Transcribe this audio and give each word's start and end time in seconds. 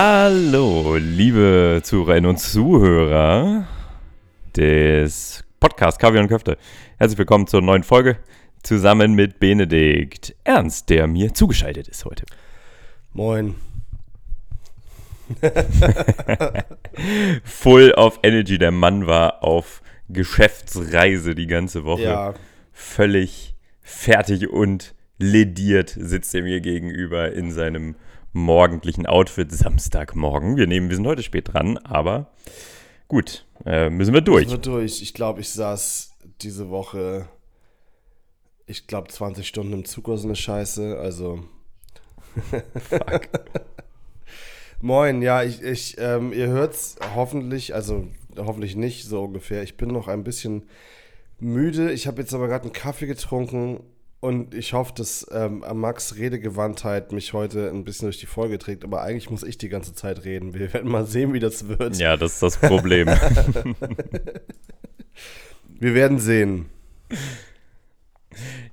Hallo, 0.00 0.94
liebe 0.94 1.80
Zuhörerinnen 1.82 2.30
und 2.30 2.38
Zuhörer 2.38 3.66
des 4.54 5.42
Podcasts 5.58 5.98
Kaviar 5.98 6.22
und 6.22 6.28
Köfte. 6.28 6.56
Herzlich 6.98 7.18
willkommen 7.18 7.48
zur 7.48 7.62
neuen 7.62 7.82
Folge 7.82 8.16
zusammen 8.62 9.14
mit 9.14 9.40
Benedikt 9.40 10.36
Ernst, 10.44 10.88
der 10.90 11.08
mir 11.08 11.34
zugeschaltet 11.34 11.88
ist 11.88 12.04
heute. 12.04 12.26
Moin. 13.12 13.56
Full 17.42 17.90
of 17.94 18.20
Energy. 18.22 18.56
Der 18.56 18.70
Mann 18.70 19.08
war 19.08 19.42
auf 19.42 19.82
Geschäftsreise 20.08 21.34
die 21.34 21.48
ganze 21.48 21.82
Woche. 21.82 22.02
Ja, 22.02 22.34
Völlig 22.70 23.56
fertig 23.82 24.48
und 24.48 24.94
lediert 25.18 25.88
sitzt 25.88 26.36
er 26.36 26.42
mir 26.42 26.60
gegenüber 26.60 27.32
in 27.32 27.50
seinem 27.50 27.96
morgendlichen 28.32 29.06
Outfit 29.06 29.50
Samstagmorgen. 29.52 30.56
Wir 30.56 30.66
nehmen, 30.66 30.88
wir 30.88 30.96
sind 30.96 31.06
heute 31.06 31.22
spät 31.22 31.52
dran, 31.52 31.78
aber 31.78 32.30
gut, 33.08 33.46
äh, 33.64 33.90
müssen 33.90 34.14
wir 34.14 34.20
durch. 34.20 34.48
Nur 34.48 34.58
durch. 34.58 35.02
Ich 35.02 35.14
glaube, 35.14 35.40
ich 35.40 35.50
saß 35.50 36.14
diese 36.42 36.70
Woche, 36.70 37.28
ich 38.66 38.86
glaube, 38.86 39.08
20 39.08 39.46
Stunden 39.46 39.72
im 39.72 39.84
Zug 39.84 40.08
oder 40.08 40.18
so 40.18 40.28
eine 40.28 40.36
Scheiße. 40.36 40.98
Also. 40.98 41.44
Moin, 44.80 45.22
ja, 45.22 45.42
ich, 45.42 45.62
ich 45.62 45.96
ähm, 45.98 46.32
ihr 46.32 46.46
hört's 46.46 46.96
hoffentlich, 47.16 47.74
also 47.74 48.06
hoffentlich 48.36 48.76
nicht 48.76 49.04
so 49.04 49.24
ungefähr. 49.24 49.62
Ich 49.62 49.76
bin 49.76 49.88
noch 49.88 50.06
ein 50.06 50.22
bisschen 50.22 50.68
müde. 51.40 51.90
Ich 51.92 52.06
habe 52.06 52.20
jetzt 52.20 52.32
aber 52.34 52.46
gerade 52.46 52.64
einen 52.64 52.72
Kaffee 52.72 53.06
getrunken 53.06 53.80
und 54.20 54.54
ich 54.54 54.72
hoffe, 54.72 54.92
dass 54.96 55.26
ähm, 55.30 55.64
Max 55.74 56.16
Redegewandtheit 56.16 57.12
mich 57.12 57.32
heute 57.32 57.70
ein 57.70 57.84
bisschen 57.84 58.06
durch 58.06 58.18
die 58.18 58.26
Folge 58.26 58.58
trägt. 58.58 58.82
Aber 58.84 59.02
eigentlich 59.02 59.30
muss 59.30 59.44
ich 59.44 59.58
die 59.58 59.68
ganze 59.68 59.94
Zeit 59.94 60.24
reden. 60.24 60.54
Wir 60.54 60.72
werden 60.72 60.90
mal 60.90 61.06
sehen, 61.06 61.32
wie 61.32 61.40
das 61.40 61.68
wird. 61.68 61.96
Ja, 61.98 62.16
das 62.16 62.34
ist 62.34 62.42
das 62.42 62.56
Problem. 62.56 63.08
Wir 65.80 65.94
werden 65.94 66.18
sehen. 66.18 66.66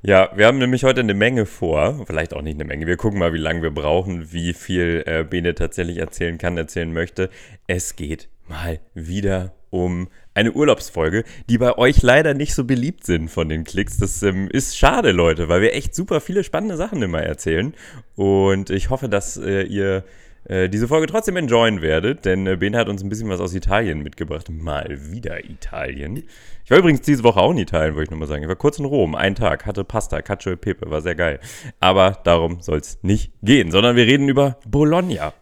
Ja, 0.01 0.31
wir 0.35 0.47
haben 0.47 0.57
nämlich 0.57 0.83
heute 0.83 1.01
eine 1.01 1.13
Menge 1.13 1.45
vor. 1.45 2.03
Vielleicht 2.05 2.33
auch 2.33 2.41
nicht 2.41 2.55
eine 2.55 2.65
Menge. 2.65 2.87
Wir 2.87 2.97
gucken 2.97 3.19
mal, 3.19 3.33
wie 3.33 3.39
lange 3.39 3.61
wir 3.61 3.71
brauchen, 3.71 4.31
wie 4.31 4.53
viel 4.53 5.03
äh, 5.05 5.23
Bene 5.23 5.53
tatsächlich 5.55 5.97
erzählen 5.97 6.37
kann, 6.37 6.57
erzählen 6.57 6.91
möchte. 6.91 7.29
Es 7.67 7.95
geht 7.95 8.29
mal 8.47 8.79
wieder 8.93 9.53
um 9.69 10.09
eine 10.35 10.51
Urlaubsfolge, 10.51 11.23
die 11.49 11.57
bei 11.57 11.77
euch 11.77 12.01
leider 12.03 12.33
nicht 12.33 12.53
so 12.53 12.65
beliebt 12.65 13.05
sind 13.05 13.29
von 13.29 13.49
den 13.49 13.63
Klicks. 13.63 13.97
Das 13.97 14.21
ähm, 14.21 14.49
ist 14.51 14.77
schade, 14.77 15.11
Leute, 15.11 15.49
weil 15.49 15.61
wir 15.61 15.73
echt 15.73 15.95
super 15.95 16.21
viele 16.21 16.43
spannende 16.43 16.77
Sachen 16.77 17.01
immer 17.01 17.21
erzählen. 17.21 17.73
Und 18.15 18.69
ich 18.69 18.89
hoffe, 18.89 19.09
dass 19.09 19.37
äh, 19.37 19.63
ihr 19.63 20.03
äh, 20.47 20.69
diese 20.69 20.87
Folge 20.87 21.07
trotzdem 21.07 21.37
enjoyen 21.37 21.81
werdet, 21.81 22.25
denn 22.25 22.45
äh, 22.45 22.57
Ben 22.57 22.75
hat 22.75 22.87
uns 22.89 23.01
ein 23.01 23.09
bisschen 23.09 23.29
was 23.29 23.39
aus 23.39 23.53
Italien 23.53 24.03
mitgebracht. 24.03 24.49
Mal 24.49 25.11
wieder 25.11 25.43
Italien. 25.43 26.23
Ich 26.63 26.71
war 26.71 26.77
übrigens 26.77 27.01
diese 27.01 27.23
Woche 27.23 27.39
auch 27.39 27.51
in 27.51 27.57
Italien, 27.57 27.95
wollte 27.95 28.05
ich 28.05 28.11
nur 28.11 28.19
mal 28.19 28.27
sagen. 28.27 28.43
Ich 28.43 28.49
war 28.49 28.55
kurz 28.55 28.77
in 28.77 28.85
Rom, 28.85 29.15
einen 29.15 29.35
Tag, 29.35 29.65
hatte 29.65 29.83
Pasta, 29.83 30.21
Cacio 30.21 30.51
e 30.51 30.55
Pepe, 30.55 30.89
war 30.91 31.01
sehr 31.01 31.15
geil. 31.15 31.39
Aber 31.79 32.19
darum 32.23 32.61
soll 32.61 32.79
es 32.79 32.99
nicht 33.01 33.31
gehen, 33.41 33.71
sondern 33.71 33.95
wir 33.95 34.05
reden 34.05 34.29
über 34.29 34.59
Bologna. 34.67 35.33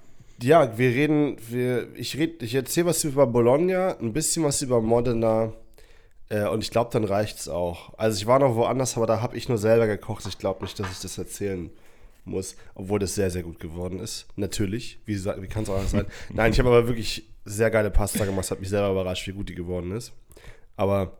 Ja, 0.43 0.77
wir 0.77 0.89
reden, 0.89 1.37
wir, 1.47 1.87
ich, 1.95 2.17
red, 2.17 2.43
ich 2.43 2.53
erzähle 2.53 2.87
was 2.87 3.05
über 3.05 3.25
Bologna, 3.25 3.97
ein 3.97 4.11
bisschen 4.11 4.43
was 4.43 4.61
über 4.61 4.81
Modena 4.81 5.53
äh, 6.27 6.45
und 6.49 6.61
ich 6.61 6.69
glaube, 6.69 6.89
dann 6.91 7.05
reicht's 7.05 7.47
auch. 7.47 7.97
Also 7.97 8.17
ich 8.17 8.27
war 8.27 8.39
noch 8.39 8.55
woanders, 8.55 8.97
aber 8.97 9.07
da 9.07 9.21
habe 9.21 9.37
ich 9.37 9.47
nur 9.47 9.57
selber 9.57 9.87
gekocht. 9.87 10.25
Ich 10.27 10.37
glaube 10.37 10.61
nicht, 10.65 10.77
dass 10.77 10.91
ich 10.91 10.99
das 10.99 11.17
erzählen 11.17 11.69
muss, 12.25 12.57
obwohl 12.75 12.99
das 12.99 13.15
sehr, 13.15 13.29
sehr 13.29 13.43
gut 13.43 13.61
geworden 13.61 13.99
ist. 13.99 14.27
Natürlich, 14.35 14.99
wie, 15.05 15.15
wie 15.15 15.47
kann 15.47 15.63
es 15.63 15.69
auch 15.69 15.75
anders 15.75 15.91
sein? 15.91 16.07
Nein, 16.33 16.51
ich 16.51 16.59
habe 16.59 16.67
aber 16.67 16.89
wirklich 16.89 17.23
sehr 17.45 17.71
geile 17.71 17.89
Pasta 17.89 18.25
gemacht, 18.25 18.51
hat 18.51 18.59
mich 18.59 18.69
selber 18.69 18.91
überrascht, 18.91 19.25
wie 19.27 19.33
gut 19.33 19.47
die 19.47 19.55
geworden 19.55 19.91
ist. 19.91 20.11
Aber 20.75 21.19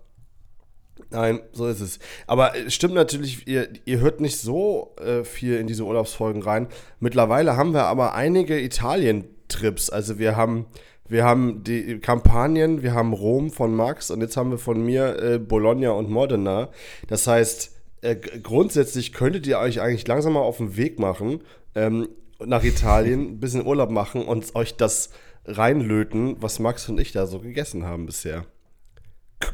Nein, 1.10 1.42
so 1.52 1.68
ist 1.68 1.80
es. 1.80 2.00
Aber 2.28 2.56
es 2.56 2.74
stimmt 2.74 2.94
natürlich, 2.94 3.48
ihr, 3.48 3.70
ihr 3.86 4.00
hört 4.00 4.22
nicht 4.22 4.38
so 4.38 4.96
äh, 4.98 5.24
viel 5.24 5.58
in 5.58 5.68
diese 5.68 5.84
Urlaubsfolgen 5.84 6.42
rein. 6.42 6.68
Mittlerweile 7.00 7.56
haben 7.56 7.74
wir 7.74 7.84
aber 7.84 8.16
einige 8.16 8.60
Italien-Trips. 8.60 9.90
Also 9.90 10.18
wir 10.18 10.36
haben, 10.36 10.66
wir 11.08 11.24
haben 11.24 11.64
die 11.64 12.00
Kampagnen, 12.00 12.84
wir 12.84 12.94
haben 12.94 13.14
Rom 13.14 13.52
von 13.52 13.76
Max 13.76 14.12
und 14.12 14.22
jetzt 14.22 14.38
haben 14.38 14.52
wir 14.52 14.58
von 14.58 14.84
mir 14.84 15.20
äh, 15.22 15.40
Bologna 15.40 15.92
und 15.92 16.10
Modena. 16.10 16.70
Das 17.08 17.28
heißt, 17.28 17.76
äh, 18.02 18.16
grundsätzlich 18.16 19.14
könntet 19.14 19.48
ihr 19.48 19.60
euch 19.60 19.82
eigentlich 19.82 20.08
langsam 20.08 20.34
mal 20.34 20.42
auf 20.42 20.58
den 20.58 20.78
Weg 20.78 21.00
machen, 21.00 21.42
ähm, 21.76 22.10
nach 22.44 22.64
Italien, 22.64 23.34
ein 23.34 23.40
bisschen 23.40 23.66
Urlaub 23.66 23.90
machen 23.90 24.26
und 24.26 24.56
euch 24.56 24.76
das 24.76 25.12
reinlöten, 25.46 26.38
was 26.40 26.60
Max 26.60 26.90
und 26.90 27.00
ich 27.00 27.12
da 27.12 27.26
so 27.28 27.40
gegessen 27.40 27.86
haben 27.86 28.06
bisher. 28.06 28.46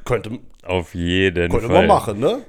Könnte, 0.05 0.39
Auf 0.63 0.93
jeden 0.95 1.51
könnte 1.51 1.67
Fall. 1.67 1.75
man 1.75 1.87
machen, 1.87 2.19
ne? 2.19 2.39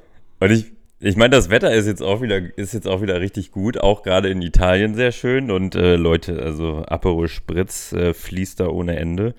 Und 0.40 0.50
ich, 0.50 0.72
ich 0.98 1.16
meine, 1.16 1.30
das 1.30 1.50
Wetter 1.50 1.72
ist 1.72 1.86
jetzt 1.86 2.02
auch 2.02 2.20
wieder, 2.22 2.40
ist 2.58 2.74
jetzt 2.74 2.86
auch 2.86 3.02
wieder 3.02 3.20
richtig 3.20 3.52
gut, 3.52 3.78
auch 3.78 4.02
gerade 4.02 4.28
in 4.28 4.42
Italien 4.42 4.94
sehr 4.94 5.12
schön. 5.12 5.50
Und 5.50 5.74
äh, 5.74 5.96
Leute, 5.96 6.42
also 6.42 6.84
Aperol 6.86 7.28
Spritz 7.28 7.92
äh, 7.92 8.14
fließt 8.14 8.60
da 8.60 8.68
ohne 8.68 8.96
Ende. 8.96 9.34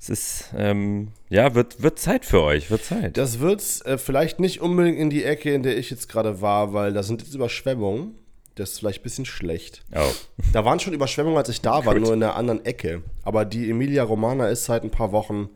Es 0.00 0.08
ist, 0.08 0.54
ähm, 0.56 1.08
ja, 1.28 1.54
wird, 1.54 1.82
wird 1.82 1.98
Zeit 1.98 2.24
für 2.24 2.42
euch, 2.42 2.70
wird 2.70 2.84
Zeit. 2.84 3.16
Das 3.16 3.40
wird 3.40 3.62
äh, 3.84 3.98
vielleicht 3.98 4.38
nicht 4.38 4.60
unbedingt 4.60 4.98
in 4.98 5.10
die 5.10 5.24
Ecke, 5.24 5.52
in 5.52 5.62
der 5.62 5.76
ich 5.76 5.90
jetzt 5.90 6.08
gerade 6.08 6.40
war, 6.40 6.72
weil 6.72 6.92
da 6.92 7.02
sind 7.02 7.20
jetzt 7.20 7.34
Überschwemmungen. 7.34 8.14
Das 8.54 8.72
ist 8.72 8.78
vielleicht 8.78 9.00
ein 9.00 9.04
bisschen 9.04 9.24
schlecht. 9.24 9.84
Oh. 9.94 10.00
Da 10.52 10.64
waren 10.64 10.80
schon 10.80 10.92
Überschwemmungen, 10.92 11.36
als 11.36 11.48
ich 11.48 11.60
da 11.60 11.84
war, 11.84 11.94
Gut. 11.94 12.04
nur 12.04 12.14
in 12.14 12.22
einer 12.22 12.36
anderen 12.36 12.64
Ecke. 12.64 13.02
Aber 13.22 13.44
die 13.44 13.70
Emilia 13.70 14.04
Romana 14.04 14.48
ist 14.48 14.64
seit 14.64 14.84
ein 14.84 14.90
paar 14.90 15.12
Wochen, 15.12 15.48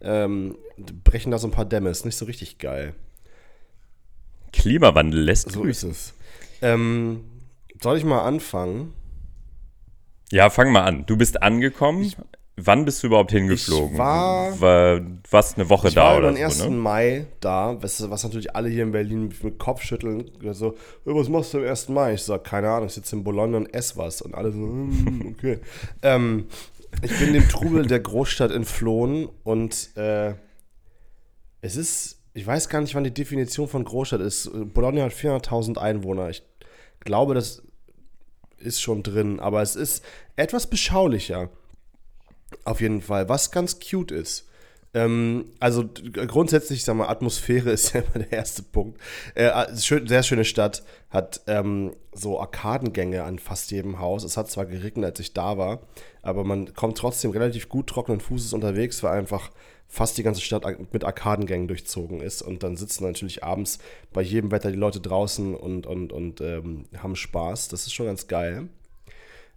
ähm, 0.00 0.56
brechen 1.04 1.30
da 1.30 1.38
so 1.38 1.48
ein 1.48 1.52
paar 1.52 1.64
Dämme. 1.64 1.90
Ist 1.90 2.04
nicht 2.04 2.16
so 2.16 2.24
richtig 2.26 2.58
geil. 2.58 2.94
Klimawandel 4.52 5.20
lässt 5.22 5.50
So 5.52 5.60
grüßen. 5.62 5.90
ist 5.90 5.96
es. 5.98 6.14
Ähm, 6.62 7.24
soll 7.82 7.98
ich 7.98 8.04
mal 8.04 8.22
anfangen? 8.22 8.94
Ja, 10.32 10.50
fang 10.50 10.72
mal 10.72 10.82
an. 10.84 11.04
Du 11.06 11.16
bist 11.16 11.42
angekommen. 11.42 12.12
Wann 12.58 12.86
bist 12.86 13.02
du 13.02 13.08
überhaupt 13.08 13.32
hingeflogen? 13.32 13.92
Ich 13.92 13.98
war- 13.98 14.58
war 14.62 15.00
was 15.30 15.56
eine 15.56 15.68
Woche 15.68 15.88
Ich 15.88 15.94
da 15.94 16.04
war 16.12 16.18
oder 16.18 16.32
den 16.32 16.42
1. 16.42 16.56
so, 16.58 16.70
ne? 16.70 16.76
Mai 16.76 17.26
da, 17.40 17.76
was, 17.82 18.08
was 18.10 18.24
natürlich 18.24 18.56
alle 18.56 18.70
hier 18.70 18.82
in 18.84 18.92
Berlin 18.92 19.30
mit 19.42 19.58
Kopf 19.58 19.82
schütteln. 19.82 20.30
So, 20.52 20.68
"Äh, 20.70 20.74
was 21.04 21.28
machst 21.28 21.52
du 21.52 21.58
am 21.58 21.64
1. 21.64 21.90
Mai? 21.92 22.14
Ich 22.14 22.22
sag, 22.22 22.44
keine 22.44 22.70
Ahnung, 22.70 22.86
ich 22.86 22.94
sitze 22.94 23.14
in 23.14 23.24
Bologna 23.24 23.58
und 23.58 23.74
esse 23.74 23.98
was. 23.98 24.22
Und 24.22 24.34
alle 24.34 24.52
so, 24.52 24.58
"Hm, 24.58 25.34
okay. 25.36 25.58
ähm, 26.02 26.46
ich 27.02 27.18
bin 27.18 27.32
dem 27.32 27.48
Trubel 27.48 27.86
der 27.86 28.00
Großstadt 28.00 28.50
entflohen 28.50 29.28
und 29.44 29.96
äh, 29.96 30.34
es 31.60 31.76
ist, 31.76 32.22
ich 32.34 32.46
weiß 32.46 32.68
gar 32.68 32.80
nicht, 32.80 32.94
wann 32.94 33.04
die 33.04 33.14
Definition 33.14 33.68
von 33.68 33.84
Großstadt 33.84 34.20
ist. 34.20 34.50
Bologna 34.72 35.02
hat 35.02 35.12
400.000 35.12 35.78
Einwohner. 35.78 36.30
Ich 36.30 36.42
glaube, 37.00 37.34
das 37.34 37.62
ist 38.58 38.80
schon 38.80 39.02
drin, 39.02 39.40
aber 39.40 39.62
es 39.62 39.76
ist 39.76 40.04
etwas 40.36 40.68
beschaulicher. 40.68 41.50
Auf 42.64 42.80
jeden 42.80 43.02
Fall, 43.02 43.28
was 43.28 43.50
ganz 43.50 43.80
cute 43.80 44.12
ist. 44.12 44.48
Ähm, 44.96 45.52
also 45.60 45.84
grundsätzlich, 46.26 46.78
ich 46.78 46.84
sag 46.86 46.96
mal, 46.96 47.08
Atmosphäre 47.08 47.70
ist 47.72 47.92
ja 47.92 48.00
immer 48.00 48.24
der 48.24 48.32
erste 48.32 48.62
Punkt. 48.62 48.98
Äh, 49.34 49.66
sehr 49.74 50.22
schöne 50.22 50.46
Stadt, 50.46 50.82
hat 51.10 51.42
ähm, 51.46 51.94
so 52.12 52.40
Arkadengänge 52.40 53.22
an 53.22 53.38
fast 53.38 53.70
jedem 53.70 54.00
Haus. 54.00 54.24
Es 54.24 54.38
hat 54.38 54.50
zwar 54.50 54.64
geregnet, 54.64 55.04
als 55.04 55.20
ich 55.20 55.34
da 55.34 55.58
war, 55.58 55.80
aber 56.22 56.44
man 56.44 56.72
kommt 56.72 56.96
trotzdem 56.96 57.30
relativ 57.30 57.68
gut 57.68 57.88
trockenen 57.88 58.20
Fußes 58.20 58.54
unterwegs, 58.54 59.02
weil 59.02 59.18
einfach 59.18 59.50
fast 59.86 60.16
die 60.16 60.22
ganze 60.22 60.40
Stadt 60.40 60.64
mit 60.92 61.04
Arkadengängen 61.04 61.68
durchzogen 61.68 62.22
ist. 62.22 62.40
Und 62.40 62.62
dann 62.62 62.78
sitzen 62.78 63.04
natürlich 63.04 63.44
abends 63.44 63.78
bei 64.14 64.22
jedem 64.22 64.50
Wetter 64.50 64.70
die 64.70 64.78
Leute 64.78 65.00
draußen 65.00 65.54
und, 65.54 65.86
und, 65.86 66.10
und 66.10 66.40
ähm, 66.40 66.86
haben 66.96 67.16
Spaß. 67.16 67.68
Das 67.68 67.86
ist 67.86 67.92
schon 67.92 68.06
ganz 68.06 68.28
geil. 68.28 68.68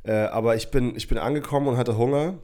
Äh, 0.04 0.12
aber 0.12 0.58
ich 0.58 0.70
bin, 0.70 0.98
ich 0.98 1.08
bin 1.08 1.18
angekommen 1.18 1.68
und 1.68 1.78
hatte 1.78 1.98
Hunger 1.98 2.38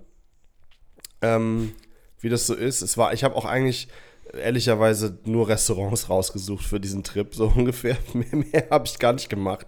ähm, 1.22 1.74
wie 2.20 2.30
das 2.30 2.48
so 2.48 2.54
ist. 2.54 2.82
Es 2.82 2.98
war, 2.98 3.14
ich 3.14 3.24
habe 3.24 3.36
auch 3.36 3.46
eigentlich 3.46 3.88
ehrlicherweise 4.34 5.18
nur 5.26 5.48
Restaurants 5.48 6.10
rausgesucht 6.10 6.66
für 6.66 6.80
diesen 6.80 7.04
Trip, 7.04 7.34
so 7.34 7.48
ungefähr. 7.56 7.98
Mehr, 8.14 8.28
mehr 8.52 8.68
habe 8.70 8.86
ich 8.88 9.00
gar 9.00 9.14
nicht 9.14 9.30
gemacht. 9.30 9.68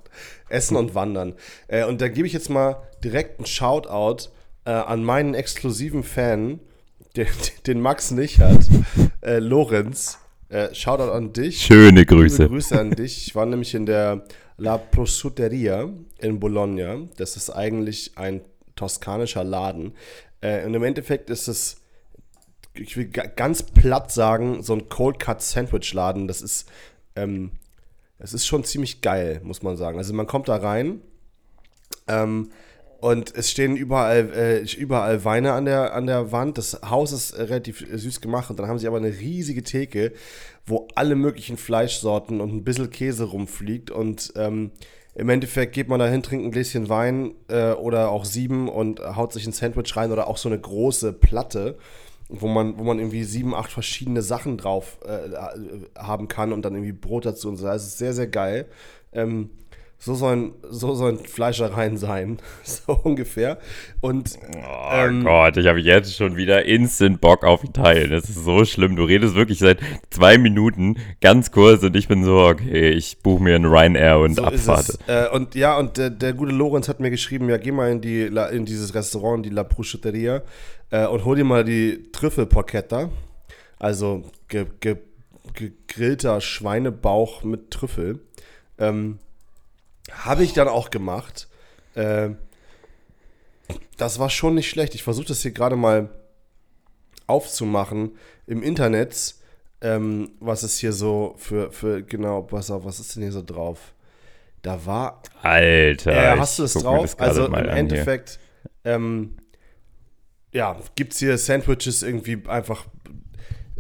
Essen 0.49 0.77
und 0.77 0.95
Wandern. 0.95 1.35
Äh, 1.67 1.85
und 1.85 2.01
da 2.01 2.07
gebe 2.07 2.27
ich 2.27 2.33
jetzt 2.33 2.49
mal 2.49 2.81
direkt 3.03 3.39
einen 3.39 3.45
Shoutout 3.45 4.29
äh, 4.65 4.71
an 4.71 5.03
meinen 5.03 5.33
exklusiven 5.33 6.03
Fan, 6.03 6.59
den, 7.15 7.27
den 7.67 7.81
Max 7.81 8.11
nicht 8.11 8.39
hat, 8.39 8.67
äh, 9.21 9.39
Lorenz. 9.39 10.19
Äh, 10.49 10.73
Shoutout 10.73 11.11
an 11.11 11.33
dich. 11.33 11.61
Schöne 11.61 12.05
Grüße. 12.05 12.47
Grüße 12.47 12.79
an 12.79 12.91
dich. 12.91 13.27
Ich 13.27 13.35
war 13.35 13.45
nämlich 13.45 13.75
in 13.75 13.85
der 13.85 14.23
La 14.57 14.77
Prosciutteria 14.77 15.89
in 16.19 16.39
Bologna. 16.39 16.99
Das 17.17 17.35
ist 17.35 17.49
eigentlich 17.49 18.13
ein 18.15 18.41
toskanischer 18.75 19.43
Laden. 19.43 19.93
Äh, 20.39 20.65
und 20.65 20.73
im 20.73 20.83
Endeffekt 20.83 21.29
ist 21.29 21.49
es, 21.49 21.81
ich 22.79 22.97
will 22.97 23.05
ga- 23.09 23.27
ganz 23.27 23.63
platt 23.63 24.11
sagen, 24.11 24.63
so 24.63 24.73
ein 24.73 24.89
Cold 24.89 25.19
Cut 25.19 25.41
Sandwich 25.41 25.93
Laden. 25.93 26.27
Das 26.27 26.41
ist, 26.41 26.67
ähm, 27.15 27.51
das 28.19 28.33
ist 28.33 28.45
schon 28.47 28.63
ziemlich 28.63 29.01
geil, 29.01 29.41
muss 29.43 29.63
man 29.63 29.77
sagen. 29.77 29.97
Also 29.97 30.13
man 30.13 30.27
kommt 30.27 30.47
da 30.47 30.55
rein. 30.57 31.01
Ähm, 32.07 32.49
Und 32.99 33.35
es 33.35 33.51
stehen 33.51 33.75
überall, 33.77 34.33
äh, 34.33 34.63
überall 34.75 35.23
Weine 35.23 35.53
an 35.53 35.65
der, 35.65 35.93
an 35.93 36.07
der 36.07 36.31
Wand. 36.31 36.57
Das 36.57 36.81
Haus 36.89 37.11
ist 37.11 37.29
äh, 37.31 37.43
relativ 37.43 37.85
süß 37.93 38.21
gemacht. 38.21 38.49
Und 38.49 38.57
dann 38.57 38.67
haben 38.67 38.79
sie 38.79 38.87
aber 38.87 38.97
eine 38.97 39.19
riesige 39.19 39.61
Theke, 39.61 40.13
wo 40.65 40.87
alle 40.95 41.13
möglichen 41.15 41.57
Fleischsorten 41.57 42.41
und 42.41 42.51
ein 42.55 42.63
bisschen 42.63 42.89
Käse 42.89 43.25
rumfliegt. 43.25 43.91
Und 43.91 44.33
ähm, 44.35 44.71
im 45.13 45.29
Endeffekt 45.29 45.73
geht 45.73 45.89
man 45.89 45.99
da 45.99 46.07
hin, 46.07 46.23
trinkt 46.23 46.45
ein 46.45 46.51
Gläschen 46.51 46.89
Wein 46.89 47.35
äh, 47.49 47.73
oder 47.73 48.09
auch 48.09 48.25
sieben 48.25 48.67
und 48.67 48.99
haut 48.99 49.31
sich 49.31 49.45
ein 49.45 49.53
Sandwich 49.53 49.95
rein 49.95 50.11
oder 50.11 50.27
auch 50.27 50.37
so 50.37 50.49
eine 50.49 50.59
große 50.59 51.13
Platte, 51.13 51.77
wo 52.29 52.47
man, 52.47 52.77
wo 52.77 52.83
man 52.83 52.99
irgendwie 52.99 53.23
sieben, 53.23 53.55
acht 53.55 53.71
verschiedene 53.71 54.21
Sachen 54.21 54.57
drauf 54.57 54.97
äh, 55.05 55.97
haben 55.97 56.27
kann 56.27 56.51
und 56.51 56.63
dann 56.63 56.73
irgendwie 56.73 56.93
Brot 56.93 57.25
dazu 57.25 57.49
und 57.49 57.57
so. 57.57 57.65
Das 57.65 57.85
ist 57.85 57.97
sehr, 57.97 58.13
sehr 58.13 58.27
geil. 58.27 58.67
Ähm, 59.13 59.49
so 59.99 60.13
sollen, 60.13 60.53
so 60.69 60.93
sollen 60.93 61.17
Fleischereien 61.17 61.97
sein, 61.97 62.37
so 62.63 62.93
ungefähr. 62.93 63.57
Und 63.99 64.37
oh 64.55 64.89
ähm, 64.91 65.23
Gott, 65.23 65.57
ich 65.57 65.67
habe 65.67 65.79
jetzt 65.79 66.15
schon 66.15 66.35
wieder 66.35 66.65
instant 66.65 67.19
Bock 67.19 67.43
auf 67.43 67.63
Italien. 67.63 68.11
Das 68.11 68.29
ist 68.29 68.43
so 68.43 68.63
schlimm. 68.63 68.95
Du 68.95 69.03
redest 69.03 69.35
wirklich 69.35 69.59
seit 69.59 69.79
zwei 70.11 70.37
Minuten 70.37 70.97
ganz 71.19 71.51
kurz 71.51 71.83
und 71.83 71.95
ich 71.95 72.07
bin 72.07 72.23
so, 72.23 72.39
okay, 72.39 72.91
ich 72.91 73.19
buche 73.19 73.41
mir 73.41 73.55
einen 73.55 73.65
Ryanair 73.65 74.19
und 74.19 74.35
so 74.35 74.43
abfahrt. 74.43 74.99
Äh, 75.07 75.29
und 75.29 75.55
ja, 75.55 75.77
und 75.77 75.97
der, 75.97 76.11
der, 76.11 76.33
gute 76.33 76.51
Lorenz 76.51 76.87
hat 76.87 76.99
mir 76.99 77.09
geschrieben, 77.09 77.49
ja, 77.49 77.57
geh 77.57 77.71
mal 77.71 77.91
in, 77.91 78.01
die, 78.01 78.23
in 78.51 78.65
dieses 78.65 78.93
Restaurant, 78.93 79.45
die 79.45 79.49
La 79.49 79.63
Prosciutteria, 79.63 80.43
äh, 80.91 81.07
und 81.07 81.25
hol 81.25 81.35
dir 81.35 81.43
mal 81.43 81.63
die 81.63 82.11
Trüffelporchetta. 82.11 83.09
Also 83.79 84.23
ge, 84.47 84.65
ge, 84.79 84.97
gegrillter 85.53 86.39
Schweinebauch 86.41 87.43
mit 87.43 87.71
Trüffel. 87.71 88.19
Ähm, 88.79 89.19
habe 90.11 90.43
ich 90.43 90.53
dann 90.53 90.67
auch 90.67 90.89
gemacht. 90.89 91.47
Äh, 91.95 92.29
das 93.97 94.19
war 94.19 94.29
schon 94.29 94.55
nicht 94.55 94.69
schlecht. 94.69 94.95
Ich 94.95 95.03
versuche 95.03 95.27
das 95.27 95.41
hier 95.41 95.51
gerade 95.51 95.75
mal 95.75 96.09
aufzumachen 97.25 98.17
im 98.45 98.63
Internet. 98.63 99.35
Ähm, 99.81 100.31
was 100.39 100.63
ist 100.63 100.79
hier 100.79 100.93
so 100.93 101.35
für, 101.37 101.71
für 101.71 102.01
genau, 102.01 102.41
pass 102.41 102.71
auf, 102.71 102.85
was 102.85 102.99
ist 102.99 103.15
denn 103.15 103.23
hier 103.23 103.31
so 103.31 103.43
drauf? 103.43 103.93
Da 104.61 104.85
war. 104.85 105.21
Alter. 105.41 106.11
Äh, 106.11 106.37
hast 106.37 106.57
du 106.59 106.63
es 106.63 106.73
drauf? 106.73 107.19
Also 107.19 107.45
im 107.45 107.53
Endeffekt, 107.53 108.39
ähm, 108.83 109.37
ja, 110.51 110.77
gibt 110.95 111.13
es 111.13 111.19
hier 111.19 111.37
Sandwiches 111.37 112.01
irgendwie 112.01 112.41
einfach 112.47 112.85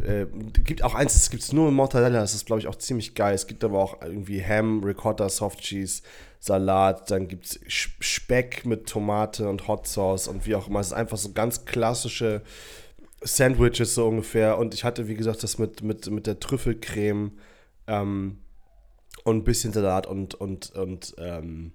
äh, 0.03 0.25
gibt 0.63 0.83
auch 0.83 0.95
eins, 0.95 1.13
das 1.13 1.29
gibt 1.29 1.43
es 1.43 1.53
nur 1.53 1.65
mit 1.65 1.75
Mortadella, 1.75 2.19
das 2.19 2.33
ist, 2.33 2.45
glaube 2.45 2.59
ich, 2.59 2.67
auch 2.67 2.75
ziemlich 2.75 3.15
geil. 3.15 3.33
Es 3.33 3.47
gibt 3.47 3.63
aber 3.63 3.79
auch 3.79 4.01
irgendwie 4.01 4.43
Ham, 4.43 4.83
Ricotta, 4.83 5.29
Soft 5.29 5.61
Cheese, 5.61 6.01
Salat, 6.39 7.09
dann 7.11 7.27
gibt 7.27 7.45
es 7.45 7.59
Speck 7.67 8.65
mit 8.65 8.87
Tomate 8.87 9.49
und 9.49 9.67
Hot 9.67 9.87
Sauce 9.87 10.27
und 10.27 10.45
wie 10.45 10.55
auch 10.55 10.67
immer. 10.67 10.79
Es 10.79 10.87
ist 10.87 10.93
einfach 10.93 11.17
so 11.17 11.31
ganz 11.33 11.65
klassische 11.65 12.41
Sandwiches 13.21 13.95
so 13.95 14.07
ungefähr. 14.07 14.57
Und 14.57 14.73
ich 14.73 14.83
hatte, 14.83 15.07
wie 15.07 15.15
gesagt, 15.15 15.43
das 15.43 15.57
mit, 15.57 15.81
mit, 15.81 16.09
mit 16.09 16.27
der 16.27 16.39
Trüffelcreme 16.39 17.31
ähm, 17.87 18.37
und 19.23 19.37
ein 19.37 19.43
bisschen 19.43 19.73
Salat 19.73 20.07
und, 20.07 20.35
und, 20.35 20.71
und 20.71 21.15
ähm, 21.17 21.73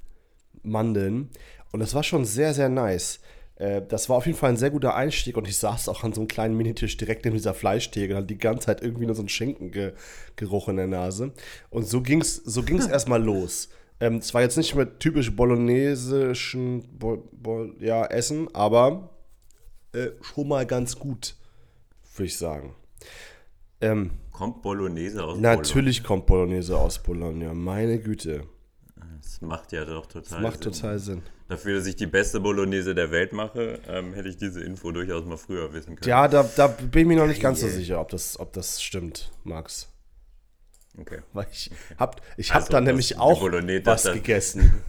Mandeln. 0.63 1.31
Und 1.73 1.81
das 1.81 1.95
war 1.95 2.03
schon 2.03 2.25
sehr, 2.25 2.55
sehr 2.55 2.69
nice. 2.69 3.21
Äh, 3.57 3.83
das 3.87 4.09
war 4.09 4.17
auf 4.17 4.27
jeden 4.27 4.39
Fall 4.39 4.51
ein 4.51 4.57
sehr 4.57 4.71
guter 4.71 4.95
Einstieg 4.95 5.37
und 5.37 5.49
ich 5.49 5.57
saß 5.57 5.89
auch 5.89 6.05
an 6.05 6.13
so 6.13 6.21
einem 6.21 6.29
kleinen 6.29 6.57
Minitisch 6.57 6.97
direkt 6.97 7.27
in 7.27 7.33
dieser 7.33 7.55
Fleischtheke 7.55 8.13
und 8.13 8.19
hatte 8.19 8.27
die 8.27 8.39
ganze 8.39 8.67
Zeit 8.67 8.83
irgendwie 8.83 9.07
nur 9.07 9.15
so 9.15 9.23
einen 9.23 9.29
Schinkengeruch 9.29 10.69
in 10.69 10.77
der 10.77 10.87
Nase. 10.87 11.33
Und 11.71 11.87
so 11.87 12.03
ging 12.03 12.21
es 12.21 12.37
so 12.37 12.63
ging's 12.63 12.87
erstmal 12.87 13.23
los. 13.23 13.69
Ähm, 14.01 14.17
es 14.17 14.35
war 14.35 14.43
jetzt 14.43 14.57
nicht 14.57 14.75
mit 14.75 15.01
typisch 15.01 15.35
bolognesischen 15.35 16.99
Bo 16.99 17.29
Bo 17.33 17.67
ja, 17.79 18.05
Essen, 18.07 18.53
aber 18.55 19.11
äh, 19.93 20.09
schon 20.23 20.49
mal 20.49 20.67
ganz 20.67 20.99
gut, 20.99 21.37
würde 22.17 22.27
ich 22.27 22.37
sagen. 22.37 22.75
Ähm, 23.81 24.11
kommt 24.33 24.63
Bolognese 24.63 25.23
aus 25.23 25.39
Natürlich 25.39 26.03
Bologna? 26.03 26.09
kommt 26.09 26.27
Bolognese 26.27 26.79
aus 26.79 27.01
Bologna, 27.01 27.53
meine 27.53 27.99
Güte. 27.99 28.45
Das 29.23 29.41
macht 29.41 29.73
ja 29.73 29.85
doch 29.85 30.07
total 30.07 30.23
das 30.23 30.41
macht 30.41 30.65
Sinn. 30.65 30.73
total 30.73 30.99
Sinn. 30.99 31.23
Dafür, 31.49 31.77
dass 31.77 31.87
ich 31.87 31.97
die 31.97 32.07
beste 32.07 32.41
Bolognese 32.41 32.95
der 32.95 33.11
Welt 33.11 33.33
mache, 33.33 33.79
ähm, 33.87 34.15
hätte 34.15 34.29
ich 34.29 34.37
diese 34.37 34.63
Info 34.63 34.91
durchaus 34.91 35.25
mal 35.25 35.37
früher 35.37 35.73
wissen 35.73 35.97
können. 35.97 36.09
Ja, 36.09 36.27
da, 36.27 36.43
da 36.57 36.67
bin 36.67 37.03
ich 37.03 37.07
mir 37.07 37.17
noch 37.17 37.27
nicht 37.27 37.41
ganz 37.41 37.61
so 37.61 37.69
sicher, 37.69 38.01
ob 38.01 38.09
das, 38.09 38.39
ob 38.41 38.53
das 38.53 38.83
stimmt, 38.83 39.31
Max. 39.45 39.89
Okay. 40.99 41.21
Weil 41.33 41.47
ich 41.51 41.71
habe 41.99 42.17
ich 42.37 42.51
hab 42.51 42.63
also, 42.63 42.73
dann 42.73 42.85
nämlich 42.85 43.17
auch 43.19 43.41
Bolognese, 43.41 43.87
was 43.87 44.05
gegessen. 44.13 44.83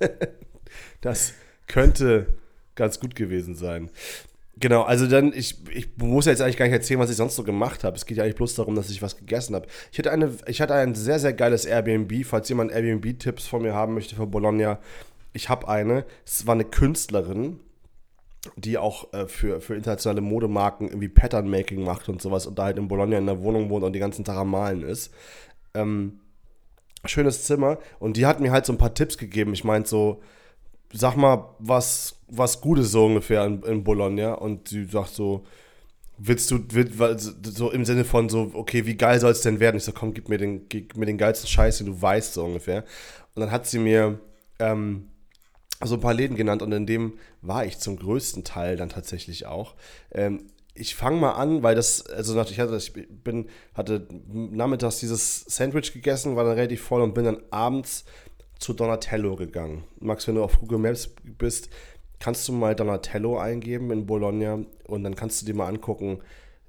das 1.00 1.32
könnte 1.66 2.26
ganz 2.74 2.98
gut 2.98 3.14
gewesen 3.14 3.54
sein. 3.54 3.90
Genau, 4.60 4.82
also 4.82 5.06
dann, 5.06 5.32
ich, 5.32 5.56
ich 5.74 5.88
muss 5.96 6.26
jetzt 6.26 6.42
eigentlich 6.42 6.58
gar 6.58 6.66
nicht 6.66 6.74
erzählen, 6.74 7.00
was 7.00 7.08
ich 7.08 7.16
sonst 7.16 7.34
so 7.34 7.44
gemacht 7.44 7.82
habe. 7.82 7.96
Es 7.96 8.04
geht 8.04 8.18
ja 8.18 8.24
eigentlich 8.24 8.36
bloß 8.36 8.54
darum, 8.56 8.74
dass 8.74 8.90
ich 8.90 9.00
was 9.00 9.16
gegessen 9.16 9.54
habe. 9.54 9.66
Ich 9.90 9.98
hatte, 9.98 10.12
eine, 10.12 10.30
ich 10.46 10.60
hatte 10.60 10.74
ein 10.74 10.94
sehr, 10.94 11.18
sehr 11.18 11.32
geiles 11.32 11.64
Airbnb. 11.64 12.26
Falls 12.26 12.50
jemand 12.50 12.70
Airbnb-Tipps 12.70 13.46
von 13.46 13.62
mir 13.62 13.74
haben 13.74 13.94
möchte 13.94 14.16
für 14.16 14.26
Bologna, 14.26 14.78
ich 15.32 15.48
habe 15.48 15.66
eine. 15.66 16.04
Es 16.26 16.46
war 16.46 16.54
eine 16.54 16.66
Künstlerin, 16.66 17.58
die 18.56 18.76
auch 18.76 19.14
äh, 19.14 19.28
für, 19.28 19.62
für 19.62 19.76
internationale 19.76 20.20
Modemarken 20.20 20.88
irgendwie 20.88 21.08
Pattern-Making 21.08 21.82
macht 21.82 22.10
und 22.10 22.20
sowas 22.20 22.46
und 22.46 22.58
da 22.58 22.64
halt 22.64 22.76
in 22.76 22.88
Bologna 22.88 23.16
in 23.16 23.26
der 23.26 23.40
Wohnung 23.42 23.70
wohnt 23.70 23.84
und 23.84 23.94
den 23.94 24.00
ganzen 24.00 24.26
Tag 24.26 24.36
am 24.36 24.50
Malen 24.50 24.82
ist. 24.82 25.10
Ähm, 25.72 26.20
schönes 27.06 27.44
Zimmer 27.44 27.78
und 27.98 28.18
die 28.18 28.26
hat 28.26 28.40
mir 28.40 28.52
halt 28.52 28.66
so 28.66 28.74
ein 28.74 28.78
paar 28.78 28.92
Tipps 28.92 29.16
gegeben. 29.16 29.54
Ich 29.54 29.64
meinte 29.64 29.88
so, 29.88 30.20
sag 30.92 31.16
mal, 31.16 31.54
was, 31.58 32.16
was 32.28 32.60
Gutes 32.60 32.92
so 32.92 33.06
ungefähr 33.06 33.44
in, 33.44 33.62
in 33.62 33.84
Bologna. 33.84 34.34
Und 34.34 34.68
sie 34.68 34.84
sagt 34.84 35.14
so, 35.14 35.44
willst 36.18 36.50
du, 36.50 36.60
will, 36.70 36.90
so 37.18 37.70
im 37.70 37.84
Sinne 37.84 38.04
von 38.04 38.28
so, 38.28 38.50
okay, 38.54 38.86
wie 38.86 38.96
geil 38.96 39.18
soll 39.20 39.32
es 39.32 39.42
denn 39.42 39.60
werden? 39.60 39.76
Ich 39.76 39.84
so, 39.84 39.92
komm, 39.92 40.14
gib 40.14 40.28
mir 40.28 40.38
den, 40.38 40.68
gib 40.68 40.96
mir 40.96 41.06
den 41.06 41.18
geilsten 41.18 41.48
Scheiß, 41.48 41.78
den 41.78 41.86
du 41.86 42.00
weißt, 42.00 42.34
so 42.34 42.44
ungefähr. 42.44 42.84
Und 43.34 43.40
dann 43.40 43.50
hat 43.50 43.66
sie 43.66 43.78
mir 43.78 44.20
ähm, 44.58 45.08
so 45.82 45.94
ein 45.94 46.00
paar 46.00 46.14
Läden 46.14 46.36
genannt 46.36 46.62
und 46.62 46.72
in 46.72 46.86
dem 46.86 47.14
war 47.40 47.64
ich 47.64 47.78
zum 47.78 47.96
größten 47.96 48.44
Teil 48.44 48.76
dann 48.76 48.90
tatsächlich 48.90 49.46
auch. 49.46 49.74
Ähm, 50.12 50.50
ich 50.74 50.94
fange 50.94 51.20
mal 51.20 51.32
an, 51.32 51.62
weil 51.62 51.74
das, 51.74 52.06
also 52.06 52.40
ich 52.42 52.60
hatte, 52.60 52.76
ich 52.76 52.92
bin, 52.92 53.48
hatte 53.74 54.06
nachmittags 54.32 54.98
dieses 55.00 55.44
Sandwich 55.46 55.92
gegessen, 55.92 56.36
war 56.36 56.44
dann 56.44 56.54
relativ 56.54 56.82
voll 56.82 57.02
und 57.02 57.14
bin 57.14 57.24
dann 57.24 57.42
abends 57.50 58.04
zu 58.60 58.74
Donatello 58.74 59.36
gegangen. 59.36 59.84
Max, 59.98 60.28
wenn 60.28 60.36
du 60.36 60.44
auf 60.44 60.60
Google 60.60 60.78
Maps 60.78 61.10
bist, 61.24 61.70
kannst 62.20 62.46
du 62.46 62.52
mal 62.52 62.76
Donatello 62.76 63.38
eingeben 63.38 63.90
in 63.90 64.06
Bologna 64.06 64.60
und 64.84 65.02
dann 65.02 65.16
kannst 65.16 65.42
du 65.42 65.46
dir 65.46 65.54
mal 65.54 65.66
angucken. 65.66 66.20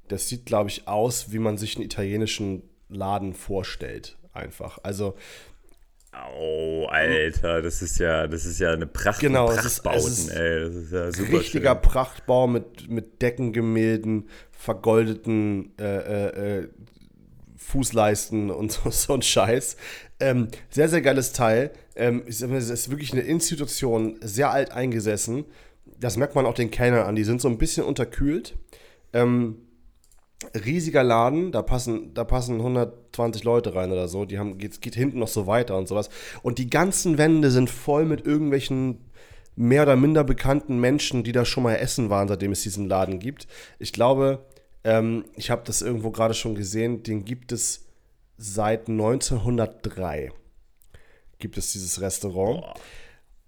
Das 0.07 0.27
sieht, 0.27 0.45
glaube 0.45 0.69
ich, 0.69 0.87
aus, 0.87 1.31
wie 1.31 1.39
man 1.39 1.57
sich 1.57 1.75
einen 1.75 1.85
italienischen 1.85 2.63
Laden 2.89 3.33
vorstellt. 3.33 4.17
Einfach. 4.33 4.79
Also. 4.83 5.15
Oh, 6.37 6.87
Alter, 6.89 7.61
das 7.61 7.81
ist 7.81 7.97
ja, 7.99 8.27
das 8.27 8.45
ist 8.45 8.59
ja 8.59 8.73
eine 8.73 8.85
Pracht, 8.85 9.21
genau, 9.21 9.45
Prachtbauten, 9.45 9.99
es 9.99 10.05
ist, 10.05 10.27
es 10.27 10.27
ist 10.27 10.35
ey, 10.35 10.59
das 10.59 10.75
ist 10.75 10.91
ja 10.91 11.11
super 11.11 11.39
Richtiger 11.39 11.73
schön. 11.73 11.81
Prachtbau 11.81 12.47
mit, 12.47 12.89
mit 12.89 13.21
Deckengemälden, 13.21 14.27
vergoldeten 14.51 15.71
äh, 15.79 15.83
äh, 15.83 16.59
äh 16.59 16.67
Fußleisten 17.61 18.49
und 18.49 18.71
so, 18.71 18.89
so 18.89 19.13
ein 19.13 19.21
Scheiß. 19.21 19.77
Ähm, 20.19 20.47
sehr, 20.69 20.89
sehr 20.89 21.01
geiles 21.01 21.33
Teil. 21.33 21.71
Ähm, 21.95 22.23
es 22.27 22.41
ist 22.41 22.89
wirklich 22.89 23.13
eine 23.13 23.21
Institution, 23.21 24.17
sehr 24.21 24.51
alt 24.51 24.71
eingesessen. 24.71 25.45
Das 25.99 26.17
merkt 26.17 26.35
man 26.35 26.45
auch 26.45 26.53
den 26.53 26.71
Kellnern 26.71 27.05
an. 27.05 27.15
Die 27.15 27.23
sind 27.23 27.41
so 27.41 27.47
ein 27.47 27.57
bisschen 27.57 27.83
unterkühlt. 27.83 28.55
Ähm, 29.13 29.57
riesiger 30.65 31.03
Laden, 31.03 31.51
da 31.51 31.61
passen, 31.61 32.13
da 32.13 32.23
passen 32.23 32.55
120 32.57 33.43
Leute 33.43 33.75
rein 33.75 33.91
oder 33.91 34.07
so. 34.07 34.25
Die 34.25 34.39
haben, 34.39 34.57
geht, 34.57 34.81
geht 34.81 34.95
hinten 34.95 35.19
noch 35.19 35.27
so 35.27 35.47
weiter 35.47 35.77
und 35.77 35.87
sowas. 35.87 36.09
Und 36.41 36.57
die 36.57 36.69
ganzen 36.69 37.17
Wände 37.17 37.51
sind 37.51 37.69
voll 37.69 38.05
mit 38.05 38.25
irgendwelchen 38.25 39.11
mehr 39.55 39.83
oder 39.83 39.95
minder 39.95 40.23
bekannten 40.23 40.79
Menschen, 40.79 41.23
die 41.23 41.33
da 41.33 41.45
schon 41.45 41.63
mal 41.63 41.75
essen 41.75 42.09
waren, 42.09 42.27
seitdem 42.27 42.51
es 42.51 42.63
diesen 42.63 42.87
Laden 42.87 43.19
gibt. 43.19 43.47
Ich 43.79 43.93
glaube, 43.93 44.45
ähm, 44.83 45.25
ich 45.35 45.49
habe 45.49 45.63
das 45.65 45.81
irgendwo 45.81 46.11
gerade 46.11 46.33
schon 46.33 46.55
gesehen, 46.55 47.03
den 47.03 47.25
gibt 47.25 47.51
es 47.51 47.87
seit 48.37 48.89
1903. 48.89 50.31
Gibt 51.39 51.57
es 51.57 51.71
dieses 51.71 52.01
Restaurant. 52.01 52.61
Boah. 52.61 52.73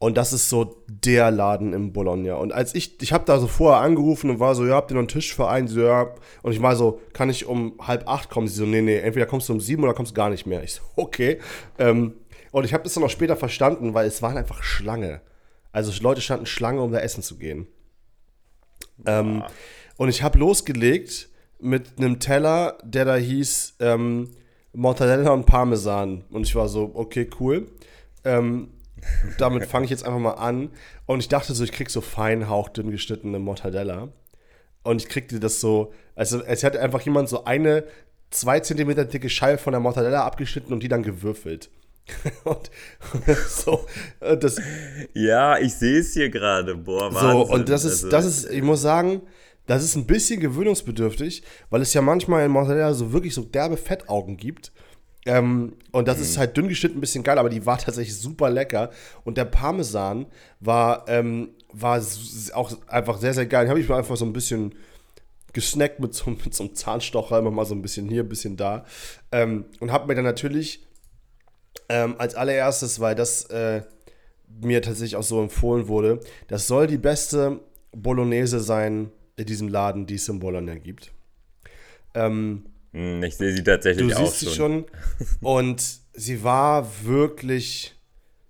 Und 0.04 0.18
das 0.18 0.34
ist 0.34 0.50
so 0.50 0.84
der 0.90 1.32
Laden 1.32 1.72
in 1.72 1.94
Bologna. 1.94 2.36
Und 2.36 2.52
als 2.52 2.76
ich, 2.76 3.02
ich 3.02 3.14
habe 3.14 3.24
da 3.24 3.40
so 3.40 3.48
vorher 3.48 3.82
angerufen 3.82 4.30
und 4.30 4.38
war 4.42 4.54
so, 4.54 4.66
ja, 4.66 4.76
habt 4.76 4.92
ihr 4.92 4.96
noch 4.96 5.00
einen 5.00 5.08
Tisch 5.08 5.34
für 5.34 5.48
einen? 5.48 5.70
So, 5.70 5.80
ja. 5.80 6.14
Und 6.42 6.52
ich 6.52 6.62
war 6.62 6.76
so, 6.76 7.00
kann 7.14 7.30
ich 7.30 7.46
um 7.46 7.76
halb 7.80 8.06
acht 8.06 8.30
kommen? 8.30 8.50
Sie 8.50 8.56
so, 8.56 8.66
nee, 8.66 8.82
nee, 8.82 8.98
entweder 8.98 9.26
kommst 9.28 9.48
du 9.48 9.54
um 9.54 9.62
sieben 9.62 9.82
oder 9.82 9.94
kommst 9.94 10.14
gar 10.14 10.30
nicht 10.30 10.46
mehr. 10.46 10.62
Ich 10.62 10.74
so, 10.74 10.82
okay. 10.98 11.40
Ähm, 11.80 12.16
und 12.52 12.66
ich 12.66 12.74
habe 12.74 12.84
das 12.84 12.96
dann 12.96 13.04
auch 13.06 13.10
später 13.10 13.38
verstanden, 13.38 13.94
weil 13.94 14.06
es 14.06 14.22
waren 14.22 14.36
einfach 14.36 14.62
Schlange. 14.62 15.22
Also 15.72 15.94
Leute 16.04 16.20
standen 16.20 16.48
Schlange, 16.48 16.82
um 16.82 16.92
da 16.92 17.00
essen 17.00 17.24
zu 17.24 17.38
gehen. 17.38 17.68
Ähm, 19.06 19.42
und 19.98 20.10
ich 20.10 20.24
habe 20.24 20.40
losgelegt 20.40 21.30
mit 21.60 21.98
einem 21.98 22.20
Teller, 22.20 22.78
der 22.84 23.06
da 23.06 23.16
hieß 23.16 23.76
ähm, 23.80 24.30
Mortadella 24.74 25.32
und 25.32 25.46
Parmesan. 25.46 26.24
Und 26.30 26.46
ich 26.46 26.56
war 26.56 26.68
so, 26.68 26.92
okay, 26.94 27.30
cool. 27.40 27.68
Ähm, 28.24 28.70
damit 29.38 29.66
fange 29.66 29.86
ich 29.86 29.92
jetzt 29.92 30.06
einfach 30.06 30.20
mal 30.20 30.34
an. 30.34 30.70
Und 31.06 31.20
ich 31.20 31.30
dachte 31.30 31.54
so, 31.54 31.64
ich 31.64 31.72
krieg 31.72 31.90
so 31.90 32.02
fein 32.02 32.50
hauchdünn 32.50 32.92
geschnittene 32.92 33.40
Mortadella. 33.40 34.10
Und 34.84 35.02
ich 35.02 35.10
kriegte 35.10 35.40
das 35.40 35.60
so, 35.60 35.94
also 36.16 36.44
es 36.44 36.64
hat 36.64 36.76
einfach 36.76 37.02
jemand 37.02 37.30
so 37.30 37.46
eine 37.46 37.86
zwei 38.30 38.60
Zentimeter 38.60 39.06
dicke 39.06 39.30
Scheibe 39.30 39.58
von 39.58 39.72
der 39.72 39.80
Mortadella 39.80 40.26
abgeschnitten 40.26 40.74
und 40.74 40.82
die 40.84 40.90
dann 40.90 41.04
gewürfelt. 41.04 41.70
und, 42.44 42.70
so, 43.48 43.86
das, 44.20 44.60
ja, 45.14 45.58
ich 45.58 45.74
sehe 45.76 46.00
es 46.00 46.14
hier 46.14 46.30
gerade. 46.30 46.76
Boah, 46.76 47.14
Wahnsinn. 47.14 47.32
So, 47.32 47.54
und 47.54 47.70
das 47.70 47.86
ist, 47.86 48.04
also, 48.04 48.10
das 48.10 48.26
ist, 48.26 48.52
ich 48.52 48.62
muss 48.62 48.82
sagen, 48.82 49.22
das 49.66 49.84
ist 49.84 49.96
ein 49.96 50.06
bisschen 50.06 50.40
gewöhnungsbedürftig, 50.40 51.44
weil 51.70 51.82
es 51.82 51.94
ja 51.94 52.02
manchmal 52.02 52.46
in 52.46 52.52
Mortadella 52.52 52.94
so 52.94 53.14
wirklich 53.14 53.34
so 53.34 53.44
derbe 53.44 53.78
Fettaugen 53.78 54.38
gibt. 54.38 54.72
Ähm, 55.26 55.78
und 55.92 56.08
das 56.08 56.18
mhm. 56.18 56.24
ist 56.24 56.38
halt 56.38 56.58
dünn 56.58 56.68
geschnitten, 56.68 56.98
ein 56.98 57.02
bisschen 57.02 57.24
geil, 57.24 57.38
aber 57.38 57.50
die 57.50 57.66
war 57.66 57.78
tatsächlich 57.78 58.18
super 58.18 58.50
lecker. 58.50 58.90
Und 59.24 59.38
der 59.38 59.46
Parmesan 59.46 60.26
war, 60.60 61.08
ähm, 61.08 61.52
war 61.72 62.02
auch 62.54 62.74
einfach 62.88 63.18
sehr, 63.18 63.34
sehr 63.34 63.46
geil. 63.46 63.66
Den 63.66 63.70
habe 63.70 63.80
ich 63.80 63.88
mir 63.88 63.96
einfach 63.96 64.18
so 64.18 64.26
ein 64.26 64.34
bisschen 64.34 64.76
gesnackt 65.54 66.00
mit 66.00 66.14
so, 66.14 66.30
mit 66.44 66.54
so 66.54 66.64
einem 66.64 66.76
Zahnstocher, 66.76 67.40
immer 67.40 67.52
mal 67.52 67.66
so 67.66 67.76
ein 67.76 67.82
bisschen 67.82 68.10
hier, 68.10 68.24
ein 68.24 68.30
bisschen 68.30 68.58
da. 68.58 68.86
Ähm, 69.32 69.66
und 69.80 69.92
habe 69.92 70.08
mir 70.08 70.16
dann 70.16 70.26
natürlich 70.26 70.86
ähm, 71.88 72.16
als 72.18 72.36
allererstes, 72.36 73.00
weil 73.00 73.16
das 73.16 73.46
äh, 73.46 73.84
mir 74.62 74.82
tatsächlich 74.82 75.16
auch 75.16 75.24
so 75.24 75.42
empfohlen 75.42 75.88
wurde, 75.88 76.20
das 76.48 76.68
soll 76.68 76.88
die 76.88 76.98
beste 76.98 77.62
Bolognese 77.92 78.60
sein 78.60 79.12
in 79.36 79.46
diesem 79.46 79.68
Laden, 79.68 80.06
die 80.06 80.16
es 80.16 80.30
in 80.30 80.40
Bologna 80.40 80.76
gibt. 80.76 81.12
Ähm, 82.14 82.66
hm, 82.92 83.24
ich 83.24 83.36
sehe 83.36 83.54
sie 83.54 83.64
tatsächlich 83.64 84.08
du 84.08 84.16
auch 84.16 84.26
siehst 84.26 84.40
sie 84.40 84.56
schon. 84.56 84.86
Und 85.42 85.84
sie 86.14 86.44
war 86.44 86.88
wirklich 87.04 87.96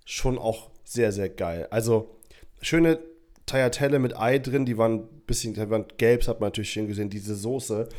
schon 0.06 0.38
auch 0.38 0.70
sehr, 0.84 1.12
sehr 1.12 1.30
geil. 1.30 1.68
Also 1.72 2.20
schöne 2.62 3.00
Tagliatelle 3.46 4.00
mit 4.00 4.18
Ei 4.18 4.40
drin, 4.40 4.66
die 4.66 4.78
waren 4.78 5.00
ein 5.00 5.22
bisschen, 5.26 5.54
die 5.54 5.70
waren 5.70 5.86
gelb, 5.98 6.22
das 6.22 6.28
hat 6.28 6.40
man 6.40 6.48
natürlich 6.48 6.72
schön 6.72 6.88
gesehen. 6.88 7.10
Diese 7.10 7.36
Soße 7.36 7.90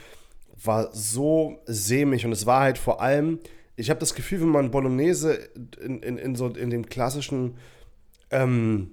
war 0.63 0.91
so 0.93 1.59
sämig 1.67 2.25
und 2.25 2.33
es 2.33 2.47
war 2.47 2.61
halt 2.61 2.79
vor 2.79 3.01
allem, 3.01 3.41
ich 3.77 3.91
habe 3.91 4.01
das 4.01 4.15
Gefühl, 4.15 4.41
wenn 4.41 4.49
man 4.49 4.71
Bolognese 4.71 5.35
in, 5.83 6.01
in, 6.03 6.17
in, 6.17 6.37
so, 6.37 6.49
in 6.49 6.71
dem 6.71 6.87
klassischen 6.87 7.57
ähm, 8.31 8.93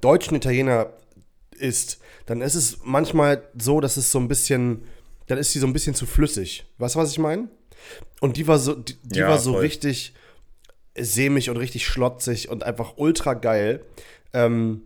deutschen 0.00 0.36
Italiener 0.36 0.92
isst, 1.58 2.01
dann 2.26 2.40
ist 2.40 2.54
es 2.54 2.78
manchmal 2.84 3.42
so, 3.58 3.80
dass 3.80 3.96
es 3.96 4.12
so 4.12 4.18
ein 4.18 4.28
bisschen 4.28 4.84
dann 5.26 5.38
ist 5.38 5.52
sie 5.52 5.58
so 5.58 5.66
ein 5.66 5.72
bisschen 5.72 5.94
zu 5.94 6.06
flüssig. 6.06 6.66
Weißt 6.78 6.94
du, 6.94 6.98
was 6.98 7.10
ich 7.10 7.18
meine? 7.18 7.48
Und 8.20 8.36
die 8.36 8.46
war 8.46 8.58
so, 8.58 8.74
die, 8.74 8.96
die 9.02 9.20
ja, 9.20 9.28
war 9.28 9.38
so 9.38 9.52
voll. 9.52 9.62
richtig 9.62 10.14
sämig 10.94 11.48
und 11.48 11.56
richtig 11.56 11.86
schlotzig 11.86 12.48
und 12.48 12.64
einfach 12.64 12.94
ultra 12.96 13.34
geil. 13.34 13.82
Ähm, 14.32 14.82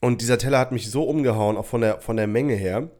und 0.00 0.20
dieser 0.20 0.38
Teller 0.38 0.58
hat 0.58 0.72
mich 0.72 0.90
so 0.90 1.04
umgehauen, 1.04 1.56
auch 1.56 1.66
von 1.66 1.80
der, 1.80 2.00
von 2.00 2.16
der 2.16 2.26
Menge 2.26 2.54
her. 2.54 2.90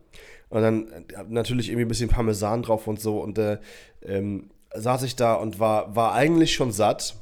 Und 0.50 0.62
dann 0.62 0.88
äh, 0.88 1.02
natürlich 1.28 1.68
irgendwie 1.68 1.84
ein 1.84 1.88
bisschen 1.88 2.10
Parmesan 2.10 2.62
drauf 2.62 2.86
und 2.86 3.00
so. 3.00 3.20
Und 3.20 3.38
äh, 3.38 3.58
ähm, 4.02 4.50
saß 4.74 5.02
ich 5.02 5.16
da 5.16 5.34
und 5.34 5.58
war, 5.58 5.96
war 5.96 6.14
eigentlich 6.14 6.54
schon 6.54 6.72
satt. 6.72 7.16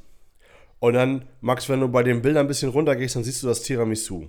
Und 0.81 0.93
dann, 0.93 1.25
Max, 1.41 1.69
wenn 1.69 1.81
du 1.81 1.89
bei 1.89 2.03
den 2.03 2.23
Bildern 2.23 2.45
ein 2.45 2.49
bisschen 2.49 2.69
runtergehst, 2.69 3.17
dann 3.17 3.25
siehst 3.25 3.43
du 3.43 3.47
das 3.47 3.63
Tiramisu. 3.63 4.29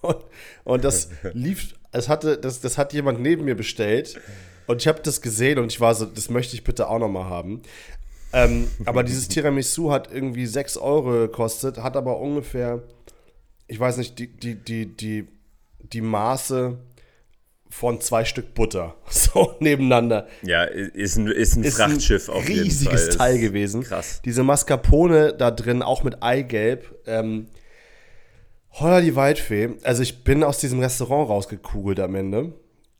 Und, 0.00 0.16
und 0.64 0.84
das 0.84 1.08
lief 1.32 1.74
es 1.92 2.08
hatte, 2.08 2.38
das, 2.38 2.60
das 2.60 2.78
hat 2.78 2.92
jemand 2.92 3.20
neben 3.20 3.44
mir 3.44 3.56
bestellt 3.56 4.20
und 4.66 4.82
ich 4.82 4.88
habe 4.88 5.00
das 5.02 5.22
gesehen 5.22 5.58
und 5.58 5.72
ich 5.72 5.80
war 5.80 5.94
so, 5.94 6.04
das 6.04 6.28
möchte 6.28 6.54
ich 6.54 6.64
bitte 6.64 6.88
auch 6.88 6.98
nochmal 6.98 7.24
haben. 7.24 7.62
Ähm, 8.32 8.68
aber 8.84 9.02
dieses 9.02 9.28
Tiramisu 9.28 9.90
hat 9.90 10.12
irgendwie 10.12 10.46
6 10.46 10.76
Euro 10.76 11.12
gekostet, 11.12 11.78
hat 11.78 11.96
aber 11.96 12.18
ungefähr, 12.20 12.82
ich 13.66 13.80
weiß 13.80 13.96
nicht, 13.96 14.18
die, 14.18 14.28
die, 14.28 14.54
die, 14.56 14.94
die, 14.94 15.28
die 15.78 16.00
Maße 16.00 16.78
von 17.70 18.00
zwei 18.00 18.24
Stück 18.24 18.54
Butter. 18.54 18.94
So 19.10 19.54
nebeneinander. 19.60 20.26
Ja, 20.42 20.64
ist 20.64 21.16
ein, 21.16 21.28
ist 21.28 21.56
ein 21.56 21.64
ist 21.64 21.76
Frachtschiff 21.76 22.28
ein 22.28 22.36
auf 22.36 22.48
jeden 22.48 22.56
Fall. 22.56 22.64
Riesiges 22.64 23.16
Teil 23.16 23.38
gewesen. 23.38 23.82
Krass. 23.82 24.20
Diese 24.24 24.42
Mascarpone 24.42 25.34
da 25.34 25.50
drin, 25.50 25.82
auch 25.82 26.02
mit 26.02 26.22
Eigelb. 26.22 26.94
Ähm, 27.06 27.48
Holla 28.80 29.00
die 29.00 29.16
Waldfee. 29.16 29.76
Also 29.82 30.02
ich 30.02 30.24
bin 30.24 30.44
aus 30.44 30.58
diesem 30.58 30.80
Restaurant 30.80 31.28
rausgekugelt 31.28 32.00
am 32.00 32.14
Ende. 32.14 32.52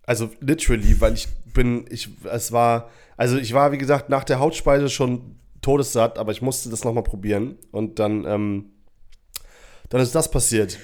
Also 0.05 0.31
literally, 0.41 1.01
weil 1.01 1.15
ich 1.15 1.29
bin, 1.55 1.85
ich, 1.91 2.09
es 2.25 2.53
war, 2.53 2.91
also 3.17 3.37
ich 3.37 3.53
war, 3.53 3.73
wie 3.73 3.79
gesagt, 3.79 4.09
nach 4.09 4.25
der 4.25 4.41
Hautspeise 4.41 4.89
schon 4.89 5.37
todessatt, 5.61 6.19
aber 6.19 6.33
ich 6.33 6.43
musste 6.43 6.71
das 6.71 6.85
nochmal 6.85 7.03
probieren. 7.03 7.59
Und 7.71 7.99
dann, 7.99 8.25
ähm, 8.25 8.71
dann 9.89 10.01
ist 10.01 10.15
das 10.15 10.31
passiert. 10.31 10.79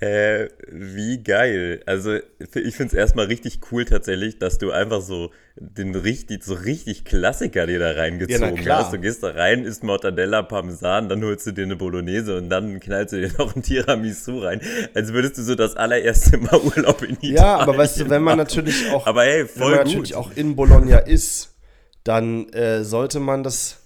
Äh, 0.00 0.48
wie 0.70 1.24
geil. 1.24 1.82
Also, 1.84 2.18
ich 2.38 2.76
finde 2.76 2.86
es 2.86 2.92
erstmal 2.92 3.26
richtig 3.26 3.60
cool 3.72 3.84
tatsächlich, 3.84 4.38
dass 4.38 4.58
du 4.58 4.70
einfach 4.70 5.00
so 5.00 5.30
den 5.56 5.96
richtig, 5.96 6.44
so 6.44 6.54
richtig 6.54 7.04
Klassiker 7.04 7.66
dir 7.66 7.80
da 7.80 7.90
reingezogen 7.90 8.62
ja, 8.62 8.78
hast. 8.78 8.92
Du 8.92 9.00
gehst 9.00 9.24
da 9.24 9.30
rein, 9.30 9.64
isst 9.64 9.82
Mortadella, 9.82 10.42
Parmesan, 10.42 11.08
dann 11.08 11.24
holst 11.24 11.48
du 11.48 11.52
dir 11.52 11.64
eine 11.64 11.74
Bolognese 11.74 12.36
und 12.36 12.48
dann 12.48 12.78
knallst 12.78 13.12
du 13.12 13.20
dir 13.20 13.30
noch 13.38 13.56
ein 13.56 13.62
Tiramisu 13.62 14.38
rein. 14.38 14.60
Als 14.94 15.12
würdest 15.12 15.36
du 15.38 15.42
so 15.42 15.56
das 15.56 15.74
allererste 15.74 16.38
Mal 16.38 16.60
Urlaub 16.76 17.02
in 17.02 17.14
Italien 17.14 17.34
Ja, 17.34 17.56
aber 17.56 17.76
weißt 17.76 17.98
du, 17.98 18.10
wenn 18.10 18.22
man 18.22 18.38
natürlich 18.38 18.88
auch, 18.92 19.04
aber 19.04 19.24
hey, 19.24 19.46
voll 19.46 19.58
wenn 19.58 19.70
man 19.70 19.78
gut. 19.78 19.86
natürlich 19.86 20.14
auch 20.14 20.30
in 20.36 20.54
Bologna 20.54 20.98
ist, 20.98 21.56
dann 22.04 22.48
äh, 22.50 22.84
sollte 22.84 23.18
man 23.18 23.42
das 23.42 23.80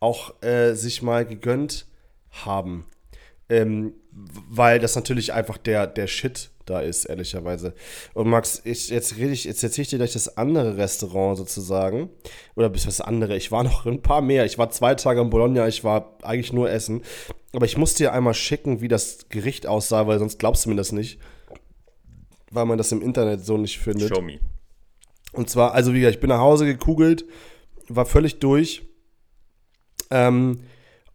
auch 0.00 0.42
äh, 0.42 0.74
sich 0.74 1.02
mal 1.02 1.24
gegönnt 1.24 1.86
haben. 2.30 2.86
Ähm, 3.52 3.92
weil 4.48 4.78
das 4.78 4.96
natürlich 4.96 5.34
einfach 5.34 5.58
der, 5.58 5.86
der 5.86 6.06
Shit 6.06 6.50
da 6.64 6.80
ist, 6.80 7.04
ehrlicherweise. 7.04 7.74
Und 8.14 8.28
Max, 8.28 8.62
ich, 8.64 8.88
jetzt 8.88 9.18
rede 9.18 9.32
ich, 9.32 9.44
jetzt 9.44 9.62
erzähle 9.62 9.82
ich 9.82 9.88
dir 9.90 9.98
gleich 9.98 10.14
das 10.14 10.38
andere 10.38 10.78
Restaurant 10.78 11.36
sozusagen. 11.36 12.08
Oder 12.54 12.70
bis 12.70 12.84
das 12.84 13.02
andere. 13.02 13.36
Ich 13.36 13.52
war 13.52 13.62
noch 13.64 13.84
ein 13.84 14.00
paar 14.00 14.22
mehr. 14.22 14.46
Ich 14.46 14.56
war 14.56 14.70
zwei 14.70 14.94
Tage 14.94 15.20
in 15.20 15.28
Bologna, 15.28 15.68
ich 15.68 15.84
war 15.84 16.16
eigentlich 16.22 16.52
nur 16.54 16.70
essen. 16.70 17.02
Aber 17.52 17.66
ich 17.66 17.76
muss 17.76 17.94
dir 17.94 18.14
einmal 18.14 18.32
schicken, 18.32 18.80
wie 18.80 18.88
das 18.88 19.28
Gericht 19.28 19.66
aussah, 19.66 20.06
weil 20.06 20.18
sonst 20.18 20.38
glaubst 20.38 20.64
du 20.64 20.70
mir 20.70 20.76
das 20.76 20.92
nicht. 20.92 21.18
Weil 22.50 22.64
man 22.64 22.78
das 22.78 22.90
im 22.90 23.02
Internet 23.02 23.44
so 23.44 23.58
nicht 23.58 23.78
findet. 23.78 24.14
Show 24.14 24.22
me. 24.22 24.38
Und 25.32 25.50
zwar, 25.50 25.74
also 25.74 25.92
wie 25.92 26.00
gesagt, 26.00 26.16
ich 26.16 26.20
bin 26.20 26.30
nach 26.30 26.38
Hause 26.38 26.64
gekugelt, 26.64 27.26
war 27.88 28.06
völlig 28.06 28.38
durch. 28.38 28.82
Ähm, 30.10 30.60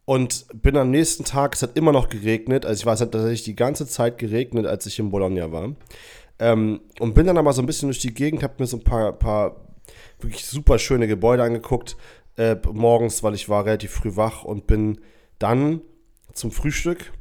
und 0.08 0.46
bin 0.54 0.78
am 0.78 0.90
nächsten 0.90 1.26
Tag, 1.26 1.54
es 1.54 1.62
hat 1.62 1.76
immer 1.76 1.92
noch 1.92 2.08
geregnet, 2.08 2.66
also 2.66 2.80
ich 2.80 2.86
weiß, 2.86 3.02
es 3.02 3.02
hat 3.02 3.12
tatsächlich 3.12 3.44
die 3.44 3.58
ganze 3.58 3.86
Zeit 3.86 4.18
geregnet, 4.18 4.66
als 4.66 4.86
ich 4.86 4.98
in 5.00 5.10
Bologna 5.10 5.52
war. 5.52 5.76
Ähm, 6.40 6.80
und 7.00 7.14
bin 7.14 7.28
dann 7.28 7.38
aber 7.38 7.52
so 7.52 7.62
ein 7.62 7.66
bisschen 7.66 7.90
durch 7.90 8.00
die 8.00 8.14
Gegend, 8.14 8.42
habe 8.42 8.54
mir 8.60 8.68
so 8.68 8.78
ein 8.78 8.86
paar, 8.86 9.12
paar 9.12 9.68
wirklich 10.22 10.46
super 10.46 10.80
schöne 10.80 11.08
Gebäude 11.08 11.44
angeguckt, 11.44 11.98
äh, 12.38 12.56
morgens, 12.72 13.22
weil 13.22 13.34
ich 13.34 13.50
war 13.50 13.66
relativ 13.66 13.92
früh 13.92 14.16
wach 14.16 14.46
und 14.46 14.66
bin 14.66 15.02
dann 15.40 15.82
zum 16.32 16.52
Frühstück 16.52 17.12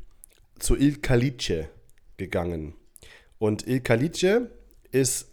zu 0.61 0.77
Il 0.77 0.99
Calice 0.99 1.67
gegangen. 2.19 2.75
Und 3.39 3.67
Il 3.67 3.81
Calice 3.81 4.43
ist 4.93 5.33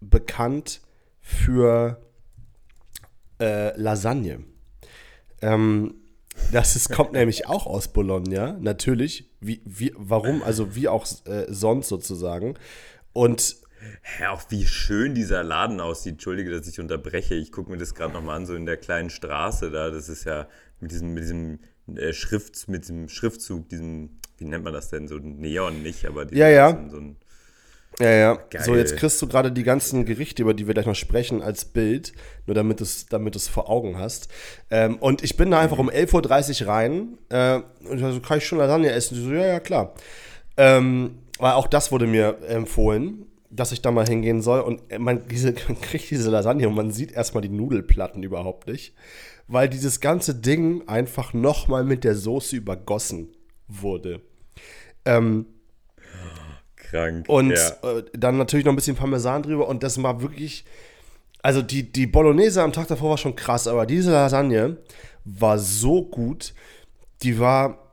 bekannt 0.00 0.82
für 1.22 1.98
äh, 3.40 3.74
Lasagne. 3.80 4.44
Ähm, 5.40 5.94
das 6.52 6.76
ist, 6.76 6.90
kommt 6.90 7.12
nämlich 7.12 7.46
auch 7.46 7.66
aus 7.66 7.88
Bologna, 7.88 8.56
natürlich. 8.60 9.30
Wie, 9.40 9.62
wie, 9.64 9.92
warum? 9.96 10.42
Also 10.42 10.74
wie 10.74 10.88
auch 10.88 11.06
äh, 11.26 11.46
sonst 11.48 11.88
sozusagen. 11.88 12.54
Und 13.12 13.56
ja, 14.20 14.30
auch 14.32 14.42
wie 14.50 14.66
schön 14.66 15.14
dieser 15.14 15.42
Laden 15.42 15.80
aussieht. 15.80 16.12
Entschuldige, 16.12 16.50
dass 16.50 16.66
ich 16.68 16.80
unterbreche. 16.80 17.34
Ich 17.34 17.52
gucke 17.52 17.70
mir 17.70 17.78
das 17.78 17.94
gerade 17.94 18.12
nochmal 18.12 18.36
an, 18.36 18.46
so 18.46 18.54
in 18.54 18.66
der 18.66 18.76
kleinen 18.76 19.10
Straße 19.10 19.70
da. 19.70 19.90
Das 19.90 20.08
ist 20.08 20.24
ja 20.24 20.48
mit 20.80 20.90
diesem, 20.90 21.14
mit 21.14 21.24
diesem 21.24 21.58
äh, 21.96 22.12
Schrift, 22.12 22.68
mit 22.68 22.82
diesem 22.82 23.08
Schriftzug, 23.08 23.68
diesem, 23.68 24.18
wie 24.38 24.44
nennt 24.44 24.64
man 24.64 24.72
das 24.72 24.88
denn? 24.88 25.08
So 25.08 25.16
ein 25.16 25.38
Neon 25.38 25.82
nicht, 25.82 26.06
aber 26.06 26.32
ja, 26.32 26.48
ja. 26.48 26.88
so 26.90 26.98
ein 26.98 27.16
ja, 27.98 28.10
ja. 28.10 28.34
Geil. 28.50 28.62
So, 28.62 28.76
jetzt 28.76 28.96
kriegst 28.96 29.20
du 29.20 29.26
gerade 29.26 29.52
die 29.52 29.62
ganzen 29.62 30.04
Gerichte, 30.04 30.42
über 30.42 30.54
die 30.54 30.66
wir 30.66 30.74
gleich 30.74 30.86
noch 30.86 30.94
sprechen, 30.94 31.42
als 31.42 31.64
Bild, 31.64 32.12
nur 32.46 32.54
damit 32.54 32.80
du 32.80 32.84
es 32.84 33.06
damit 33.06 33.40
vor 33.40 33.68
Augen 33.68 33.98
hast. 33.98 34.28
Ähm, 34.70 34.96
und 34.96 35.22
ich 35.22 35.36
bin 35.36 35.50
da 35.50 35.60
einfach 35.60 35.78
um 35.78 35.90
11.30 35.90 36.62
Uhr 36.62 36.68
rein 36.68 37.18
äh, 37.28 37.60
und 37.88 37.98
ich 37.98 38.14
so, 38.14 38.20
kann 38.20 38.38
ich 38.38 38.46
schon 38.46 38.58
Lasagne 38.58 38.90
essen? 38.90 39.16
Die 39.16 39.22
so, 39.22 39.32
ja, 39.32 39.46
ja, 39.46 39.60
klar. 39.60 39.94
Ähm, 40.56 41.18
weil 41.38 41.52
auch 41.52 41.66
das 41.66 41.90
wurde 41.90 42.06
mir 42.06 42.38
empfohlen, 42.48 43.26
dass 43.50 43.72
ich 43.72 43.82
da 43.82 43.90
mal 43.90 44.06
hingehen 44.06 44.40
soll. 44.40 44.60
Und 44.60 44.82
man, 44.98 45.26
diese, 45.28 45.52
man 45.68 45.80
kriegt 45.80 46.10
diese 46.10 46.30
Lasagne 46.30 46.68
und 46.68 46.74
man 46.74 46.90
sieht 46.92 47.12
erstmal 47.12 47.42
die 47.42 47.48
Nudelplatten 47.48 48.22
überhaupt 48.22 48.66
nicht. 48.66 48.94
Weil 49.46 49.68
dieses 49.68 50.00
ganze 50.00 50.34
Ding 50.34 50.86
einfach 50.86 51.32
nochmal 51.32 51.82
mit 51.82 52.04
der 52.04 52.14
Soße 52.14 52.56
übergossen 52.56 53.34
wurde. 53.66 54.20
Ähm, 55.04 55.46
Krank. 56.90 57.28
Und 57.28 57.50
ja. 57.50 57.68
äh, 57.82 58.04
dann 58.12 58.36
natürlich 58.36 58.64
noch 58.64 58.72
ein 58.72 58.76
bisschen 58.76 58.96
Parmesan 58.96 59.42
drüber 59.42 59.68
und 59.68 59.82
das 59.82 60.02
war 60.02 60.22
wirklich. 60.22 60.64
Also 61.42 61.62
die, 61.62 61.90
die 61.90 62.06
Bolognese 62.06 62.62
am 62.62 62.72
Tag 62.72 62.88
davor 62.88 63.10
war 63.10 63.18
schon 63.18 63.34
krass, 63.34 63.66
aber 63.66 63.86
diese 63.86 64.10
Lasagne 64.12 64.76
war 65.24 65.58
so 65.58 66.02
gut. 66.04 66.52
Die 67.22 67.38
war 67.38 67.90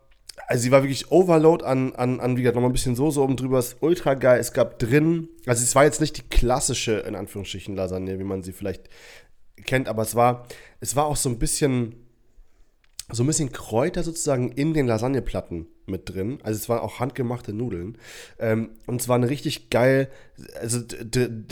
also 0.47 0.63
sie 0.63 0.71
war 0.71 0.81
wirklich 0.81 1.11
Overload 1.11 1.65
an, 1.65 1.93
an, 1.95 2.19
an 2.19 2.37
wie 2.37 2.41
gesagt, 2.41 2.55
nochmal 2.55 2.69
ein 2.69 2.73
bisschen 2.73 2.95
Soße 2.95 3.21
oben 3.21 3.35
drüber, 3.35 3.59
ist 3.59 3.77
ultra 3.81 4.13
geil. 4.13 4.39
Es 4.39 4.53
gab 4.53 4.79
drin, 4.79 5.27
also 5.45 5.61
es 5.61 5.75
war 5.75 5.83
jetzt 5.83 5.99
nicht 5.99 6.17
die 6.17 6.29
klassische, 6.29 6.93
in 6.99 7.15
Anführungsstrichen, 7.15 7.75
Lasagne, 7.75 8.17
wie 8.17 8.23
man 8.23 8.43
sie 8.43 8.53
vielleicht 8.53 8.89
kennt, 9.65 9.89
aber 9.89 10.03
es 10.03 10.15
war, 10.15 10.47
es 10.79 10.95
war 10.95 11.05
auch 11.05 11.17
so 11.17 11.29
ein 11.29 11.37
bisschen, 11.37 11.95
so 13.09 13.23
ein 13.23 13.27
bisschen 13.27 13.51
Kräuter 13.51 14.03
sozusagen 14.03 14.51
in 14.51 14.73
den 14.73 14.85
Lasagneplatten 14.85 15.67
mit 15.85 16.09
drin. 16.09 16.39
Also 16.43 16.57
es 16.57 16.67
waren 16.67 16.79
auch 16.79 16.99
handgemachte 16.99 17.53
Nudeln. 17.53 17.97
Ähm, 18.37 18.71
und 18.85 19.01
es 19.01 19.07
war 19.07 19.15
eine 19.15 19.29
richtig 19.29 19.69
geil, 19.69 20.09
also 20.59 20.81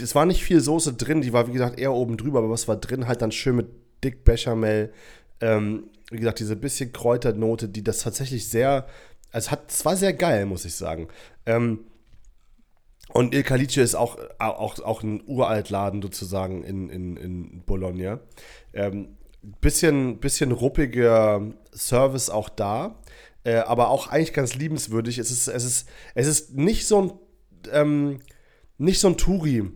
es 0.00 0.14
war 0.14 0.26
nicht 0.26 0.44
viel 0.44 0.60
Soße 0.60 0.94
drin, 0.94 1.22
die 1.22 1.32
war 1.32 1.48
wie 1.48 1.52
gesagt 1.52 1.78
eher 1.78 1.92
oben 1.92 2.18
drüber, 2.18 2.40
aber 2.40 2.50
was 2.50 2.68
war 2.68 2.76
drin 2.76 3.08
halt 3.08 3.22
dann 3.22 3.32
schön 3.32 3.56
mit 3.56 3.68
dick 4.04 4.24
Bechamel. 4.24 4.92
Ähm, 5.40 5.88
wie 6.10 6.18
gesagt, 6.18 6.40
diese 6.40 6.56
bisschen 6.56 6.92
Kräuternote, 6.92 7.68
die 7.68 7.82
das 7.82 7.98
tatsächlich 8.00 8.48
sehr, 8.48 8.86
also 9.32 9.50
hat, 9.50 9.70
es 9.70 9.84
war 9.84 9.96
sehr 9.96 10.12
geil, 10.12 10.46
muss 10.46 10.64
ich 10.64 10.74
sagen. 10.74 11.08
Ähm, 11.46 11.80
und 13.12 13.34
Il 13.34 13.44
Calice 13.44 13.78
ist 13.78 13.94
auch, 13.94 14.18
auch, 14.38 14.78
auch 14.80 15.02
ein 15.02 15.22
Uraltladen 15.26 16.02
sozusagen 16.02 16.62
in, 16.64 16.90
in, 16.90 17.16
in 17.16 17.62
Bologna. 17.64 18.20
Ähm, 18.74 19.15
bisschen, 19.60 20.18
bisschen 20.18 20.52
ruppiger 20.52 21.42
Service 21.74 22.30
auch 22.30 22.48
da, 22.48 23.00
äh, 23.44 23.56
aber 23.56 23.90
auch 23.90 24.08
eigentlich 24.08 24.32
ganz 24.32 24.54
liebenswürdig. 24.54 25.18
Es 25.18 25.30
ist, 25.30 25.48
es 25.48 25.64
ist, 25.64 25.88
es 26.14 26.26
ist 26.26 26.54
nicht 26.54 26.86
so 26.86 27.02
ein, 27.02 27.12
ähm, 27.72 28.20
nicht 28.78 29.00
so 29.00 29.08
ein 29.08 29.16
Touri-Laden. 29.16 29.72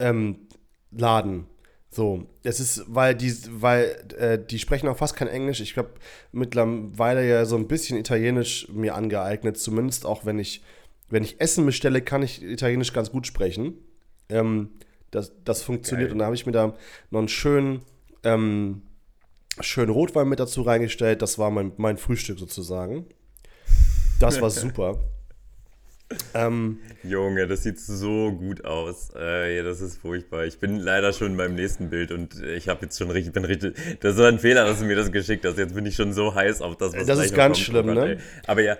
Ähm, 0.00 1.46
so, 1.92 2.26
es 2.44 2.60
ist, 2.60 2.84
weil 2.86 3.16
die, 3.16 3.34
weil 3.50 3.96
äh, 4.16 4.38
die 4.38 4.60
sprechen 4.60 4.88
auch 4.88 4.96
fast 4.96 5.16
kein 5.16 5.26
Englisch. 5.26 5.60
Ich 5.60 5.76
habe 5.76 5.90
mittlerweile 6.30 7.28
ja 7.28 7.44
so 7.44 7.56
ein 7.56 7.66
bisschen 7.66 7.98
Italienisch 7.98 8.68
mir 8.68 8.94
angeeignet, 8.94 9.58
zumindest 9.58 10.06
auch 10.06 10.24
wenn 10.24 10.38
ich, 10.38 10.62
wenn 11.08 11.24
ich 11.24 11.40
Essen 11.40 11.66
bestelle, 11.66 12.00
kann 12.00 12.22
ich 12.22 12.42
Italienisch 12.44 12.92
ganz 12.92 13.10
gut 13.10 13.26
sprechen. 13.26 13.74
Ähm, 14.28 14.70
das, 15.10 15.32
das 15.44 15.62
funktioniert 15.62 16.10
Geil. 16.10 16.12
und 16.12 16.18
da 16.20 16.26
habe 16.26 16.36
ich 16.36 16.46
mir 16.46 16.52
da 16.52 16.74
noch 17.10 17.18
einen 17.18 17.28
schönen, 17.28 17.80
ähm, 18.22 18.82
schönen 19.60 19.90
Rotwein 19.90 20.28
mit 20.28 20.40
dazu 20.40 20.62
reingestellt. 20.62 21.22
Das 21.22 21.38
war 21.38 21.50
mein, 21.50 21.72
mein 21.76 21.96
Frühstück 21.96 22.38
sozusagen. 22.38 23.06
Das 24.20 24.40
war 24.40 24.50
super. 24.50 24.98
Ähm, 26.34 26.78
Junge, 27.04 27.46
das 27.46 27.62
sieht 27.62 27.78
so 27.78 28.32
gut 28.32 28.64
aus. 28.64 29.10
Äh, 29.16 29.56
ja, 29.56 29.62
das 29.62 29.80
ist 29.80 29.98
furchtbar. 29.98 30.44
Ich 30.44 30.58
bin 30.58 30.80
leider 30.80 31.12
schon 31.12 31.36
beim 31.36 31.54
nächsten 31.54 31.88
Bild 31.88 32.10
und 32.10 32.42
ich 32.42 32.68
habe 32.68 32.82
jetzt 32.82 32.98
schon 32.98 33.10
richtig, 33.10 33.32
bin 33.32 33.44
richtig. 33.44 33.76
Das 34.00 34.16
ist 34.16 34.20
ein 34.20 34.40
Fehler, 34.40 34.64
dass 34.64 34.80
du 34.80 34.86
mir 34.86 34.96
das 34.96 35.12
geschickt 35.12 35.44
hast. 35.44 35.56
Jetzt 35.56 35.74
bin 35.74 35.86
ich 35.86 35.94
schon 35.94 36.12
so 36.12 36.34
heiß 36.34 36.62
auf 36.62 36.76
das, 36.76 36.94
was 36.94 37.06
Das 37.06 37.20
ist 37.20 37.34
ganz 37.34 37.60
schlimm, 37.60 37.90
oh 37.90 37.94
ne? 37.94 38.18
Aber 38.46 38.60
ja, 38.60 38.76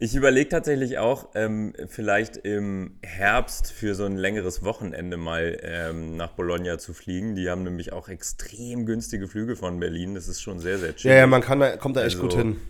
ich 0.00 0.14
überlege 0.14 0.48
tatsächlich 0.48 0.98
auch, 0.98 1.30
ähm, 1.34 1.74
vielleicht 1.88 2.36
im 2.36 2.98
Herbst 3.02 3.72
für 3.72 3.96
so 3.96 4.04
ein 4.04 4.16
längeres 4.16 4.62
Wochenende 4.62 5.16
mal 5.16 5.58
ähm, 5.62 6.16
nach 6.16 6.30
Bologna 6.30 6.78
zu 6.78 6.94
fliegen. 6.94 7.34
Die 7.34 7.50
haben 7.50 7.64
nämlich 7.64 7.92
auch 7.92 8.08
extrem 8.08 8.86
günstige 8.86 9.26
Flüge 9.26 9.56
von 9.56 9.80
Berlin. 9.80 10.14
Das 10.14 10.28
ist 10.28 10.40
schon 10.40 10.60
sehr, 10.60 10.78
sehr 10.78 10.94
chill. 10.94 11.10
Ja, 11.10 11.16
ja, 11.16 11.26
man 11.26 11.40
kann 11.40 11.58
da, 11.58 11.76
kommt 11.76 11.96
da 11.96 12.04
echt 12.04 12.14
also, 12.14 12.28
gut 12.28 12.34
hin. 12.34 12.60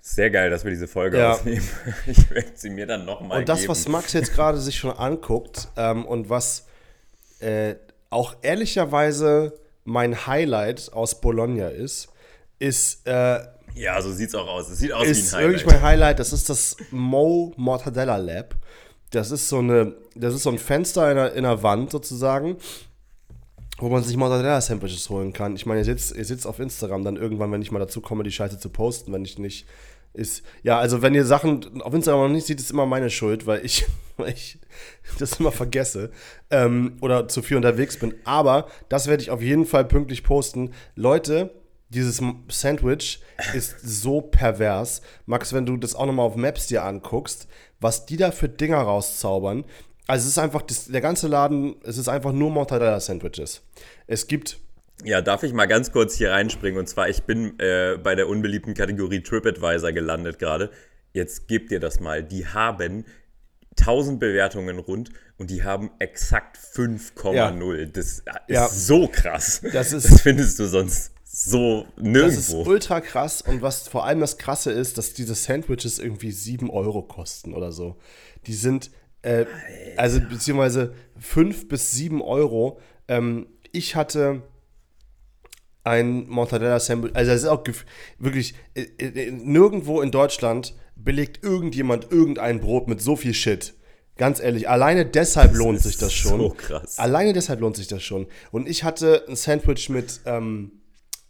Sehr 0.00 0.30
geil, 0.30 0.50
dass 0.50 0.62
wir 0.62 0.70
diese 0.70 0.86
Folge 0.86 1.18
ja. 1.18 1.32
aufnehmen. 1.32 1.68
Ich 2.06 2.30
werde 2.30 2.52
sie 2.54 2.70
mir 2.70 2.86
dann 2.86 3.04
nochmal 3.04 3.40
Und 3.40 3.48
das, 3.48 3.62
geben. 3.62 3.70
was 3.70 3.88
Max 3.88 4.12
jetzt 4.12 4.34
gerade 4.34 4.58
sich 4.58 4.78
schon 4.78 4.92
anguckt 4.92 5.66
ähm, 5.76 6.04
und 6.04 6.30
was 6.30 6.68
äh, 7.40 7.74
auch 8.08 8.36
ehrlicherweise 8.42 9.58
mein 9.82 10.28
Highlight 10.28 10.92
aus 10.92 11.20
Bologna 11.20 11.68
ist, 11.68 12.08
ist. 12.60 13.04
Äh, 13.04 13.40
ja, 13.74 14.00
so 14.00 14.12
sieht 14.12 14.28
es 14.28 14.34
auch 14.34 14.48
aus. 14.48 14.68
Es 14.70 14.78
sieht 14.78 14.92
aus 14.92 15.06
wie 15.06 15.10
ein 15.10 15.16
Highlight. 15.16 15.42
wirklich 15.42 15.66
mein 15.66 15.82
Highlight. 15.82 16.18
Das 16.18 16.32
ist 16.32 16.48
das 16.48 16.76
Mo 16.90 17.52
Mortadella 17.56 18.16
Lab. 18.16 18.54
Das 19.10 19.30
ist 19.30 19.48
so 19.48 19.58
eine, 19.58 19.94
das 20.14 20.34
ist 20.34 20.42
so 20.42 20.50
ein 20.50 20.58
Fenster 20.58 21.10
in 21.10 21.16
der, 21.16 21.34
in 21.34 21.42
der 21.42 21.62
Wand 21.62 21.90
sozusagen, 21.90 22.56
wo 23.78 23.88
man 23.88 24.02
sich 24.02 24.16
Mortadella-Sandwiches 24.16 25.10
holen 25.10 25.32
kann. 25.32 25.54
Ich 25.54 25.66
meine, 25.66 25.80
ihr 25.80 25.84
sitzt, 25.84 26.16
ihr 26.16 26.24
sitzt 26.24 26.46
auf 26.46 26.58
Instagram 26.58 27.04
dann 27.04 27.16
irgendwann, 27.16 27.52
wenn 27.52 27.62
ich 27.62 27.70
mal 27.70 27.78
dazu 27.78 28.00
komme, 28.00 28.24
die 28.24 28.32
Scheiße 28.32 28.58
zu 28.58 28.70
posten, 28.70 29.12
wenn 29.12 29.24
ich 29.24 29.38
nicht 29.38 29.66
ist, 30.14 30.42
ja, 30.62 30.78
also 30.78 31.00
wenn 31.00 31.14
ihr 31.14 31.24
Sachen 31.24 31.80
auf 31.80 31.94
Instagram 31.94 32.28
noch 32.28 32.34
nicht 32.34 32.46
seht, 32.46 32.60
ist 32.60 32.70
immer 32.70 32.84
meine 32.84 33.08
Schuld, 33.08 33.46
weil 33.46 33.64
ich, 33.64 33.86
weil 34.16 34.32
ich 34.32 34.58
das 35.18 35.40
immer 35.40 35.52
vergesse 35.52 36.10
ähm, 36.50 36.96
oder 37.00 37.28
zu 37.28 37.42
viel 37.42 37.56
unterwegs 37.56 37.96
bin. 37.96 38.14
Aber 38.24 38.66
das 38.88 39.06
werde 39.06 39.22
ich 39.22 39.30
auf 39.30 39.42
jeden 39.42 39.64
Fall 39.64 39.84
pünktlich 39.84 40.22
posten. 40.22 40.72
Leute, 40.96 41.61
dieses 41.92 42.20
Sandwich 42.48 43.22
ist 43.54 43.76
so 43.82 44.20
pervers. 44.20 45.02
Max, 45.26 45.52
wenn 45.52 45.66
du 45.66 45.76
das 45.76 45.94
auch 45.94 46.06
nochmal 46.06 46.26
auf 46.26 46.36
Maps 46.36 46.66
dir 46.66 46.84
anguckst, 46.84 47.48
was 47.80 48.06
die 48.06 48.16
da 48.16 48.30
für 48.30 48.48
Dinger 48.48 48.78
rauszaubern. 48.78 49.64
Also 50.06 50.24
es 50.24 50.32
ist 50.32 50.38
einfach, 50.38 50.62
das, 50.62 50.86
der 50.86 51.00
ganze 51.00 51.28
Laden, 51.28 51.76
es 51.84 51.98
ist 51.98 52.08
einfach 52.08 52.32
nur 52.32 52.50
Mortadella-Sandwiches. 52.50 53.62
Es 54.06 54.26
gibt 54.26 54.58
ja, 55.04 55.20
darf 55.20 55.42
ich 55.42 55.52
mal 55.52 55.66
ganz 55.66 55.90
kurz 55.90 56.14
hier 56.14 56.30
reinspringen? 56.30 56.78
Und 56.78 56.86
zwar, 56.86 57.08
ich 57.08 57.24
bin 57.24 57.58
äh, 57.58 57.98
bei 58.00 58.14
der 58.14 58.28
unbeliebten 58.28 58.74
Kategorie 58.74 59.20
TripAdvisor 59.20 59.92
gelandet 59.92 60.38
gerade. 60.38 60.70
Jetzt 61.12 61.48
gebt 61.48 61.72
ihr 61.72 61.80
das 61.80 61.98
mal. 61.98 62.22
Die 62.22 62.46
haben 62.46 63.04
1000 63.80 64.20
Bewertungen 64.20 64.78
rund 64.78 65.10
und 65.38 65.50
die 65.50 65.64
haben 65.64 65.90
exakt 65.98 66.56
5,0. 66.56 67.34
Ja. 67.34 67.86
Das 67.86 68.06
ist 68.06 68.24
ja. 68.48 68.68
so 68.68 69.08
krass. 69.08 69.62
Das, 69.72 69.92
ist, 69.92 70.10
das 70.10 70.20
findest 70.20 70.58
du 70.58 70.66
sonst 70.66 71.12
so 71.34 71.86
nirgendwo. 71.96 72.36
Das 72.36 72.48
ist 72.48 72.54
ultra 72.54 73.00
krass 73.00 73.40
und 73.40 73.62
was 73.62 73.88
vor 73.88 74.04
allem 74.04 74.20
das 74.20 74.36
Krasse 74.36 74.70
ist, 74.70 74.98
dass 74.98 75.14
diese 75.14 75.34
Sandwiches 75.34 75.98
irgendwie 75.98 76.30
7 76.30 76.68
Euro 76.68 77.02
kosten 77.02 77.54
oder 77.54 77.72
so. 77.72 77.96
Die 78.46 78.52
sind, 78.52 78.90
äh, 79.22 79.46
also 79.96 80.20
beziehungsweise 80.20 80.94
5 81.18 81.68
bis 81.68 81.92
7 81.92 82.20
Euro. 82.20 82.78
Ähm, 83.08 83.46
ich 83.72 83.96
hatte 83.96 84.42
ein 85.84 86.28
Mortadella 86.28 86.78
Sandwich. 86.78 87.12
Also 87.14 87.32
es 87.32 87.44
ist 87.44 87.48
auch 87.48 87.64
wirklich 88.18 88.54
äh, 88.74 88.82
äh, 88.98 89.30
nirgendwo 89.30 90.02
in 90.02 90.10
Deutschland 90.10 90.74
belegt 90.96 91.42
irgendjemand 91.42 92.12
irgendein 92.12 92.60
Brot 92.60 92.88
mit 92.88 93.00
so 93.00 93.16
viel 93.16 93.32
Shit. 93.32 93.72
Ganz 94.18 94.38
ehrlich, 94.38 94.68
alleine 94.68 95.06
deshalb 95.06 95.52
das 95.52 95.58
lohnt 95.58 95.80
sich 95.80 95.96
das 95.96 96.12
schon. 96.12 96.38
So 96.38 96.50
krass. 96.50 96.98
Alleine 96.98 97.32
deshalb 97.32 97.60
lohnt 97.60 97.76
sich 97.76 97.88
das 97.88 98.02
schon. 98.02 98.26
Und 98.50 98.68
ich 98.68 98.84
hatte 98.84 99.24
ein 99.26 99.34
Sandwich 99.34 99.88
mit, 99.88 100.20
ähm, 100.26 100.81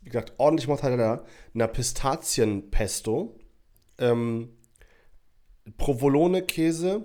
wie 0.02 0.10
gesagt, 0.10 0.32
ordentlich 0.38 0.68
Mortadella, 0.68 1.24
einer 1.54 1.68
Pistazienpesto, 1.68 3.38
ähm, 3.98 4.50
Provolone-Käse, 5.76 7.04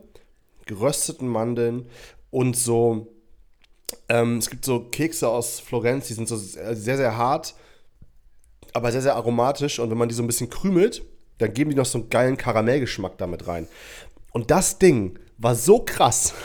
gerösteten 0.65 1.27
Mandeln 1.27 1.87
und 2.31 2.57
so 2.57 3.13
ähm, 4.09 4.37
es 4.37 4.49
gibt 4.49 4.65
so 4.65 4.79
Kekse 4.79 5.29
aus 5.29 5.59
Florenz, 5.59 6.07
die 6.07 6.13
sind 6.13 6.27
so 6.27 6.35
sehr, 6.35 6.75
sehr 6.75 7.17
hart, 7.17 7.55
aber 8.73 8.91
sehr, 8.91 9.01
sehr 9.01 9.15
aromatisch. 9.15 9.79
Und 9.79 9.89
wenn 9.89 9.97
man 9.97 10.09
die 10.09 10.15
so 10.15 10.23
ein 10.23 10.27
bisschen 10.27 10.49
krümelt, 10.49 11.03
dann 11.37 11.53
geben 11.53 11.69
die 11.69 11.75
noch 11.75 11.85
so 11.85 11.99
einen 11.99 12.09
geilen 12.09 12.37
Karamellgeschmack 12.37 13.17
damit 13.17 13.47
rein. 13.47 13.67
Und 14.31 14.51
das 14.51 14.79
Ding 14.79 15.19
war 15.37 15.55
so 15.55 15.79
krass. 15.79 16.33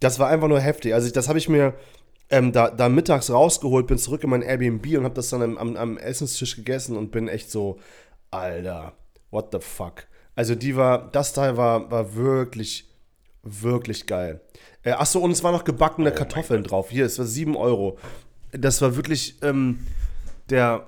Das 0.00 0.18
war 0.18 0.28
einfach 0.28 0.48
nur 0.48 0.58
heftig. 0.58 0.94
Also, 0.94 1.08
das 1.12 1.28
habe 1.28 1.38
ich 1.38 1.48
mir 1.48 1.74
ähm, 2.32 2.50
da, 2.50 2.70
da, 2.70 2.88
mittags 2.88 3.30
rausgeholt, 3.30 3.86
bin 3.86 3.98
zurück 3.98 4.24
in 4.24 4.30
mein 4.30 4.42
Airbnb 4.42 4.86
und 4.96 5.04
habe 5.04 5.14
das 5.14 5.28
dann 5.28 5.58
am, 5.58 5.76
am, 5.76 5.98
Essenstisch 5.98 6.56
gegessen 6.56 6.96
und 6.96 7.12
bin 7.12 7.28
echt 7.28 7.50
so, 7.50 7.78
Alter, 8.30 8.94
what 9.30 9.50
the 9.52 9.58
fuck. 9.60 10.06
Also, 10.34 10.54
die 10.54 10.74
war, 10.74 11.10
das 11.12 11.34
Teil 11.34 11.58
war, 11.58 11.90
war 11.90 12.14
wirklich, 12.14 12.90
wirklich 13.42 14.06
geil. 14.06 14.40
Äh, 14.82 14.92
achso, 14.92 15.20
und 15.20 15.30
es 15.30 15.44
waren 15.44 15.52
noch 15.52 15.64
gebackene 15.64 16.10
oh 16.10 16.14
Kartoffeln 16.14 16.64
drauf. 16.64 16.88
Hier, 16.90 17.04
es 17.04 17.18
war 17.18 17.26
7 17.26 17.54
Euro. 17.54 17.98
Das 18.52 18.80
war 18.80 18.96
wirklich 18.96 19.36
ähm, 19.42 19.86
der, 20.48 20.86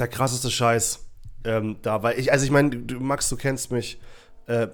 der 0.00 0.08
krasseste 0.08 0.50
Scheiß 0.50 1.06
ähm, 1.44 1.76
da. 1.82 2.02
Weil 2.02 2.18
ich, 2.18 2.32
also 2.32 2.44
ich 2.44 2.50
meine, 2.50 2.76
Max, 2.98 3.28
du 3.28 3.36
kennst 3.36 3.70
mich. 3.70 4.00
Äh, 4.46 4.66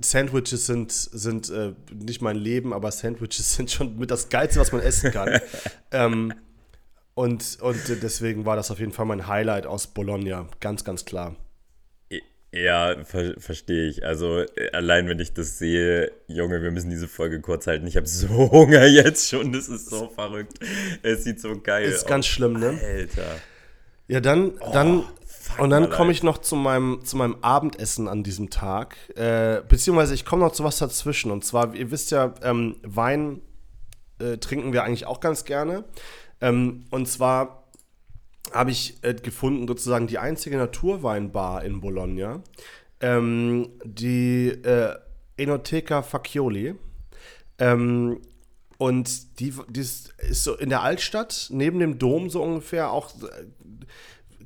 Sandwiches 0.00 0.66
sind, 0.66 0.92
sind 0.92 1.50
äh, 1.50 1.72
nicht 1.92 2.22
mein 2.22 2.36
Leben, 2.36 2.72
aber 2.72 2.90
Sandwiches 2.90 3.54
sind 3.56 3.70
schon 3.70 3.98
mit 3.98 4.10
das 4.10 4.28
Geilste, 4.28 4.60
was 4.60 4.72
man 4.72 4.80
essen 4.80 5.10
kann. 5.12 5.40
ähm, 5.92 6.34
und, 7.14 7.58
und 7.60 8.02
deswegen 8.02 8.44
war 8.44 8.56
das 8.56 8.70
auf 8.70 8.80
jeden 8.80 8.92
Fall 8.92 9.06
mein 9.06 9.28
Highlight 9.28 9.66
aus 9.66 9.86
Bologna. 9.86 10.48
Ganz, 10.60 10.84
ganz 10.84 11.04
klar. 11.04 11.36
Ja, 12.54 13.04
ver 13.04 13.34
verstehe 13.38 13.88
ich. 13.88 14.04
Also 14.04 14.40
äh, 14.40 14.70
allein 14.72 15.08
wenn 15.08 15.18
ich 15.18 15.32
das 15.32 15.58
sehe, 15.58 16.12
Junge, 16.28 16.62
wir 16.62 16.70
müssen 16.70 16.88
diese 16.88 17.08
Folge 17.08 17.40
kurz 17.40 17.66
halten. 17.66 17.86
Ich 17.86 17.96
habe 17.96 18.06
so 18.06 18.28
Hunger 18.52 18.86
jetzt 18.86 19.28
schon. 19.28 19.52
Das 19.52 19.68
ist 19.68 19.90
so 19.90 20.08
verrückt. 20.08 20.58
Es 21.02 21.24
sieht 21.24 21.40
so 21.40 21.60
geil 21.60 21.86
aus. 21.86 21.90
Das 21.90 22.02
ist 22.02 22.08
ganz 22.08 22.26
schlimm, 22.26 22.52
ne? 22.54 22.78
Alter. 22.80 23.40
Ja, 24.06 24.20
dann, 24.20 24.52
oh, 24.60 24.70
dann 24.72 25.04
und 25.58 25.70
dann 25.70 25.90
komme 25.90 26.12
ich 26.12 26.22
noch 26.22 26.38
zu 26.38 26.56
meinem, 26.56 27.04
zu 27.04 27.16
meinem 27.16 27.36
Abendessen 27.42 28.08
an 28.08 28.22
diesem 28.22 28.50
Tag. 28.50 28.96
Äh, 29.16 29.62
beziehungsweise 29.68 30.14
ich 30.14 30.24
komme 30.24 30.44
noch 30.44 30.52
zu 30.52 30.64
was 30.64 30.78
dazwischen. 30.78 31.30
Und 31.30 31.44
zwar, 31.44 31.74
ihr 31.74 31.90
wisst 31.90 32.10
ja, 32.10 32.34
ähm, 32.42 32.76
Wein 32.82 33.40
äh, 34.18 34.38
trinken 34.38 34.72
wir 34.72 34.84
eigentlich 34.84 35.06
auch 35.06 35.20
ganz 35.20 35.44
gerne. 35.44 35.84
Ähm, 36.40 36.84
und 36.90 37.08
zwar 37.08 37.64
habe 38.52 38.70
ich 38.70 38.98
äh, 39.02 39.14
gefunden, 39.14 39.66
sozusagen 39.66 40.06
die 40.06 40.18
einzige 40.18 40.56
Naturweinbar 40.56 41.64
in 41.64 41.80
Bologna. 41.80 42.42
Ähm, 43.00 43.70
die 43.84 44.48
äh, 44.48 44.94
Enoteca 45.36 46.02
Facchioli. 46.02 46.74
Ähm, 47.58 48.20
und 48.76 49.40
die, 49.40 49.54
die 49.68 49.80
ist, 49.80 50.14
ist, 50.18 50.44
so 50.44 50.56
in 50.56 50.68
der 50.68 50.82
Altstadt, 50.82 51.48
neben 51.50 51.78
dem 51.78 51.98
Dom 51.98 52.28
so 52.28 52.42
ungefähr, 52.42 52.90
auch 52.90 53.10
äh, 53.22 53.46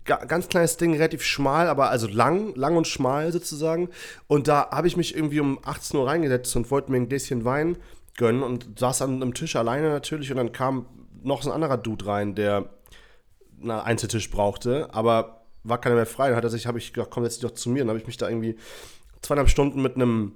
ganz 0.08 0.48
kleines 0.48 0.76
Ding, 0.76 0.94
relativ 0.94 1.22
schmal, 1.22 1.68
aber 1.68 1.90
also 1.90 2.06
lang, 2.06 2.54
lang 2.54 2.76
und 2.76 2.86
schmal 2.86 3.30
sozusagen. 3.32 3.88
Und 4.26 4.48
da 4.48 4.70
habe 4.70 4.88
ich 4.88 4.96
mich 4.96 5.14
irgendwie 5.14 5.40
um 5.40 5.58
18 5.62 5.98
Uhr 5.98 6.06
reingesetzt 6.06 6.54
und 6.56 6.70
wollte 6.70 6.90
mir 6.90 6.98
ein 6.98 7.08
Gläschen 7.08 7.44
Wein 7.44 7.78
gönnen 8.16 8.42
und 8.42 8.78
saß 8.78 9.02
an 9.02 9.22
einem 9.22 9.34
Tisch 9.34 9.56
alleine 9.56 9.90
natürlich. 9.90 10.30
Und 10.30 10.38
dann 10.38 10.52
kam 10.52 10.86
noch 11.22 11.42
so 11.42 11.50
ein 11.50 11.54
anderer 11.54 11.78
Dude 11.78 12.06
rein, 12.06 12.34
der 12.34 12.70
einen 13.60 13.70
Einzeltisch 13.70 14.30
brauchte, 14.30 14.92
aber 14.92 15.46
war 15.64 15.80
keiner 15.80 15.96
mehr 15.96 16.06
frei. 16.06 16.28
Dann 16.28 16.36
hat 16.36 16.44
er 16.44 16.50
sich, 16.50 16.66
habe 16.66 16.78
ich 16.78 16.92
gedacht, 16.92 17.10
komm, 17.10 17.24
jetzt 17.24 17.42
doch 17.44 17.52
zu 17.52 17.70
mir. 17.70 17.80
Dann 17.80 17.88
habe 17.88 17.98
ich 17.98 18.06
mich 18.06 18.16
da 18.16 18.28
irgendwie 18.28 18.56
zweieinhalb 19.22 19.48
Stunden 19.48 19.82
mit 19.82 19.96
einem 19.96 20.32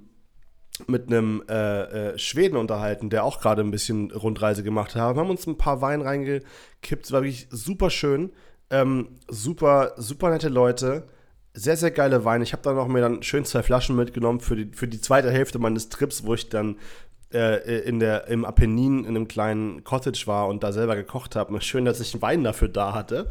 mit 0.87 1.07
einem 1.07 1.43
äh, 1.47 2.13
äh, 2.13 2.17
Schweden 2.17 2.57
unterhalten, 2.57 3.11
der 3.11 3.23
auch 3.23 3.39
gerade 3.39 3.61
ein 3.61 3.69
bisschen 3.69 4.09
Rundreise 4.09 4.63
gemacht 4.63 4.95
hat. 4.95 5.15
Wir 5.15 5.21
haben 5.21 5.29
uns 5.29 5.45
ein 5.45 5.57
paar 5.57 5.81
Wein 5.81 6.01
reingekippt, 6.01 7.11
war 7.11 7.21
wirklich 7.21 7.47
super 7.51 7.91
schön. 7.91 8.31
Ähm, 8.73 9.19
super, 9.27 9.93
super 9.97 10.31
nette 10.31 10.49
Leute. 10.49 11.03
Sehr, 11.53 11.77
sehr 11.77 11.91
geile 11.91 12.25
Weine. 12.25 12.43
Ich 12.43 12.53
habe 12.53 12.63
dann 12.63 12.75
noch 12.75 12.87
mir 12.87 13.01
dann 13.01 13.21
schön 13.21 13.45
zwei 13.45 13.61
Flaschen 13.61 13.95
mitgenommen 13.95 14.39
für 14.39 14.55
die, 14.55 14.75
für 14.75 14.87
die 14.87 14.99
zweite 14.99 15.29
Hälfte 15.29 15.59
meines 15.59 15.89
Trips, 15.89 16.25
wo 16.25 16.33
ich 16.33 16.49
dann 16.49 16.77
äh, 17.31 17.81
in 17.81 17.99
der, 17.99 18.27
im 18.29 18.45
Apennin 18.45 19.01
in 19.01 19.09
einem 19.09 19.27
kleinen 19.27 19.83
Cottage 19.83 20.23
war 20.25 20.47
und 20.47 20.63
da 20.63 20.71
selber 20.71 20.95
gekocht 20.95 21.35
habe. 21.35 21.61
Schön, 21.61 21.85
dass 21.85 21.99
ich 21.99 22.15
einen 22.15 22.23
Wein 22.23 22.43
dafür 22.43 22.67
da 22.67 22.95
hatte. 22.95 23.29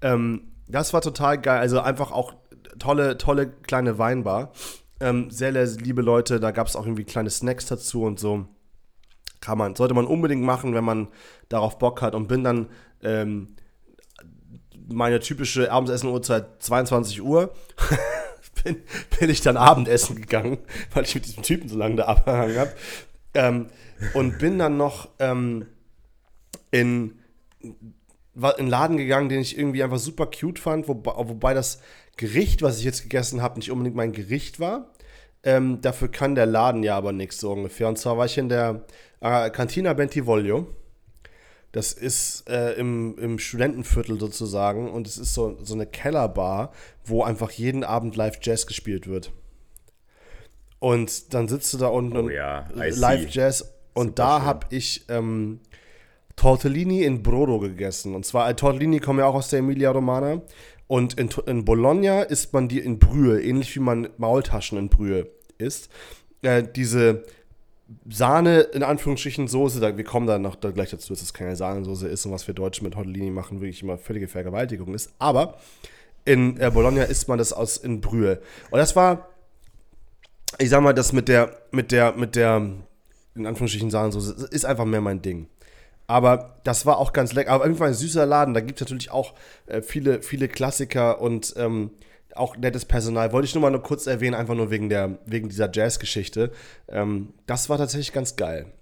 Ähm, 0.00 0.52
das 0.68 0.92
war 0.92 1.00
total 1.00 1.40
geil. 1.40 1.58
Also 1.58 1.80
einfach 1.80 2.12
auch 2.12 2.34
tolle, 2.78 3.18
tolle 3.18 3.48
kleine 3.48 3.98
Weinbar. 3.98 4.52
Ähm, 5.00 5.28
sehr, 5.28 5.52
sehr 5.52 5.82
liebe 5.82 6.02
Leute. 6.02 6.38
Da 6.38 6.52
gab 6.52 6.68
es 6.68 6.76
auch 6.76 6.86
irgendwie 6.86 7.02
kleine 7.02 7.30
Snacks 7.30 7.66
dazu 7.66 8.04
und 8.04 8.20
so. 8.20 8.46
Kann 9.40 9.58
man, 9.58 9.74
sollte 9.74 9.94
man 9.94 10.06
unbedingt 10.06 10.44
machen, 10.44 10.72
wenn 10.72 10.84
man 10.84 11.08
darauf 11.48 11.78
Bock 11.80 12.00
hat. 12.00 12.14
Und 12.14 12.28
bin 12.28 12.44
dann 12.44 12.68
ähm, 13.02 13.56
meine 14.88 15.20
typische 15.20 15.70
Abendsessen-Uhrzeit 15.70 16.62
22 16.62 17.22
Uhr. 17.22 17.52
bin, 18.64 18.82
bin 19.18 19.30
ich 19.30 19.40
dann 19.40 19.56
Abendessen 19.56 20.16
gegangen, 20.16 20.58
weil 20.92 21.04
ich 21.04 21.14
mit 21.14 21.26
diesem 21.26 21.42
Typen 21.42 21.68
so 21.68 21.76
lange 21.76 21.96
da 21.96 22.04
abgehangen 22.04 22.58
habe. 22.58 22.72
Ähm, 23.34 23.66
und 24.12 24.38
bin 24.38 24.58
dann 24.58 24.76
noch 24.76 25.08
ähm, 25.18 25.66
in 26.70 27.18
einen 28.34 28.68
Laden 28.68 28.96
gegangen, 28.96 29.28
den 29.28 29.40
ich 29.40 29.56
irgendwie 29.56 29.82
einfach 29.82 29.98
super 29.98 30.26
cute 30.26 30.58
fand, 30.58 30.88
wobei, 30.88 31.12
wobei 31.16 31.54
das 31.54 31.80
Gericht, 32.16 32.62
was 32.62 32.78
ich 32.78 32.84
jetzt 32.84 33.02
gegessen 33.02 33.42
habe, 33.42 33.58
nicht 33.58 33.70
unbedingt 33.70 33.96
mein 33.96 34.12
Gericht 34.12 34.60
war. 34.60 34.90
Ähm, 35.42 35.80
dafür 35.80 36.10
kann 36.10 36.34
der 36.34 36.46
Laden 36.46 36.82
ja 36.82 36.96
aber 36.96 37.12
nichts 37.12 37.38
so 37.38 37.52
ungefähr. 37.52 37.88
Und 37.88 37.98
zwar 37.98 38.18
war 38.18 38.26
ich 38.26 38.38
in 38.38 38.48
der 38.48 38.84
äh, 39.20 39.50
Cantina 39.50 39.92
Bentivoglio. 39.92 40.66
Das 41.74 41.92
ist 41.92 42.48
äh, 42.48 42.74
im, 42.74 43.18
im 43.18 43.40
Studentenviertel 43.40 44.20
sozusagen 44.20 44.88
und 44.88 45.08
es 45.08 45.18
ist 45.18 45.34
so, 45.34 45.58
so 45.60 45.74
eine 45.74 45.86
Kellerbar, 45.86 46.70
wo 47.04 47.24
einfach 47.24 47.50
jeden 47.50 47.82
Abend 47.82 48.14
live 48.14 48.38
Jazz 48.40 48.68
gespielt 48.68 49.08
wird. 49.08 49.32
Und 50.78 51.34
dann 51.34 51.48
sitzt 51.48 51.74
du 51.74 51.78
da 51.78 51.88
unten 51.88 52.16
oh, 52.16 52.28
ja. 52.28 52.68
Live 52.76 53.28
Jazz. 53.30 53.74
Und 53.92 54.10
Super 54.10 54.14
da 54.14 54.42
habe 54.42 54.66
ich 54.70 55.04
ähm, 55.08 55.58
Tortellini 56.36 57.02
in 57.02 57.24
Brodo 57.24 57.58
gegessen. 57.58 58.14
Und 58.14 58.24
zwar, 58.24 58.48
äh, 58.48 58.54
Tortellini 58.54 59.00
kommen 59.00 59.18
ja 59.18 59.26
auch 59.26 59.34
aus 59.34 59.48
der 59.48 59.58
Emilia 59.58 59.90
Romana. 59.90 60.42
Und 60.86 61.14
in, 61.14 61.28
in 61.46 61.64
Bologna 61.64 62.22
isst 62.22 62.52
man 62.52 62.68
die 62.68 62.78
in 62.78 63.00
Brühe, 63.00 63.42
ähnlich 63.42 63.74
wie 63.74 63.80
man 63.80 64.10
Maultaschen 64.16 64.78
in 64.78 64.90
Brühe 64.90 65.26
isst. 65.58 65.88
Äh, 66.42 66.62
diese 66.62 67.24
Sahne, 68.08 68.60
in 68.60 68.82
Anführungsstrichen, 68.82 69.46
Soße, 69.46 69.80
da, 69.80 69.96
wir 69.96 70.04
kommen 70.04 70.26
dann 70.26 70.42
noch 70.42 70.56
da 70.56 70.70
gleich 70.70 70.90
dazu, 70.90 71.12
dass 71.12 71.22
es 71.22 71.34
keine 71.34 71.54
Sahnesoße 71.54 72.08
ist 72.08 72.24
und 72.24 72.32
was 72.32 72.46
wir 72.46 72.54
Deutschen 72.54 72.84
mit 72.84 72.94
Tortellini 72.94 73.30
machen, 73.30 73.60
wirklich 73.60 73.82
immer 73.82 73.98
völlige 73.98 74.28
Vergewaltigung 74.28 74.94
ist. 74.94 75.12
Aber 75.18 75.58
in 76.24 76.58
äh, 76.58 76.70
Bologna 76.70 77.02
isst 77.04 77.28
man 77.28 77.38
das 77.38 77.52
aus 77.52 77.76
in 77.76 78.00
Brühe. 78.00 78.40
Und 78.70 78.78
das 78.78 78.96
war 78.96 79.28
ich 80.58 80.70
sag 80.70 80.82
mal, 80.82 80.92
das 80.92 81.12
mit 81.12 81.28
der, 81.28 81.56
mit 81.70 81.92
der, 81.92 82.12
mit 82.12 82.36
der, 82.36 82.56
in 83.34 83.46
Anführungsstrichen 83.46 83.90
sagen 83.90 84.12
so, 84.12 84.32
ist 84.46 84.64
einfach 84.64 84.84
mehr 84.84 85.00
mein 85.00 85.22
Ding. 85.22 85.48
Aber 86.06 86.60
das 86.64 86.84
war 86.84 86.98
auch 86.98 87.12
ganz 87.12 87.32
lecker. 87.32 87.50
Aber 87.50 87.64
irgendwie 87.64 87.84
ein 87.84 87.94
süßer 87.94 88.26
Laden. 88.26 88.52
Da 88.52 88.60
gibt 88.60 88.80
es 88.80 88.86
natürlich 88.86 89.10
auch 89.10 89.32
äh, 89.66 89.80
viele, 89.80 90.22
viele 90.22 90.48
Klassiker 90.48 91.20
und 91.20 91.54
ähm, 91.56 91.90
auch 92.36 92.56
nettes 92.56 92.84
Personal. 92.84 93.32
Wollte 93.32 93.46
ich 93.46 93.54
nur 93.54 93.62
mal 93.62 93.70
nur 93.70 93.82
kurz 93.82 94.06
erwähnen, 94.06 94.34
einfach 94.34 94.54
nur 94.54 94.70
wegen, 94.70 94.88
der, 94.88 95.18
wegen 95.26 95.48
dieser 95.48 95.70
Jazz-Geschichte. 95.72 96.52
Ähm, 96.88 97.34
das 97.46 97.68
war 97.68 97.78
tatsächlich 97.78 98.12
ganz 98.12 98.36
geil. 98.36 98.72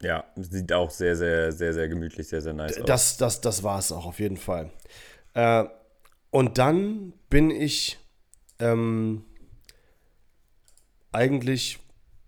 Ja, 0.00 0.24
sieht 0.36 0.72
auch 0.72 0.90
sehr, 0.90 1.16
sehr, 1.16 1.50
sehr, 1.52 1.74
sehr 1.74 1.88
gemütlich, 1.88 2.28
sehr, 2.28 2.40
sehr 2.40 2.52
nice 2.52 2.78
aus. 2.78 2.86
Das, 2.86 3.16
das, 3.16 3.40
das 3.40 3.62
war 3.62 3.78
es 3.78 3.90
auch 3.90 4.06
auf 4.06 4.20
jeden 4.20 4.36
Fall. 4.36 4.70
Äh, 5.34 5.64
und 6.30 6.58
dann 6.58 7.14
bin 7.30 7.50
ich 7.50 7.98
ähm, 8.60 9.24
eigentlich 11.10 11.80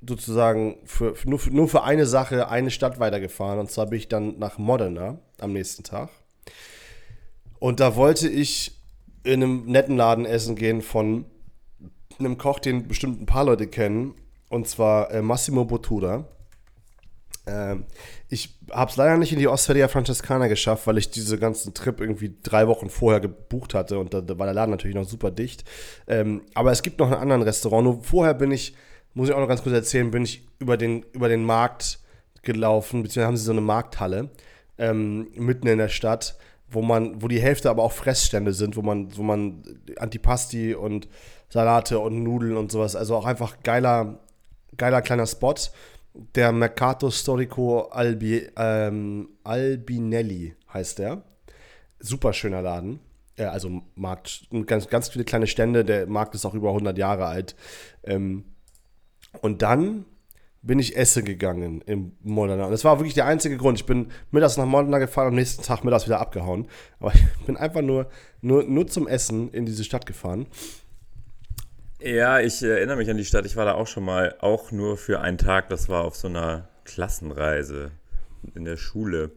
sozusagen 0.06 0.78
für, 0.84 1.14
nur, 1.24 1.38
für, 1.38 1.50
nur 1.50 1.68
für 1.68 1.82
eine 1.82 2.06
Sache 2.06 2.48
eine 2.48 2.70
Stadt 2.70 2.98
weitergefahren. 2.98 3.58
Und 3.58 3.70
zwar 3.70 3.86
bin 3.86 3.98
ich 3.98 4.08
dann 4.08 4.38
nach 4.38 4.58
Modena 4.58 5.18
am 5.38 5.52
nächsten 5.52 5.84
Tag. 5.84 6.10
Und 7.58 7.78
da 7.80 7.94
wollte 7.94 8.28
ich 8.28 8.79
in 9.22 9.42
einem 9.42 9.66
netten 9.66 9.96
Laden 9.96 10.24
essen 10.24 10.56
gehen 10.56 10.82
von 10.82 11.26
einem 12.18 12.38
Koch, 12.38 12.58
den 12.58 12.88
bestimmt 12.88 13.20
ein 13.20 13.26
paar 13.26 13.44
Leute 13.44 13.66
kennen. 13.66 14.14
Und 14.48 14.68
zwar 14.68 15.10
äh, 15.12 15.22
Massimo 15.22 15.64
Bottura. 15.64 16.26
Ähm, 17.46 17.84
ich 18.28 18.58
habe 18.70 18.90
es 18.90 18.96
leider 18.96 19.16
nicht 19.16 19.32
in 19.32 19.38
die 19.38 19.48
Osteria 19.48 19.88
Francescana 19.88 20.48
geschafft, 20.48 20.86
weil 20.86 20.98
ich 20.98 21.10
diese 21.10 21.38
ganzen 21.38 21.74
Trip 21.74 22.00
irgendwie 22.00 22.36
drei 22.42 22.66
Wochen 22.68 22.90
vorher 22.90 23.20
gebucht 23.20 23.74
hatte 23.74 23.98
und 23.98 24.12
da, 24.12 24.20
da 24.20 24.38
war 24.38 24.46
der 24.46 24.54
Laden 24.54 24.70
natürlich 24.70 24.96
noch 24.96 25.08
super 25.08 25.30
dicht. 25.30 25.64
Ähm, 26.06 26.42
aber 26.54 26.72
es 26.72 26.82
gibt 26.82 26.98
noch 26.98 27.06
einen 27.06 27.20
anderen 27.20 27.42
Restaurant. 27.42 27.84
Nur 27.84 28.02
vorher 28.02 28.34
bin 28.34 28.50
ich, 28.50 28.74
muss 29.14 29.28
ich 29.28 29.34
auch 29.34 29.40
noch 29.40 29.48
ganz 29.48 29.62
kurz 29.62 29.74
erzählen, 29.74 30.10
bin 30.10 30.24
ich 30.24 30.46
über 30.58 30.76
den, 30.76 31.04
über 31.12 31.28
den 31.28 31.44
Markt 31.44 32.00
gelaufen, 32.42 33.02
beziehungsweise 33.02 33.26
haben 33.26 33.36
sie 33.36 33.44
so 33.44 33.52
eine 33.52 33.60
Markthalle 33.60 34.30
ähm, 34.78 35.28
mitten 35.34 35.66
in 35.66 35.78
der 35.78 35.88
Stadt, 35.88 36.36
wo 36.70 36.82
man, 36.82 37.22
wo 37.22 37.28
die 37.28 37.40
Hälfte 37.40 37.70
aber 37.70 37.82
auch 37.82 37.92
Fressstände 37.92 38.52
sind, 38.52 38.76
wo 38.76 38.82
man, 38.82 39.16
wo 39.16 39.22
man 39.22 39.62
Antipasti 39.98 40.74
und 40.74 41.08
Salate 41.48 41.98
und 41.98 42.22
Nudeln 42.22 42.56
und 42.56 42.70
sowas, 42.70 42.96
also 42.96 43.16
auch 43.16 43.26
einfach 43.26 43.62
geiler, 43.62 44.20
geiler 44.76 45.02
kleiner 45.02 45.26
Spot 45.26 45.54
der 46.14 46.52
Mercato 46.52 47.10
Storico 47.10 47.82
Albi, 47.90 48.48
ähm, 48.56 49.28
Albinelli 49.44 50.54
heißt 50.72 50.98
der. 50.98 51.22
Super 51.98 52.32
schöner 52.32 52.62
Laden. 52.62 53.00
Also 53.36 53.82
Markt, 53.94 54.48
ganz, 54.66 54.88
ganz 54.88 55.08
viele 55.08 55.24
kleine 55.24 55.46
Stände. 55.46 55.84
Der 55.84 56.06
Markt 56.06 56.34
ist 56.34 56.44
auch 56.44 56.54
über 56.54 56.68
100 56.68 56.98
Jahre 56.98 57.26
alt. 57.26 57.54
Ähm, 58.04 58.44
und 59.40 59.62
dann 59.62 60.04
bin 60.62 60.78
ich 60.78 60.96
essen 60.96 61.24
gegangen 61.24 61.80
in 61.86 62.12
Modena. 62.22 62.66
Und 62.66 62.72
das 62.72 62.84
war 62.84 62.98
wirklich 62.98 63.14
der 63.14 63.26
einzige 63.26 63.56
Grund. 63.56 63.78
Ich 63.78 63.86
bin 63.86 64.08
mittags 64.30 64.56
nach 64.56 64.66
Modena 64.66 64.98
gefahren 64.98 65.28
und 65.28 65.32
am 65.32 65.36
nächsten 65.36 65.62
Tag 65.62 65.84
mittags 65.84 66.06
wieder 66.06 66.20
abgehauen. 66.20 66.66
Aber 66.98 67.12
ich 67.14 67.46
bin 67.46 67.56
einfach 67.56 67.82
nur, 67.82 68.10
nur, 68.42 68.64
nur 68.64 68.86
zum 68.86 69.08
Essen 69.08 69.50
in 69.52 69.64
diese 69.64 69.84
Stadt 69.84 70.04
gefahren. 70.06 70.46
Ja, 72.00 72.40
ich 72.40 72.62
erinnere 72.62 72.96
mich 72.96 73.10
an 73.10 73.16
die 73.16 73.24
Stadt. 73.24 73.46
Ich 73.46 73.56
war 73.56 73.64
da 73.64 73.74
auch 73.74 73.86
schon 73.86 74.04
mal, 74.04 74.34
auch 74.40 74.70
nur 74.70 74.96
für 74.96 75.20
einen 75.20 75.38
Tag. 75.38 75.68
Das 75.70 75.88
war 75.88 76.04
auf 76.04 76.16
so 76.16 76.28
einer 76.28 76.68
Klassenreise 76.84 77.90
in 78.54 78.64
der 78.64 78.76
Schule. 78.76 79.32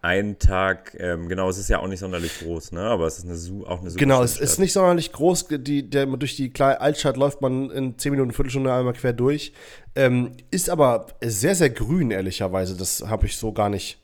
Ein 0.00 0.38
Tag, 0.38 0.96
ähm, 1.00 1.28
genau, 1.28 1.48
es 1.48 1.58
ist 1.58 1.68
ja 1.68 1.80
auch 1.80 1.88
nicht 1.88 1.98
sonderlich 1.98 2.38
groß, 2.40 2.72
ne? 2.72 2.82
Aber 2.82 3.06
es 3.06 3.18
ist 3.18 3.24
eine, 3.24 3.66
auch 3.66 3.80
eine 3.80 3.90
super 3.90 4.00
Genau, 4.00 4.22
es 4.22 4.38
ist 4.38 4.58
nicht 4.58 4.72
sonderlich 4.72 5.12
groß. 5.12 5.48
Die, 5.50 5.90
der, 5.90 6.06
durch 6.06 6.36
die 6.36 6.50
kleine 6.50 6.80
Altstadt 6.80 7.16
läuft 7.16 7.40
man 7.40 7.70
in 7.70 7.98
10 7.98 8.12
Minuten, 8.12 8.32
Viertelstunde 8.32 8.72
einmal 8.72 8.92
quer 8.92 9.12
durch. 9.12 9.52
Ähm, 9.96 10.32
ist 10.50 10.70
aber 10.70 11.06
sehr, 11.20 11.54
sehr 11.54 11.70
grün, 11.70 12.10
ehrlicherweise. 12.10 12.76
Das 12.76 13.02
habe 13.08 13.26
ich 13.26 13.36
so 13.36 13.52
gar 13.52 13.68
nicht 13.68 13.98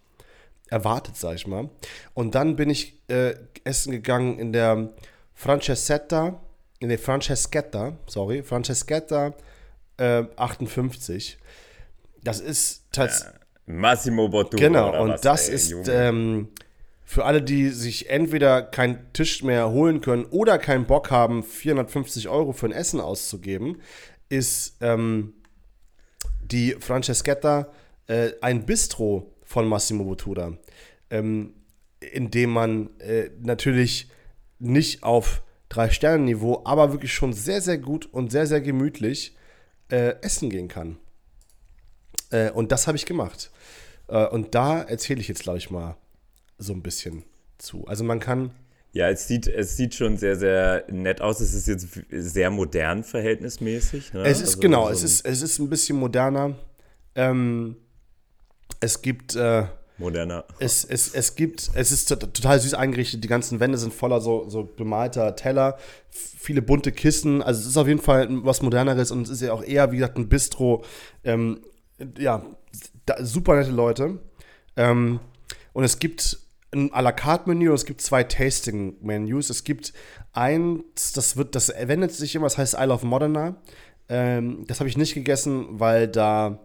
erwartet, 0.68 1.16
sag 1.16 1.36
ich 1.36 1.46
mal. 1.46 1.70
Und 2.12 2.34
dann 2.34 2.56
bin 2.56 2.70
ich 2.70 3.00
äh, 3.08 3.34
essen 3.62 3.92
gegangen 3.92 4.38
in 4.38 4.52
der 4.52 4.90
Francesetta 5.34 6.40
nee, 6.86 6.98
Franceschetta, 6.98 7.96
sorry, 8.06 8.42
Franceschetta 8.42 9.34
äh, 9.96 10.24
58. 10.36 11.38
Das 12.22 12.40
ist 12.40 12.84
tatsächlich. 12.92 13.34
Ja, 13.34 13.40
Massimo 13.66 14.28
Bottura. 14.28 14.62
Genau, 14.62 15.02
und 15.02 15.10
was, 15.10 15.20
das 15.20 15.48
ey, 15.48 15.54
ist 15.54 15.88
ähm, 15.88 16.48
für 17.04 17.24
alle, 17.24 17.42
die 17.42 17.68
sich 17.68 18.10
entweder 18.10 18.62
keinen 18.62 19.12
Tisch 19.12 19.42
mehr 19.42 19.70
holen 19.70 20.00
können 20.00 20.24
oder 20.26 20.58
keinen 20.58 20.86
Bock 20.86 21.10
haben, 21.10 21.42
450 21.42 22.28
Euro 22.28 22.52
für 22.52 22.66
ein 22.66 22.72
Essen 22.72 23.00
auszugeben, 23.00 23.80
ist 24.28 24.76
ähm, 24.80 25.34
die 26.42 26.76
Franceschetta 26.78 27.68
äh, 28.06 28.32
ein 28.40 28.66
Bistro 28.66 29.32
von 29.44 29.66
Massimo 29.66 30.04
Bottura. 30.04 30.56
Ähm, 31.10 31.54
indem 32.12 32.50
man 32.50 32.90
äh, 32.98 33.30
natürlich 33.40 34.08
nicht 34.58 35.02
auf 35.02 35.42
Drei-Sterne-Niveau, 35.68 36.62
aber 36.64 36.92
wirklich 36.92 37.12
schon 37.12 37.32
sehr, 37.32 37.60
sehr 37.60 37.78
gut 37.78 38.06
und 38.06 38.30
sehr, 38.30 38.46
sehr 38.46 38.60
gemütlich 38.60 39.36
äh, 39.90 40.14
essen 40.20 40.50
gehen 40.50 40.68
kann. 40.68 40.98
Äh, 42.30 42.50
und 42.50 42.72
das 42.72 42.86
habe 42.86 42.96
ich 42.96 43.06
gemacht. 43.06 43.50
Äh, 44.08 44.26
und 44.26 44.54
da 44.54 44.82
erzähle 44.82 45.20
ich 45.20 45.28
jetzt, 45.28 45.42
glaube 45.42 45.58
ich, 45.58 45.70
mal 45.70 45.96
so 46.58 46.72
ein 46.72 46.82
bisschen 46.82 47.24
zu. 47.58 47.86
Also 47.86 48.04
man 48.04 48.20
kann. 48.20 48.52
Ja, 48.92 49.10
es 49.10 49.26
sieht, 49.26 49.48
es 49.48 49.76
sieht 49.76 49.94
schon 49.94 50.16
sehr, 50.16 50.36
sehr 50.36 50.84
nett 50.88 51.20
aus. 51.20 51.40
Es 51.40 51.52
ist 51.52 51.66
jetzt 51.66 51.88
sehr 52.10 52.50
modern 52.50 53.02
verhältnismäßig. 53.02 54.12
Ne? 54.12 54.22
Es 54.22 54.40
ist 54.40 54.50
also 54.50 54.60
genau, 54.60 54.86
so 54.86 54.92
es, 54.92 55.02
ist, 55.02 55.26
es 55.26 55.42
ist 55.42 55.58
ein 55.58 55.68
bisschen 55.68 55.98
moderner. 55.98 56.54
Ähm, 57.16 57.76
es 58.80 59.02
gibt. 59.02 59.34
Äh, 59.34 59.64
Moderner. 59.96 60.44
Es, 60.58 60.84
es, 60.84 61.14
es 61.14 61.36
gibt, 61.36 61.70
es 61.74 61.92
ist 61.92 62.08
total 62.08 62.58
süß 62.58 62.74
eingerichtet. 62.74 63.22
Die 63.22 63.28
ganzen 63.28 63.60
Wände 63.60 63.78
sind 63.78 63.94
voller 63.94 64.20
so, 64.20 64.48
so 64.48 64.64
bemalter 64.64 65.36
Teller, 65.36 65.78
viele 66.10 66.62
bunte 66.62 66.90
Kissen. 66.90 67.42
Also 67.42 67.60
es 67.60 67.68
ist 67.68 67.76
auf 67.76 67.86
jeden 67.86 68.00
Fall 68.00 68.26
was 68.44 68.60
Moderneres 68.60 69.12
und 69.12 69.22
es 69.22 69.30
ist 69.30 69.42
ja 69.42 69.52
auch 69.52 69.62
eher, 69.62 69.92
wie 69.92 69.98
gesagt, 69.98 70.18
ein 70.18 70.28
Bistro. 70.28 70.84
Ähm, 71.22 71.60
ja, 72.18 72.44
da, 73.06 73.24
super 73.24 73.56
nette 73.56 73.70
Leute. 73.70 74.18
Ähm, 74.76 75.20
und 75.72 75.84
es 75.84 75.98
gibt 75.98 76.38
ein 76.72 76.92
à 76.92 77.00
la 77.02 77.12
carte 77.12 77.48
Menü 77.48 77.68
und 77.68 77.76
es 77.76 77.86
gibt 77.86 78.00
zwei 78.00 78.24
Tasting 78.24 78.96
Menüs. 79.00 79.50
Es 79.50 79.64
gibt 79.64 79.92
eins, 80.32 81.12
das 81.12 81.36
wird, 81.36 81.54
das 81.54 81.68
wendet 81.68 82.12
sich 82.12 82.34
immer, 82.34 82.46
das 82.46 82.58
heißt 82.58 82.76
Isle 82.78 82.92
of 82.92 83.02
Moderna. 83.04 83.56
Ähm, 84.08 84.64
das 84.66 84.80
habe 84.80 84.88
ich 84.88 84.96
nicht 84.96 85.14
gegessen, 85.14 85.66
weil 85.80 86.08
da 86.08 86.58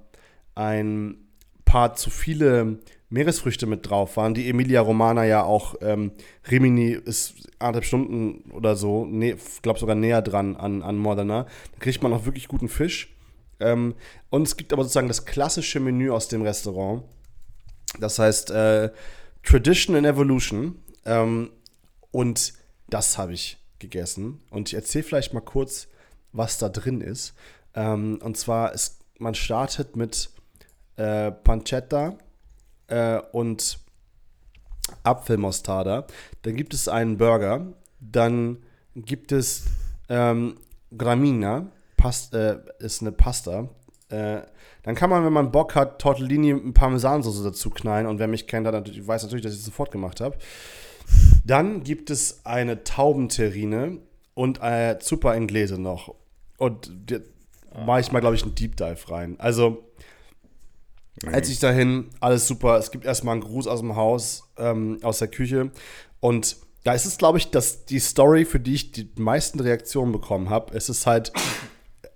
ein 0.56 1.18
paar 1.64 1.96
zu 1.96 2.10
viele 2.10 2.80
Meeresfrüchte 3.10 3.66
mit 3.66 3.90
drauf 3.90 4.18
waren. 4.18 4.34
Die 4.34 4.50
Emilia 4.50 4.82
Romana 4.82 5.26
ja 5.26 5.44
auch, 5.44 5.76
ähm, 5.82 6.12
Rimini 6.50 6.92
ist 6.92 7.48
anderthalb 7.60 7.86
Stunden 7.86 8.52
oder 8.52 8.76
so, 8.76 9.06
ne, 9.06 9.36
glaube 9.62 9.80
sogar 9.80 9.96
näher 9.96 10.22
dran 10.22 10.56
an, 10.56 10.82
an 10.82 10.98
Modena. 10.98 11.44
Da 11.44 11.80
kriegt 11.80 12.04
man 12.04 12.14
auch 12.14 12.26
wirklich 12.26 12.48
guten 12.48 12.70
Fisch. 12.70 13.16
Ähm, 13.60 13.96
und 14.30 14.48
es 14.48 14.58
gibt 14.58 14.74
aber 14.74 14.84
sozusagen 14.84 15.08
das 15.08 15.26
klassische 15.26 15.80
Menü 15.80 16.12
aus 16.12 16.28
dem 16.28 16.42
Restaurant. 16.42 17.04
Das 18.00 18.20
heißt 18.20 18.52
äh, 18.52 18.92
Tradition 19.44 19.96
and 19.96 20.06
Evolution. 20.06 20.80
Ähm, 21.06 21.52
und 22.12 22.54
das 22.90 23.18
habe 23.18 23.34
ich 23.34 23.58
gegessen. 23.80 24.42
Und 24.50 24.70
ich 24.70 24.76
erzähle 24.76 25.04
vielleicht 25.04 25.34
mal 25.34 25.42
kurz, 25.42 25.88
was 26.32 26.58
da 26.58 26.70
drin 26.70 27.02
ist. 27.02 27.34
Ähm, 27.74 28.20
und 28.24 28.38
zwar, 28.38 28.74
ist, 28.74 29.00
man 29.18 29.36
startet 29.36 29.96
mit 29.96 30.30
äh, 30.98 31.32
Pancetta 31.32 32.18
äh, 32.88 33.20
und 33.32 33.80
Apfelmostarda. 35.04 36.08
Dann 36.42 36.56
gibt 36.56 36.74
es 36.74 36.88
einen 36.88 37.18
Burger. 37.18 37.74
Dann 38.00 38.58
gibt 38.96 39.32
es 39.32 39.66
ähm, 40.10 40.58
Gramina, 40.98 41.72
Past, 42.00 42.34
äh, 42.34 42.58
ist 42.80 43.02
eine 43.02 43.12
Pasta. 43.12 43.70
Äh, 44.10 44.42
dann 44.84 44.96
kann 44.96 45.10
man, 45.10 45.24
wenn 45.26 45.34
man 45.34 45.52
Bock 45.52 45.76
hat, 45.76 46.00
Tortellini 46.00 46.54
mit 46.54 46.74
Parmesansauce 46.74 47.44
dazu 47.44 47.70
knallen. 47.70 48.08
Und 48.08 48.20
wer 48.20 48.28
mich 48.28 48.48
kennt, 48.48 48.66
natürlich, 48.66 49.06
weiß 49.06 49.24
natürlich, 49.24 49.44
dass 49.44 49.54
ich 49.54 49.60
das 49.60 49.66
sofort 49.66 49.92
gemacht 49.92 50.22
habe. 50.22 50.38
Dann 51.46 51.84
gibt 51.84 52.10
es 52.10 52.46
eine 52.46 52.84
Taubenterrine 52.84 54.00
und 54.34 54.62
äh, 54.62 54.98
Zupa 55.00 55.34
in 55.34 55.48
Gläse 55.48 55.80
noch. 55.80 56.16
Und 56.58 56.92
da 57.08 57.18
mache 57.86 58.02
ich 58.02 58.12
mal, 58.12 58.20
glaube 58.20 58.36
ich, 58.36 58.44
einen 58.44 58.56
Deep 58.56 58.78
Dive 58.78 59.12
rein. 59.12 59.36
Also, 59.40 59.90
Mhm. 61.24 61.34
Als 61.34 61.50
ich 61.50 61.60
dahin, 61.60 62.10
alles 62.20 62.48
super. 62.48 62.78
Es 62.78 62.92
gibt 62.92 63.06
erstmal 63.06 63.34
einen 63.34 63.44
Gruß 63.44 63.68
aus 63.68 63.80
dem 63.80 63.96
Haus, 63.96 64.50
ähm, 64.58 65.00
aus 65.04 65.20
der 65.20 65.28
Küche. 65.28 65.72
Und 66.20 66.58
da 66.84 66.94
ist 66.94 67.06
es, 67.06 67.18
glaube 67.18 67.38
ich, 67.38 67.52
dass 67.52 67.86
die 67.86 68.00
Story, 68.00 68.46
für 68.46 68.60
die 68.60 68.76
ich 68.76 68.92
die 68.92 69.10
meisten 69.18 69.60
Reaktionen 69.60 70.12
bekommen 70.12 70.50
habe, 70.50 70.76
es 70.76 70.90
ist 70.90 71.06
halt 71.06 71.32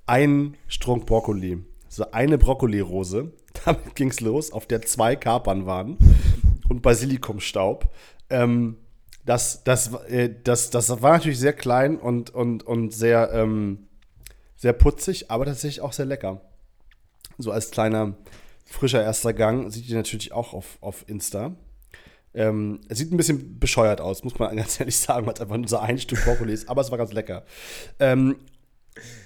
ein 0.05 0.55
Strunk 0.67 1.05
Brokkoli. 1.05 1.63
So 1.89 2.11
eine 2.11 2.37
Brokkoli-Rose. 2.37 3.31
Damit 3.65 3.95
ging 3.95 4.09
es 4.09 4.19
los, 4.19 4.51
auf 4.51 4.65
der 4.65 4.81
zwei 4.81 5.15
Kapern 5.15 5.65
waren 5.65 5.97
und 6.69 6.81
Basilikumstaub. 6.81 7.89
Ähm, 8.29 8.77
das, 9.25 9.63
das, 9.63 9.93
äh, 10.09 10.29
das, 10.43 10.69
das 10.69 10.89
war 11.01 11.13
natürlich 11.13 11.39
sehr 11.39 11.53
klein 11.53 11.97
und, 11.99 12.31
und, 12.31 12.63
und 12.63 12.93
sehr, 12.93 13.31
ähm, 13.33 13.87
sehr 14.57 14.73
putzig, 14.73 15.29
aber 15.31 15.45
tatsächlich 15.45 15.81
auch 15.81 15.93
sehr 15.93 16.05
lecker. 16.05 16.41
So 17.37 17.51
als 17.51 17.71
kleiner 17.71 18.15
frischer 18.65 19.03
erster 19.03 19.33
Gang. 19.33 19.71
Sieht 19.71 19.87
ihr 19.87 19.95
natürlich 19.95 20.33
auch 20.33 20.53
auf, 20.53 20.77
auf 20.81 21.07
Insta. 21.07 21.55
Ähm, 22.33 22.81
es 22.89 22.97
sieht 22.97 23.11
ein 23.11 23.17
bisschen 23.17 23.59
bescheuert 23.59 24.01
aus, 24.01 24.23
muss 24.23 24.39
man 24.39 24.55
ganz 24.57 24.79
ehrlich 24.79 24.97
sagen, 24.97 25.25
weil 25.27 25.35
es 25.35 25.41
einfach 25.41 25.57
nur 25.57 25.67
so 25.67 25.77
ein 25.77 25.99
Stück 25.99 26.23
Brokkoli 26.23 26.51
ist, 26.51 26.67
aber 26.67 26.81
es 26.81 26.89
war 26.89 26.97
ganz 26.97 27.13
lecker. 27.13 27.45
Ähm, 27.99 28.37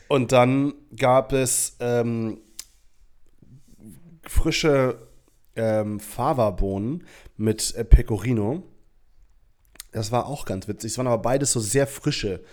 und 0.08 0.32
dann 0.32 0.73
gab 0.95 1.34
es 1.34 1.75
ähm, 1.80 2.39
frische 4.23 5.08
ähm, 5.56 5.99
Fava-Bohnen 5.99 7.06
mit 7.36 7.75
äh, 7.75 7.84
Pecorino. 7.84 8.63
Das 9.91 10.12
war 10.12 10.27
auch 10.27 10.45
ganz 10.45 10.67
witzig. 10.67 10.91
Es 10.91 10.97
waren 10.97 11.08
aber 11.08 11.21
beides 11.21 11.51
so 11.51 11.60
sehr 11.60 11.88
frische 11.88 12.43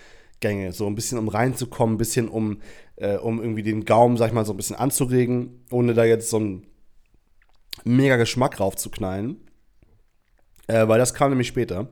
Gänge, 0.41 0.73
so 0.73 0.87
ein 0.87 0.95
bisschen 0.95 1.19
um 1.19 1.29
reinzukommen, 1.29 1.95
ein 1.95 1.99
bisschen 1.99 2.29
um, 2.29 2.61
äh, 2.97 3.17
um 3.17 3.41
irgendwie 3.41 3.63
den 3.63 3.85
Gaumen, 3.85 4.17
sag 4.17 4.29
ich 4.29 4.33
mal, 4.33 4.45
so 4.45 4.53
ein 4.53 4.57
bisschen 4.57 4.77
anzuregen, 4.77 5.65
ohne 5.71 5.95
da 5.95 6.05
jetzt 6.05 6.31
so 6.31 6.39
ein 6.39 6.67
mega 7.85 8.17
Geschmack 8.17 8.61
raufzuknallen. 8.61 9.41
Äh, 10.67 10.89
weil 10.89 10.99
das 10.99 11.15
kam 11.15 11.31
nämlich 11.31 11.49
später. 11.49 11.89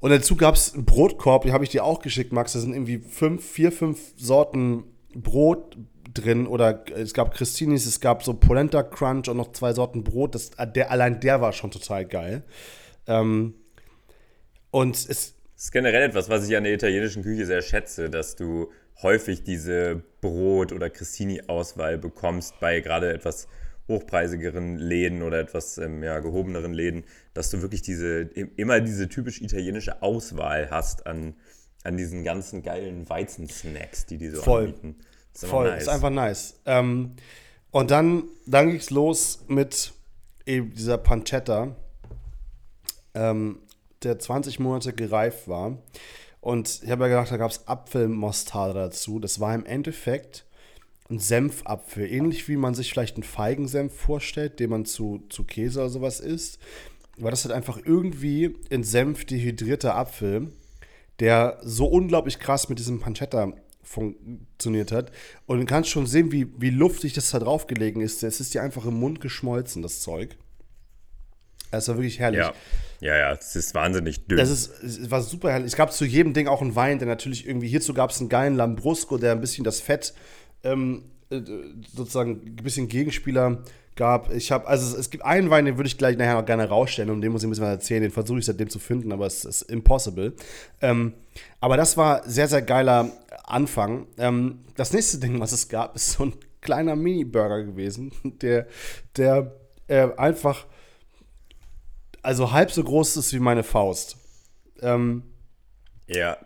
Und 0.00 0.10
dazu 0.10 0.36
gab 0.36 0.54
es 0.54 0.74
einen 0.74 0.84
Brotkorb, 0.84 1.42
die 1.42 1.52
habe 1.52 1.64
ich 1.64 1.70
dir 1.70 1.84
auch 1.84 2.00
geschickt, 2.00 2.32
Max. 2.32 2.52
Da 2.52 2.60
sind 2.60 2.72
irgendwie 2.72 2.98
fünf, 2.98 3.44
vier, 3.44 3.72
fünf 3.72 3.98
Sorten 4.16 4.84
Brot 5.14 5.76
drin. 6.14 6.46
Oder 6.46 6.84
es 6.94 7.14
gab 7.14 7.34
Christinis, 7.34 7.86
es 7.86 8.00
gab 8.00 8.22
so 8.22 8.34
Polenta 8.34 8.82
Crunch 8.82 9.28
und 9.28 9.36
noch 9.36 9.52
zwei 9.52 9.72
Sorten 9.72 10.04
Brot. 10.04 10.34
Das, 10.34 10.50
der, 10.74 10.90
allein 10.90 11.20
der 11.20 11.40
war 11.40 11.52
schon 11.52 11.70
total 11.70 12.04
geil. 12.04 12.44
Ähm, 13.06 13.54
und 14.70 14.94
es. 14.94 15.06
Das 15.06 15.64
ist 15.64 15.72
generell 15.72 16.02
etwas, 16.02 16.28
was 16.28 16.48
ich 16.48 16.56
an 16.56 16.62
der 16.62 16.72
italienischen 16.72 17.24
Küche 17.24 17.44
sehr 17.44 17.62
schätze, 17.62 18.08
dass 18.08 18.36
du 18.36 18.70
häufig 19.02 19.42
diese 19.42 20.04
Brot- 20.20 20.72
oder 20.72 20.88
Cristini-Auswahl 20.88 21.98
bekommst 21.98 22.60
bei 22.60 22.78
gerade 22.78 23.12
etwas 23.12 23.48
hochpreisigeren 23.88 24.76
Läden 24.76 25.22
oder 25.22 25.40
etwas 25.40 25.78
ähm, 25.78 26.02
ja, 26.02 26.20
gehobeneren 26.20 26.72
Läden, 26.72 27.04
dass 27.34 27.50
du 27.50 27.62
wirklich 27.62 27.82
diese, 27.82 28.20
immer 28.56 28.80
diese 28.80 29.08
typisch 29.08 29.40
italienische 29.40 30.02
Auswahl 30.02 30.70
hast 30.70 31.06
an, 31.06 31.34
an 31.84 31.96
diesen 31.96 32.22
ganzen 32.22 32.62
geilen 32.62 33.08
Weizensnacks, 33.08 34.06
die 34.06 34.18
die 34.18 34.28
so 34.28 34.42
Voll. 34.42 34.66
anbieten. 34.66 34.96
Ist 35.34 35.46
Voll, 35.46 35.70
nice. 35.70 35.82
ist 35.82 35.88
einfach 35.88 36.10
nice. 36.10 36.60
Ähm, 36.66 37.14
und 37.70 37.90
dann, 37.90 38.24
dann 38.46 38.68
ging 38.68 38.76
es 38.76 38.90
los 38.90 39.44
mit 39.48 39.92
eben 40.46 40.74
dieser 40.74 40.98
Pancetta, 40.98 41.76
ähm, 43.14 43.60
der 44.02 44.18
20 44.18 44.58
Monate 44.60 44.92
gereift 44.92 45.48
war. 45.48 45.78
Und 46.40 46.82
ich 46.82 46.90
habe 46.90 47.04
ja 47.04 47.08
gedacht, 47.08 47.30
da 47.30 47.36
gab 47.36 47.50
es 47.50 47.66
Apfelmostarde 47.66 48.74
dazu. 48.74 49.18
Das 49.18 49.40
war 49.40 49.54
im 49.54 49.66
Endeffekt 49.66 50.44
ein 51.10 51.18
Senfapfel, 51.18 52.10
ähnlich 52.10 52.48
wie 52.48 52.56
man 52.56 52.74
sich 52.74 52.90
vielleicht 52.90 53.16
einen 53.16 53.22
Feigensenf 53.22 53.94
vorstellt, 53.94 54.60
den 54.60 54.70
man 54.70 54.84
zu, 54.84 55.24
zu 55.30 55.44
Käse 55.44 55.80
oder 55.80 55.88
sowas 55.88 56.20
isst. 56.20 56.58
War 57.16 57.30
das 57.30 57.44
halt 57.44 57.54
einfach 57.54 57.80
irgendwie 57.82 58.54
in 58.68 58.84
Senf 58.84 59.24
dehydrierter 59.24 59.94
Apfel, 59.96 60.52
der 61.18 61.58
so 61.62 61.86
unglaublich 61.86 62.38
krass 62.38 62.68
mit 62.68 62.78
diesem 62.78 63.00
Pancetta 63.00 63.52
funktioniert 63.82 64.92
hat. 64.92 65.10
Und 65.46 65.60
du 65.60 65.64
kannst 65.64 65.90
schon 65.90 66.06
sehen, 66.06 66.30
wie, 66.30 66.46
wie 66.58 66.70
luftig 66.70 67.14
das 67.14 67.30
da 67.30 67.38
drauf 67.38 67.66
gelegen 67.66 68.02
ist. 68.02 68.22
Es 68.22 68.38
ist 68.38 68.54
dir 68.54 68.62
einfach 68.62 68.84
im 68.84 69.00
Mund 69.00 69.20
geschmolzen, 69.20 69.82
das 69.82 70.00
Zeug. 70.00 70.36
Es 71.70 71.88
war 71.88 71.96
wirklich 71.96 72.18
herrlich. 72.18 72.40
Ja, 72.40 72.52
ja, 73.00 73.16
ja 73.16 73.32
es 73.32 73.56
ist 73.56 73.74
wahnsinnig 73.74 74.26
dünn. 74.26 74.38
Es, 74.38 74.50
ist, 74.50 74.82
es 74.82 75.10
war 75.10 75.22
super 75.22 75.50
herrlich. 75.50 75.68
Es 75.68 75.76
gab 75.76 75.92
zu 75.92 76.04
jedem 76.04 76.34
Ding 76.34 76.48
auch 76.48 76.62
einen 76.62 76.76
Wein, 76.76 76.98
der 76.98 77.08
natürlich 77.08 77.46
irgendwie, 77.46 77.68
hierzu 77.68 77.94
gab 77.94 78.10
es 78.10 78.20
einen 78.20 78.28
geilen 78.28 78.56
Lambrusco, 78.56 79.18
der 79.18 79.32
ein 79.32 79.40
bisschen 79.40 79.64
das 79.64 79.80
Fett 79.80 80.14
ähm, 80.62 81.04
äh, 81.30 81.40
sozusagen 81.94 82.40
ein 82.44 82.56
bisschen 82.56 82.88
Gegenspieler 82.88 83.62
gab. 83.96 84.32
Ich 84.32 84.52
habe, 84.52 84.66
also 84.66 84.96
es 84.96 85.10
gibt 85.10 85.24
einen 85.24 85.50
Wein, 85.50 85.64
den 85.64 85.76
würde 85.76 85.88
ich 85.88 85.98
gleich 85.98 86.16
nachher 86.16 86.42
gerne 86.44 86.68
rausstellen, 86.68 87.10
um 87.10 87.20
den 87.20 87.32
muss 87.32 87.42
ich 87.42 87.46
ein 87.46 87.50
bisschen 87.50 87.64
was 87.64 87.72
erzählen. 87.72 88.02
Den 88.02 88.10
versuche 88.12 88.38
ich 88.38 88.46
seitdem 88.46 88.70
zu 88.70 88.78
finden, 88.78 89.12
aber 89.12 89.26
es 89.26 89.44
ist 89.44 89.62
impossible. 89.62 90.34
Ähm, 90.80 91.14
aber 91.60 91.76
das 91.76 91.96
war 91.96 92.22
sehr, 92.28 92.48
sehr 92.48 92.62
geiler 92.62 93.10
Anfang. 93.44 94.06
Ähm, 94.16 94.60
das 94.76 94.92
nächste 94.92 95.18
Ding, 95.18 95.40
was 95.40 95.52
es 95.52 95.68
gab, 95.68 95.96
ist 95.96 96.12
so 96.12 96.24
ein 96.26 96.34
kleiner 96.60 96.96
Mini-Burger 96.96 97.64
gewesen, 97.64 98.12
der, 98.40 98.66
der 99.16 99.52
äh, 99.88 100.08
einfach 100.16 100.66
also 102.22 102.52
halb 102.52 102.70
so 102.70 102.84
groß 102.84 103.16
ist 103.16 103.32
wie 103.32 103.38
meine 103.38 103.62
Faust. 103.62 104.16
Ähm, 104.80 105.22
ja. 106.06 106.36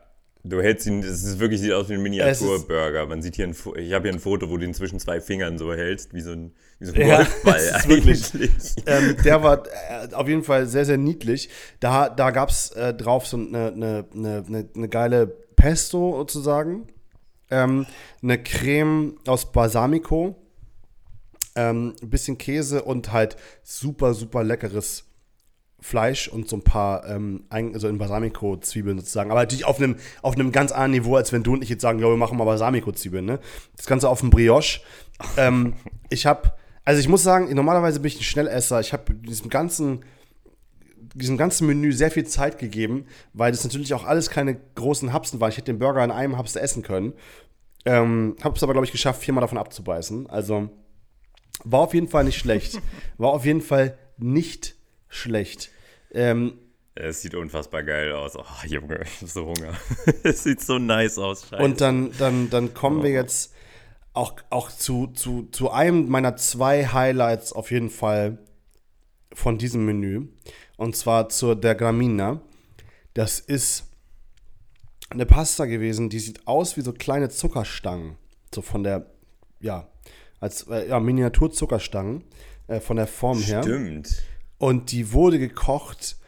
Du 0.45 0.61
hältst 0.61 0.87
ihn, 0.87 1.05
es 1.05 1.23
ist 1.23 1.39
wirklich 1.39 1.61
sieht 1.61 1.73
aus 1.73 1.89
wie 1.89 1.95
ein 1.95 2.03
Miniaturburger. 2.03 3.07
Man 3.07 3.23
sieht 3.23 3.37
hier 3.37 3.47
ein, 3.47 3.55
ich 3.77 3.93
habe 3.93 4.09
hier 4.09 4.13
ein 4.13 4.19
Foto, 4.19 4.51
wo 4.51 4.57
du 4.57 4.65
ihn 4.65 4.75
zwischen 4.75 4.99
zwei 4.99 5.21
Fingern 5.21 5.57
so 5.57 5.73
hältst, 5.73 6.15
wie 6.15 6.21
so 6.21 6.33
ein, 6.33 6.53
wie 6.81 6.87
so 6.87 6.93
ein 6.95 7.01
Ja, 7.01 7.17
Golfball 7.45 7.73
eigentlich. 7.85 8.33
ähm, 8.87 9.17
der 9.25 9.43
war 9.45 9.63
äh, 9.67 10.13
auf 10.13 10.27
jeden 10.27 10.43
Fall 10.43 10.67
sehr, 10.67 10.85
sehr 10.85 10.99
niedlich. 10.99 11.49
Da, 11.79 12.09
da 12.09 12.33
gab 12.33 12.49
es 12.49 12.73
äh, 12.73 12.93
drauf 12.93 13.27
so 13.29 13.37
eine, 13.37 13.69
eine, 13.69 14.05
eine, 14.13 14.45
eine, 14.49 14.69
eine 14.75 14.89
geile 14.89 15.29
Pesto 15.29 16.17
sozusagen. 16.19 16.89
Ähm, 17.49 17.87
eine 18.21 18.43
Creme 18.43 19.19
aus 19.29 19.53
Balsamico. 19.53 20.35
Ähm, 21.55 21.95
ein 22.03 22.11
bisschen 22.11 22.37
Käse 22.37 22.83
und 22.83 23.13
halt 23.13 23.37
super, 23.63 24.15
super 24.15 24.43
leckeres 24.43 25.05
Fleisch 25.83 26.29
und 26.29 26.49
so 26.49 26.57
ein 26.57 26.63
paar, 26.63 27.07
ähm, 27.09 27.45
also 27.51 27.89
in 27.89 27.99
Balsamico-Zwiebeln 27.99 28.99
sozusagen. 28.99 29.33
Aber 29.33 29.41
natürlich 29.41 29.65
auf 29.65 29.79
einem, 29.79 29.97
auf 30.23 30.35
einem 30.35 30.53
ganz 30.53 30.71
anderen 30.71 30.93
Niveau, 30.93 31.17
als 31.17 31.33
wenn 31.33 31.43
du 31.43 31.55
und 31.55 31.63
ich 31.63 31.69
jetzt 31.69 31.83
sagen, 31.83 31.99
ja, 31.99 32.07
wir 32.07 32.17
machen 32.17 32.39
mal 32.39 32.45
Balsamico-Zwiebeln, 32.45 33.25
ne? 33.25 33.41
Das 33.77 33.87
Ganze 33.87 34.09
auf 34.09 34.21
dem 34.21 34.31
Brioche. 34.31 34.81
ähm, 35.37 35.75
ich 36.09 36.25
habe, 36.25 36.53
also 36.85 37.01
ich 37.01 37.09
muss 37.09 37.25
sagen, 37.25 37.53
normalerweise 37.53 37.99
bin 37.99 38.09
ich 38.09 38.21
ein 38.21 38.23
Schnellesser. 38.23 38.79
Ich 38.79 38.93
habe 38.93 39.13
diesem 39.13 39.51
ganzen, 39.51 40.05
diesem 41.15 41.37
ganzen 41.37 41.67
Menü 41.67 41.93
sehr 41.93 42.13
viel 42.13 42.27
Zeit 42.27 42.59
gegeben, 42.59 43.07
weil 43.33 43.51
das 43.51 43.65
natürlich 43.65 43.93
auch 43.93 44.05
alles 44.05 44.31
keine 44.31 44.57
großen 44.77 45.13
Hapsen 45.13 45.41
waren. 45.41 45.51
Ich 45.51 45.57
hätte 45.57 45.73
den 45.73 45.81
Burger 45.81 46.05
in 46.05 46.13
einem 46.13 46.39
Haps 46.39 46.55
essen 46.55 46.85
können. 46.85 47.13
Ähm, 47.85 48.37
habe 48.45 48.57
es 48.57 48.63
aber, 48.63 48.73
glaube 48.73 48.87
ich, 48.87 48.93
geschafft, 48.93 49.21
viermal 49.21 49.41
davon 49.43 49.59
abzubeißen. 49.59 50.31
Also 50.31 50.71
war 51.65 51.81
auf 51.81 51.93
jeden 51.93 52.07
Fall 52.07 52.23
nicht 52.23 52.39
schlecht. 52.39 52.81
War 53.19 53.31
auf 53.31 53.45
jeden 53.45 53.61
Fall 53.61 53.99
nicht 54.17 54.67
schlecht. 54.67 54.82
Ähm, 56.13 56.59
Es 56.95 57.23
sieht 57.23 57.35
unfassbar 57.35 57.83
geil 57.83 58.13
aus. 58.13 58.37
Oh, 58.37 58.67
Junge, 58.67 59.03
ich 59.03 59.23
hab 59.23 59.29
so 59.29 59.47
Hunger. 59.47 59.75
es 60.25 60.43
sieht 60.43 60.61
so 60.61 60.79
nice 60.79 61.19
aus. 61.19 61.49
Scheiße. 61.49 61.63
und 61.63 61.81
dann, 61.81 62.11
dann, 62.19 62.51
dann 62.51 62.75
kommen 62.75 63.03
wir 63.03 63.11
jetzt 63.11 63.55
auch, 64.15 64.35
auch 64.51 64.71
zu, 64.71 65.07
zu, 65.09 65.49
zu 65.53 65.71
einem 65.71 66.09
meiner 66.09 66.37
zwei 66.37 66.87
Highlights 66.87 67.53
auf 67.53 67.71
jeden 67.71 67.91
Fall 67.91 68.39
von 69.33 69.59
diesem 69.59 69.87
Menü. 69.87 70.29
Und 70.77 70.97
zwar 70.97 71.29
zur 71.29 71.57
der 71.57 71.75
Gramina. 71.75 72.41
Das 73.15 73.41
ist 73.41 73.89
eine 75.11 75.27
Pasta 75.27 75.67
gewesen, 75.67 76.09
die 76.09 76.19
sieht 76.19 76.47
aus 76.47 76.77
wie 76.77 76.81
so 76.81 76.93
kleine 76.93 77.29
Zuckerstangen. 77.29 78.17
So 78.55 78.63
von 78.63 78.83
der, 78.83 79.07
ja, 79.61 79.89
als 80.41 80.67
äh, 80.69 80.89
ja, 80.89 80.99
Miniaturzuckerstangen 81.01 82.25
äh, 82.67 82.81
von 82.81 82.97
der 82.97 83.07
Form 83.07 83.41
her. 83.41 83.63
Stimmt. 83.63 84.23
Und 84.63 84.93
die 84.93 85.13
wurde 85.13 85.41
gekocht 85.41 86.19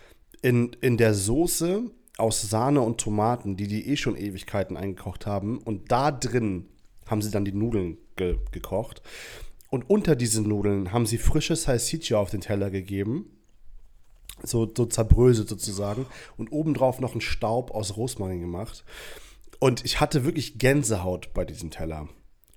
in, 0.43 0.73
in 0.81 0.97
der 0.97 1.15
Soße 1.15 1.89
aus 2.19 2.43
Sahne 2.43 2.81
und 2.81 3.01
Tomaten, 3.01 3.57
die 3.57 3.69
die 3.69 3.89
eh 3.89 3.97
schon 3.97 4.17
Ewigkeiten 4.17 4.77
eingekocht 4.77 5.25
haben. 5.25 5.59
Und 5.59 5.93
da 5.93 6.11
drin 6.11 6.67
haben 7.07 7.23
sie 7.23 7.31
dann 7.31 7.45
die 7.45 7.53
Nudeln 7.53 7.97
ge 8.17 8.39
gekocht. 8.51 9.03
Und 9.71 9.89
unter 9.89 10.17
diesen 10.17 10.49
Nudeln 10.49 10.91
haben 10.91 11.07
sie 11.07 11.17
frisches 11.17 11.63
Salsiccia 11.63 12.19
auf 12.19 12.31
den 12.31 12.41
Teller 12.41 12.71
gegeben. 12.71 13.31
So, 14.43 14.69
so 14.77 14.85
zerbröselt 14.87 15.49
sozusagen. 15.49 16.05
Und 16.37 16.51
obendrauf 16.51 16.99
noch 16.99 17.13
einen 17.13 17.21
Staub 17.21 17.71
aus 17.71 17.97
Rosmarin 17.97 18.41
gemacht. 18.41 18.85
Und 19.61 19.85
ich 19.85 20.01
hatte 20.01 20.25
wirklich 20.25 20.59
Gänsehaut 20.59 21.33
bei 21.35 21.45
diesem 21.45 21.71
Teller. 21.71 22.09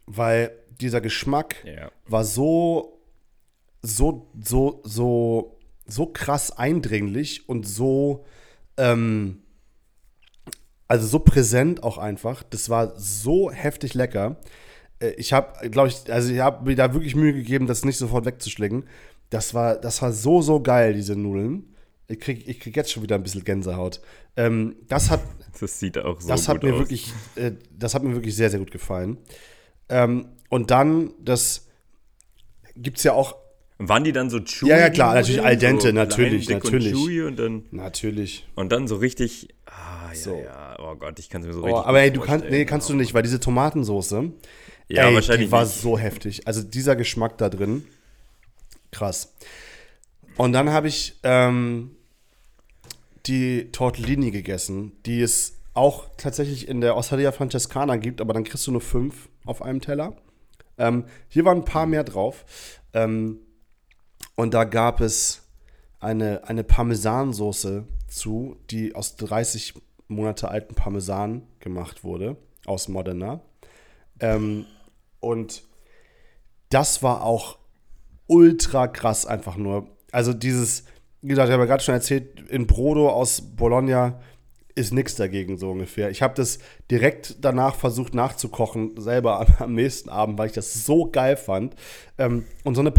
Weil 0.08 0.58
dieser 0.82 1.02
Geschmack 1.02 1.64
Ja. 1.66 1.92
war 2.08 2.24
so, 2.24 3.00
so, 3.84 4.32
so, 4.44 4.82
so, 4.84 5.57
so 5.88 6.06
krass 6.08 6.52
eindringlich 6.58 7.48
und 7.50 7.68
so, 7.68 8.26
ähm, 8.78 9.42
also 10.88 11.06
so 11.08 11.20
präsent 11.20 11.84
auch 11.84 11.98
einfach. 11.98 12.44
Das 12.44 12.70
war 12.70 12.98
so 13.00 13.52
heftig 13.52 13.94
lecker. 13.94 14.38
Äh, 15.00 15.12
Ich 15.18 15.34
habe, 15.34 15.70
glaube 15.70 15.90
ich, 15.90 16.12
also 16.12 16.32
ich 16.32 16.40
habe 16.40 16.66
mir 16.66 16.76
da 16.76 16.94
wirklich 16.94 17.16
Mühe 17.16 17.34
gegeben, 17.34 17.68
das 17.68 17.84
nicht 17.86 17.98
sofort 17.98 18.26
wegzuschlingen. 18.26 18.86
Das 19.30 19.54
war, 19.54 19.76
das 19.76 20.02
war 20.02 20.12
so, 20.14 20.42
so 20.42 20.62
geil, 20.62 20.94
diese 20.94 21.16
Nudeln. 21.16 21.76
Ich 22.08 22.20
krieg, 22.22 22.48
ich 22.48 22.60
krieg 22.62 22.76
jetzt 22.78 22.92
schon 22.92 23.04
wieder 23.04 23.16
ein 23.16 23.24
bisschen 23.24 23.44
Gänsehaut. 23.44 24.02
Ähm, 24.38 24.76
das 24.88 25.10
hat, 25.10 25.22
Das 25.60 25.80
sieht 25.80 25.98
auch 25.98 26.22
so 26.22 26.28
das 26.28 26.46
gut 26.46 26.56
hat 26.56 26.64
mir 26.64 26.74
aus. 26.74 26.80
wirklich, 26.80 27.14
äh, 27.36 27.52
das 27.72 27.96
hat 27.96 28.04
mir 28.04 28.14
wirklich 28.14 28.36
sehr, 28.36 28.50
sehr 28.50 28.60
gut 28.60 28.72
gefallen. 28.72 29.18
Ähm, 29.90 30.28
und 30.50 30.72
dann, 30.72 31.12
das 31.20 31.68
gibt's 32.76 33.04
ja 33.04 33.14
auch, 33.14 33.36
Waren 33.80 34.04
die 34.04 34.12
dann 34.12 34.30
so 34.30 34.40
chewy? 34.40 34.70
Ja, 34.70 34.78
ja, 34.80 34.90
klar, 34.90 35.14
natürlich 35.14 35.44
al 35.44 35.56
dente, 35.58 35.88
so 35.90 35.94
natürlich, 35.94 36.48
klein, 36.48 36.60
natürlich. 36.64 36.94
Und, 36.96 37.00
chewy 37.06 37.22
und, 37.24 37.38
dann, 37.38 37.64
natürlich. 37.72 38.48
und 38.56 38.72
dann 38.72 38.88
so 38.88 38.96
richtig. 38.96 39.50
Ah, 39.68 40.10
ja, 40.10 40.16
So. 40.16 40.36
ja. 40.36 40.76
Oh 40.80 40.96
Gott, 40.96 41.20
ich 41.20 41.30
kann 41.30 41.42
es 41.42 41.48
mir 41.48 41.54
so 41.54 41.62
Oh, 41.62 41.66
richtig. 41.66 41.86
aber 41.86 42.02
ey, 42.02 42.12
du 42.12 42.22
kannst, 42.22 42.46
nee, 42.50 42.66
kannst 42.66 42.90
du 42.90 42.96
nicht, 42.96 43.14
weil 43.14 43.22
diese 43.24 43.40
Tomatensoße, 43.40 44.32
Ja, 44.88 45.08
ey, 45.08 45.14
wahrscheinlich 45.14 45.48
die 45.48 45.52
war 45.52 45.64
nicht. 45.64 45.76
so 45.80 45.98
heftig. 45.98 46.48
Also 46.48 46.64
dieser 46.64 46.96
Geschmack 46.96 47.38
da 47.38 47.50
drin, 47.50 47.86
krass. 48.92 49.36
Und 50.38 50.54
dann 50.54 50.72
habe 50.72 50.88
ich 50.88 51.20
ähm, 51.24 51.92
die 53.28 53.72
Tortellini 53.72 54.32
gegessen, 54.32 54.94
die 55.06 55.22
es 55.22 55.54
auch 55.74 56.06
tatsächlich 56.18 56.68
in 56.68 56.82
der 56.82 56.96
Osteria 56.98 57.32
Francescana 57.32 57.98
gibt, 57.98 58.22
aber 58.22 58.34
dann 58.34 58.44
kriegst 58.44 58.66
du 58.66 58.72
nur 58.72 58.82
fünf 58.82 59.30
auf 59.46 59.62
einem 59.62 59.82
Teller. 59.82 60.16
Ähm, 60.80 61.06
hier 61.28 61.46
waren 61.46 61.60
ein 61.60 61.66
paar 61.66 61.86
mehr 61.86 62.04
drauf. 62.04 62.46
Ähm, 62.94 63.40
und 64.38 64.54
da 64.54 64.64
gab 64.64 65.02
es 65.02 65.42
eine, 66.00 66.48
eine 66.48 66.64
Parmesansoße 66.64 67.86
zu, 68.08 68.56
die 68.70 68.96
aus 68.96 69.16
30 69.18 69.74
Monate 70.08 70.50
alten 70.50 70.76
Parmesan 70.76 71.42
gemacht 71.60 72.04
wurde, 72.04 72.38
aus 72.66 72.88
Modena. 72.88 73.42
Ähm, 74.20 74.66
und 75.20 75.64
das 76.70 77.02
war 77.02 77.24
auch 77.24 77.58
ultra 78.28 78.88
krass 78.88 79.26
einfach 79.26 79.58
nur. 79.58 79.88
Also 80.12 80.34
dieses, 80.34 80.86
wie 81.22 81.30
gesagt, 81.30 81.50
ich 81.50 81.54
habe 81.54 81.64
ja 81.64 81.68
gerade 81.68 81.84
schon 81.84 81.96
erzählt, 81.96 82.50
in 82.50 82.68
Brodo 82.68 83.10
aus 83.10 83.42
Bologna 83.42 84.22
ist 84.76 84.94
nichts 84.94 85.16
dagegen 85.16 85.58
so 85.58 85.72
ungefähr. 85.72 86.12
Ich 86.12 86.22
habe 86.22 86.36
das 86.36 86.60
direkt 86.92 87.38
danach 87.44 87.74
versucht 87.74 88.14
nachzukochen, 88.14 89.02
selber 89.02 89.48
am, 89.60 89.74
nächsten 89.74 90.10
Abend, 90.10 90.38
weil 90.38 90.48
ich 90.48 90.54
das 90.54 90.86
so 90.86 91.10
geil 91.10 91.38
fand. 91.38 91.76
Ähm, 92.20 92.46
und 92.64 92.76
so 92.76 92.82
eine 92.82 92.92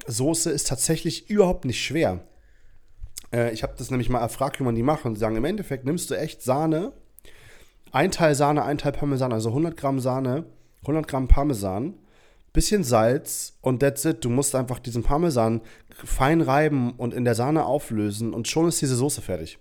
Parmesansoße 0.00 0.50
ist 0.50 0.68
tatsächlich 0.68 1.30
überhaupt 1.30 1.64
nicht 1.64 1.82
schwer. 1.82 2.20
Äh, 3.32 3.52
ich 3.52 3.62
habe 3.62 3.74
das 3.76 3.90
nämlich 3.90 4.08
mal 4.08 4.20
erfragt, 4.20 4.60
wie 4.60 4.64
man 4.64 4.74
die 4.74 4.82
macht. 4.82 5.04
Und 5.04 5.14
sie 5.14 5.20
sagen, 5.20 5.36
im 5.36 5.44
Endeffekt 5.44 5.84
nimmst 5.84 6.10
du 6.10 6.14
echt 6.14 6.42
Sahne, 6.42 6.92
ein 7.92 8.10
Teil 8.10 8.34
Sahne, 8.34 8.64
ein 8.64 8.78
Teil 8.78 8.92
Parmesan, 8.92 9.32
also 9.32 9.50
100 9.50 9.76
Gramm 9.76 10.00
Sahne, 10.00 10.44
100 10.82 11.08
Gramm 11.08 11.28
Parmesan, 11.28 11.94
bisschen 12.52 12.82
Salz 12.84 13.56
und 13.60 13.80
that's 13.80 14.04
it. 14.04 14.24
Du 14.24 14.28
musst 14.30 14.54
einfach 14.54 14.78
diesen 14.78 15.02
Parmesan 15.02 15.60
fein 16.04 16.40
reiben 16.40 16.92
und 16.92 17.12
in 17.14 17.24
der 17.24 17.34
Sahne 17.34 17.64
auflösen 17.64 18.32
und 18.34 18.48
schon 18.48 18.66
ist 18.68 18.80
diese 18.80 18.96
Soße 18.96 19.20
fertig. 19.22 19.58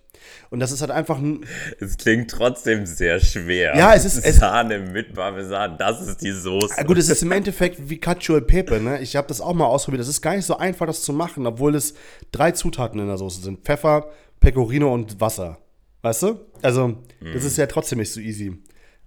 Und 0.50 0.60
das 0.60 0.72
ist 0.72 0.82
halt 0.82 0.92
einfach 0.92 1.18
ein, 1.18 1.46
Es 1.80 1.98
klingt 1.98 2.30
trotzdem 2.32 2.86
sehr 2.86 3.20
schwer. 3.20 3.76
Ja, 3.78 3.94
es 3.94 4.06
ist- 4.06 4.26
es- 4.26 4.38
Sahne 4.38 4.80
mit 4.80 5.14
Parmesan, 5.14 5.78
das 5.78 6.06
ist 6.08 6.22
die 6.22 6.32
Soße. 6.32 6.76
Ja, 6.78 6.84
gut, 6.84 6.98
es 6.98 7.10
ist 7.10 7.22
im 7.24 7.32
Endeffekt 7.32 7.90
wie 7.90 7.98
Cacio 8.00 8.38
e 8.38 8.42
Pepe, 8.42 8.80
ne? 8.82 9.00
Ich 9.02 9.16
habe 9.16 9.28
das 9.28 9.40
auch 9.42 9.54
mal 9.54 9.66
ausprobiert. 9.66 10.02
Das 10.02 10.08
ist 10.10 10.22
gar 10.22 10.36
nicht 10.36 10.46
so 10.46 10.58
einfach, 10.58 10.86
das 10.86 11.04
zu 11.04 11.14
machen, 11.14 11.46
obwohl 11.48 11.76
es 11.76 11.94
drei 12.32 12.52
Zutaten 12.52 13.00
in 13.00 13.08
der 13.08 13.18
Soße 13.18 13.42
sind: 13.42 13.60
Pfeffer, 13.66 14.10
Pecorino 14.40 14.94
und 14.94 15.20
Wasser. 15.22 15.58
Weißt 16.02 16.24
du? 16.24 16.40
Also, 16.62 16.98
das 17.34 17.44
ist 17.44 17.58
ja 17.58 17.66
trotzdem 17.68 18.00
nicht 18.00 18.12
so 18.14 18.20
easy. 18.22 18.58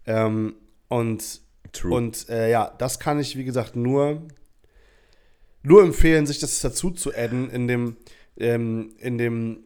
Ähm, 0.07 0.55
und 0.88 1.40
True. 1.73 1.95
und 1.95 2.29
äh, 2.29 2.51
ja, 2.51 2.73
das 2.79 2.99
kann 2.99 3.19
ich, 3.19 3.37
wie 3.37 3.45
gesagt, 3.45 3.77
nur, 3.77 4.23
nur 5.63 5.83
empfehlen, 5.83 6.27
sich 6.27 6.39
das 6.39 6.61
dazu 6.61 6.91
zu 6.91 7.15
adden 7.15 7.51
in 7.51 7.69
dem, 7.69 7.97
ähm, 8.37 8.95
in 8.99 9.19
dem 9.19 9.65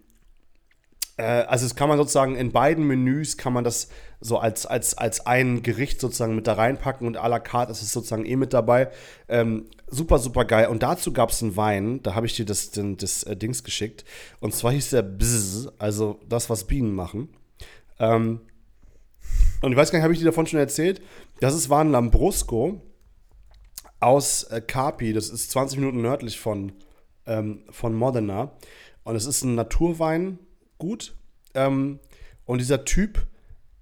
äh, 1.16 1.22
also 1.22 1.64
das 1.64 1.74
kann 1.74 1.88
man 1.88 1.98
sozusagen 1.98 2.36
in 2.36 2.52
beiden 2.52 2.86
Menüs 2.86 3.36
kann 3.36 3.52
man 3.52 3.64
das 3.64 3.88
so 4.20 4.38
als, 4.38 4.66
als, 4.66 4.96
als 4.96 5.26
ein 5.26 5.62
Gericht 5.62 6.00
sozusagen 6.00 6.34
mit 6.34 6.46
da 6.46 6.54
reinpacken 6.54 7.06
und 7.06 7.18
à 7.18 7.28
la 7.28 7.38
carte 7.38 7.72
ist 7.72 7.82
es 7.82 7.92
sozusagen 7.92 8.24
eh 8.24 8.36
mit 8.36 8.52
dabei. 8.52 8.90
Ähm, 9.28 9.66
super, 9.88 10.18
super 10.18 10.44
geil. 10.44 10.68
Und 10.68 10.82
dazu 10.82 11.12
gab 11.12 11.30
es 11.30 11.42
einen 11.42 11.56
Wein, 11.56 12.02
da 12.02 12.14
habe 12.14 12.26
ich 12.26 12.34
dir 12.34 12.46
das, 12.46 12.70
den, 12.70 12.96
das 12.96 13.22
äh, 13.24 13.36
Dings 13.36 13.64
geschickt. 13.64 14.04
Und 14.40 14.54
zwar 14.54 14.72
hieß 14.72 14.90
der 14.90 15.02
Bzz, 15.02 15.68
also 15.78 16.20
das, 16.28 16.50
was 16.50 16.64
Bienen 16.64 16.94
machen. 16.94 17.28
Ähm, 17.98 18.40
und 19.62 19.72
ich 19.72 19.78
weiß 19.78 19.90
gar 19.90 19.98
nicht, 19.98 20.04
habe 20.04 20.12
ich 20.14 20.20
dir 20.20 20.26
davon 20.26 20.46
schon 20.46 20.60
erzählt? 20.60 21.00
Das 21.40 21.54
ist, 21.54 21.70
war 21.70 21.82
ein 21.82 21.90
Lambrusco 21.90 22.80
aus 24.00 24.44
äh, 24.44 24.60
Carpi, 24.60 25.12
das 25.12 25.30
ist 25.30 25.50
20 25.50 25.78
Minuten 25.78 26.02
nördlich 26.02 26.38
von, 26.38 26.72
ähm, 27.26 27.64
von 27.70 27.94
Modena. 27.94 28.52
Und 29.04 29.16
es 29.16 29.26
ist 29.26 29.42
ein 29.44 29.54
Naturwein, 29.54 30.38
gut. 30.78 31.14
Ähm, 31.54 32.00
und 32.44 32.58
dieser 32.58 32.84
Typ 32.84 33.26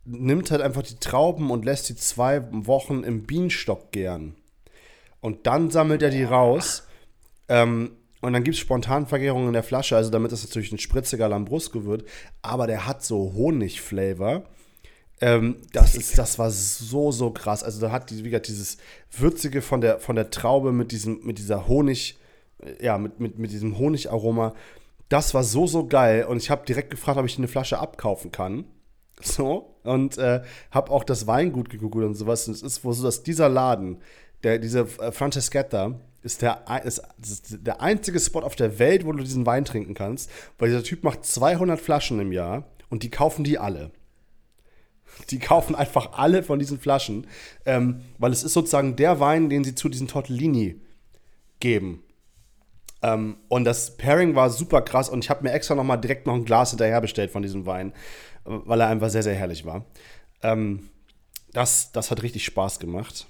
nimmt 0.05 0.51
halt 0.51 0.61
einfach 0.61 0.82
die 0.82 0.97
Trauben 0.97 1.51
und 1.51 1.64
lässt 1.64 1.88
die 1.88 1.97
zwei 1.97 2.42
Wochen 2.51 3.03
im 3.05 3.24
Bienenstock 3.24 3.90
gären. 3.92 4.34
Und 5.20 5.47
dann 5.47 5.70
sammelt 5.70 6.03
er 6.03 6.11
die 6.11 6.24
raus. 6.24 6.86
Ähm, 7.49 7.92
und 8.20 8.32
dann 8.32 8.45
gibt 8.45 8.55
es 8.55 8.61
Spontanvergärung 8.61 9.47
in 9.47 9.53
der 9.53 9.62
Flasche, 9.62 9.97
also 9.97 10.11
damit 10.11 10.32
das 10.32 10.45
natürlich 10.45 10.72
ein 10.72 10.78
spritziger 10.78 11.28
Lambrusco 11.28 11.84
wird. 11.84 12.05
Aber 12.42 12.66
der 12.66 12.86
hat 12.86 13.05
so 13.05 13.32
Honigflavor. 13.34 14.45
Ähm, 15.20 15.56
das, 15.72 15.94
ist, 15.94 16.18
das 16.18 16.38
war 16.38 16.50
so, 16.50 17.12
so 17.12 17.30
krass. 17.30 17.62
Also 17.62 17.80
da 17.80 17.92
hat 17.92 18.10
die, 18.10 18.24
wie 18.24 18.30
gesagt, 18.30 18.48
dieses 18.48 18.78
Würzige 19.16 19.62
von 19.62 19.80
der, 19.80 20.00
von 20.00 20.16
der 20.16 20.30
Traube 20.30 20.72
mit, 20.72 20.92
diesem, 20.92 21.20
mit 21.24 21.38
dieser 21.38 21.68
Honig, 21.68 22.18
ja, 22.80 22.98
mit, 22.98 23.20
mit, 23.20 23.38
mit 23.38 23.50
diesem 23.50 23.78
Honigaroma. 23.78 24.54
Das 25.08 25.34
war 25.34 25.44
so, 25.44 25.66
so 25.66 25.86
geil. 25.86 26.24
Und 26.24 26.38
ich 26.38 26.50
habe 26.50 26.66
direkt 26.66 26.90
gefragt, 26.90 27.18
ob 27.18 27.26
ich 27.26 27.38
eine 27.38 27.48
Flasche 27.48 27.78
abkaufen 27.78 28.32
kann. 28.32 28.64
So. 29.22 29.76
Und 29.84 30.18
äh, 30.18 30.42
habe 30.70 30.90
auch 30.90 31.04
das 31.04 31.26
Weingut 31.26 31.70
gegoogelt 31.70 32.06
und 32.06 32.14
sowas. 32.14 32.48
Und 32.48 32.54
es 32.54 32.62
ist 32.62 32.84
wohl 32.84 32.94
so, 32.94 33.04
dass 33.04 33.22
dieser 33.22 33.48
Laden, 33.48 34.02
der, 34.42 34.58
diese 34.58 34.80
äh, 34.80 35.12
Francescetta, 35.12 36.00
ist 36.22 36.42
der, 36.42 36.64
ist, 36.84 37.02
ist 37.22 37.66
der 37.66 37.82
einzige 37.82 38.18
Spot 38.18 38.40
auf 38.40 38.56
der 38.56 38.78
Welt, 38.78 39.04
wo 39.04 39.12
du 39.12 39.22
diesen 39.22 39.46
Wein 39.46 39.64
trinken 39.64 39.94
kannst. 39.94 40.30
Weil 40.58 40.70
dieser 40.70 40.82
Typ 40.82 41.04
macht 41.04 41.24
200 41.24 41.78
Flaschen 41.78 42.18
im 42.18 42.32
Jahr 42.32 42.64
und 42.88 43.02
die 43.02 43.10
kaufen 43.10 43.44
die 43.44 43.58
alle. 43.58 43.90
Die 45.30 45.38
kaufen 45.38 45.74
einfach 45.74 46.12
alle 46.18 46.42
von 46.42 46.58
diesen 46.58 46.78
Flaschen, 46.78 47.26
ähm, 47.66 48.02
weil 48.18 48.32
es 48.32 48.42
ist 48.42 48.52
sozusagen 48.52 48.96
der 48.96 49.20
Wein, 49.20 49.48
den 49.48 49.64
sie 49.64 49.74
zu 49.74 49.88
diesen 49.88 50.08
Tortellini 50.08 50.80
geben. 51.60 52.02
Ähm, 53.02 53.36
und 53.48 53.64
das 53.64 53.96
Pairing 53.96 54.34
war 54.34 54.50
super 54.50 54.82
krass 54.82 55.08
und 55.08 55.24
ich 55.24 55.30
habe 55.30 55.42
mir 55.44 55.52
extra 55.52 55.74
noch 55.74 55.84
mal 55.84 55.96
direkt 55.96 56.26
noch 56.26 56.34
ein 56.34 56.44
Glas 56.44 56.70
hinterher 56.70 57.00
bestellt 57.00 57.30
von 57.30 57.42
diesem 57.42 57.66
Wein, 57.66 57.92
weil 58.44 58.80
er 58.80 58.88
einfach 58.88 59.10
sehr, 59.10 59.22
sehr 59.22 59.34
herrlich 59.34 59.64
war. 59.64 59.84
Ähm, 60.42 60.88
das, 61.52 61.92
das 61.92 62.10
hat 62.10 62.22
richtig 62.22 62.44
Spaß 62.44 62.78
gemacht. 62.80 63.26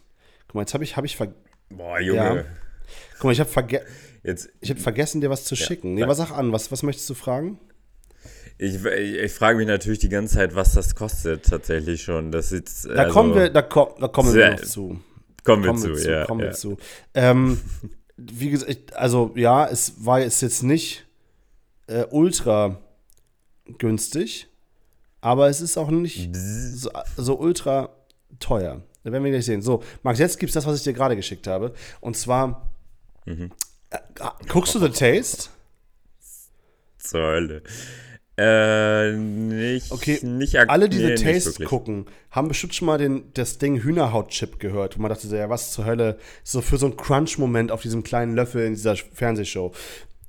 Guck 0.47 0.55
mal, 0.57 0.61
jetzt 0.63 0.75
habe 0.75 0.85
ich, 0.85 0.97
hab 0.97 1.05
ich 1.05 1.17
ver 1.17 1.35
Boah, 1.71 1.99
Junge. 2.01 2.37
Ja. 2.37 2.45
Guck 3.15 3.25
mal, 3.25 3.33
ich 3.33 3.41
habe 3.41 3.51
verge 3.51 3.85
hab 4.27 4.79
vergessen, 4.79 5.21
dir 5.21 5.31
was 5.31 5.45
zu 5.45 5.55
Ja. 5.55 5.67
schicken. 5.67 5.95
Nee, 5.95 6.07
was 6.07 6.19
sag 6.19 6.31
an, 6.31 6.53
was, 6.53 6.71
was 6.73 6.83
möchtest 6.83 7.09
du 7.11 7.15
fragen? 7.15 7.59
Ich, 8.59 8.85
ich, 8.85 9.15
ich 9.17 9.33
frage 9.33 9.59
mich 9.59 9.67
natürlich 9.67 9.99
die 9.99 10.09
ganze 10.09 10.35
Zeit, 10.37 10.55
was 10.55 10.73
das 10.75 10.95
kostet 10.95 11.45
tatsächlich 11.47 12.03
schon. 12.03 12.31
Das 12.33 12.53
ist, 12.53 12.87
Da 12.87 12.91
also, 13.05 13.13
kommen 13.13 13.35
wir, 13.35 13.51
da, 13.51 13.63
komm, 13.63 13.89
da 14.01 14.09
kommen 14.09 14.29
wir 14.29 14.33
Sehr- 14.33 14.51
noch 14.53 14.61
zu. 14.63 15.01
kommen 15.45 15.63
wir 15.63 15.69
kommen 15.71 15.83
zu, 15.83 15.89
wir 15.91 15.97
zu, 15.97 16.11
ja. 16.11 16.25
kommen 16.27 16.41
ja. 16.41 16.47
wir 16.47 16.53
zu. 16.53 16.77
Ähm, 17.15 17.61
wie 18.17 18.51
gesagt, 18.51 18.95
also 18.95 19.33
ja, 19.35 19.67
es 19.67 19.95
war 20.05 20.21
es 20.21 20.41
jetzt 20.41 20.63
nicht 20.63 21.07
äh, 21.89 22.05
ultra 22.11 22.79
günstig, 23.79 24.47
aber 25.21 25.49
es 25.49 25.61
ist 25.61 25.77
auch 25.77 25.91
nicht 25.91 26.31
so, 26.35 26.91
so 27.17 27.39
ultra 27.39 27.91
teuer. 28.39 28.83
Da 29.03 29.13
werden 29.13 29.25
wir 29.25 29.31
gleich 29.33 29.45
sehen. 29.47 29.63
So, 29.63 29.83
Max, 30.03 30.19
jetzt 30.19 30.39
gibt 30.39 30.51
es 30.51 30.55
das, 30.55 30.65
was 30.67 30.79
ich 30.79 30.83
dir 30.85 30.93
gerade 30.93 31.17
geschickt 31.17 31.47
habe. 31.47 31.75
Und 32.01 32.17
zwar, 32.17 32.71
Mhm. 33.27 33.51
äh, 33.91 33.99
guckst 34.49 34.75
du 34.75 34.79
The 34.79 34.89
Taste? 34.91 35.49
Zur 36.99 37.21
Hölle. 37.23 37.63
Äh, 38.37 39.13
nicht, 39.13 39.93
Okay, 39.93 40.19
nicht 40.25 40.57
Alle, 40.57 40.89
die 40.89 40.99
nee, 40.99 41.17
The 41.17 41.25
Taste 41.25 41.65
gucken, 41.65 42.07
haben 42.33 42.49
bestimmt 42.49 42.75
schon 42.75 42.87
mal 42.87 42.99
den, 42.99 43.31
das 43.35 43.59
Ding 43.59 43.81
Hühnerhautchip 43.81 44.59
gehört. 44.59 44.97
Und 44.97 45.03
man 45.03 45.09
dachte 45.09 45.29
so, 45.29 45.37
ja, 45.37 45.49
was 45.49 45.71
zur 45.73 45.85
Hölle? 45.85 46.19
So 46.43 46.61
für 46.61 46.77
so 46.77 46.87
einen 46.87 46.97
Crunch-Moment 46.97 47.71
auf 47.71 47.83
diesem 47.83 48.03
kleinen 48.03 48.35
Löffel 48.35 48.67
in 48.67 48.75
dieser 48.75 48.97
Fernsehshow. 48.97 49.73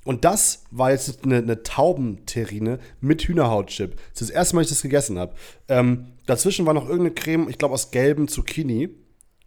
Und 0.04 0.24
das 0.24 0.62
war 0.70 0.92
jetzt 0.92 1.24
eine, 1.24 1.38
eine 1.38 1.64
Taubenterrine 1.64 2.78
mit 3.00 3.22
Hühnerhautchip. 3.22 3.96
Das 4.12 4.22
ist 4.22 4.30
das 4.30 4.36
erste 4.36 4.54
Mal, 4.54 4.62
dass 4.62 4.70
ich 4.70 4.76
das 4.76 4.82
gegessen 4.82 5.18
habe. 5.18 5.34
Ähm, 5.66 6.12
dazwischen 6.26 6.64
war 6.64 6.74
noch 6.74 6.84
irgendeine 6.84 7.10
Creme, 7.10 7.48
ich 7.48 7.58
glaube 7.58 7.74
aus 7.74 7.90
gelbem 7.90 8.28
Zucchini. 8.28 8.90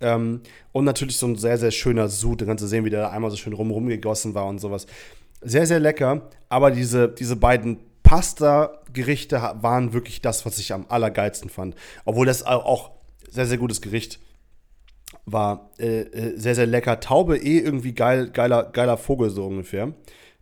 Ähm, 0.02 0.42
und 0.74 0.84
natürlich 0.84 1.16
so 1.16 1.28
ein 1.28 1.38
sehr, 1.38 1.58
sehr 1.58 1.72
schöner 1.72 2.10
Sud. 2.10 2.42
Da 2.42 2.46
kannst 2.46 2.62
du 2.62 2.68
sehen, 2.68 2.84
wie 2.84 2.90
der 2.90 3.04
da 3.04 3.10
einmal 3.10 3.32
so 3.32 3.38
schön 3.38 3.54
rum 3.54 3.72
rumgegossen 3.72 4.34
war 4.34 4.48
und 4.48 4.60
sowas. 4.60 4.86
Sehr, 5.42 5.66
sehr 5.66 5.80
lecker. 5.80 6.30
Aber 6.50 6.72
diese, 6.72 7.08
diese 7.08 7.38
beiden 7.38 7.78
Pasta-Gerichte 8.10 9.40
waren 9.62 9.94
wirklich 9.94 10.20
das, 10.22 10.44
was 10.44 10.58
ich 10.58 10.74
am 10.74 10.88
allergeilsten 10.90 11.50
fand. 11.52 11.76
Obwohl 12.06 12.26
das 12.26 12.44
au- 12.44 12.62
auch 12.64 12.92
sehr, 13.30 13.46
sehr 13.46 13.60
gutes 13.60 13.82
Gericht 13.82 14.20
war. 15.26 15.70
Äh, 15.78 16.02
äh, 16.02 16.38
sehr, 16.38 16.56
sehr 16.56 16.66
lecker. 16.66 17.00
Taube 17.00 17.38
eh 17.38 17.60
irgendwie 17.60 17.94
geil, 17.94 18.32
geiler, 18.32 18.64
geiler 18.64 18.98
Vogel 18.98 19.30
so 19.30 19.46
ungefähr. 19.46 19.94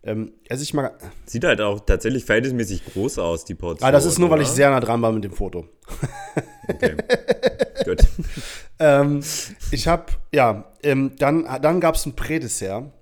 Ähm, 0.01 0.31
esse 0.47 0.63
ich 0.63 0.73
mal. 0.73 0.93
Sieht 1.25 1.43
halt 1.43 1.59
auch 1.59 1.81
tatsächlich 1.81 2.23
verhältnismäßig 2.23 2.85
groß 2.85 3.19
aus, 3.19 3.43
die 3.43 3.55
Portion. 3.55 3.85
Ah, 3.85 3.91
das 3.91 4.05
ist 4.05 4.17
nur, 4.17 4.29
weil 4.29 4.39
ich 4.39 4.47
oder? 4.47 4.55
sehr 4.55 4.69
nah 4.69 4.79
dran 4.79 5.01
war 5.01 5.11
mit 5.11 5.25
dem 5.25 5.33
Foto. 5.33 5.67
Okay. 6.69 6.95
Gut. 7.85 7.99
ähm, 8.79 9.21
ich 9.71 9.89
habe, 9.89 10.05
ja, 10.33 10.71
ähm, 10.83 11.11
dann, 11.19 11.45
dann 11.61 11.81
gab 11.81 11.95
es 11.95 12.05
ein 12.05 12.15
Prädessert. 12.15 12.93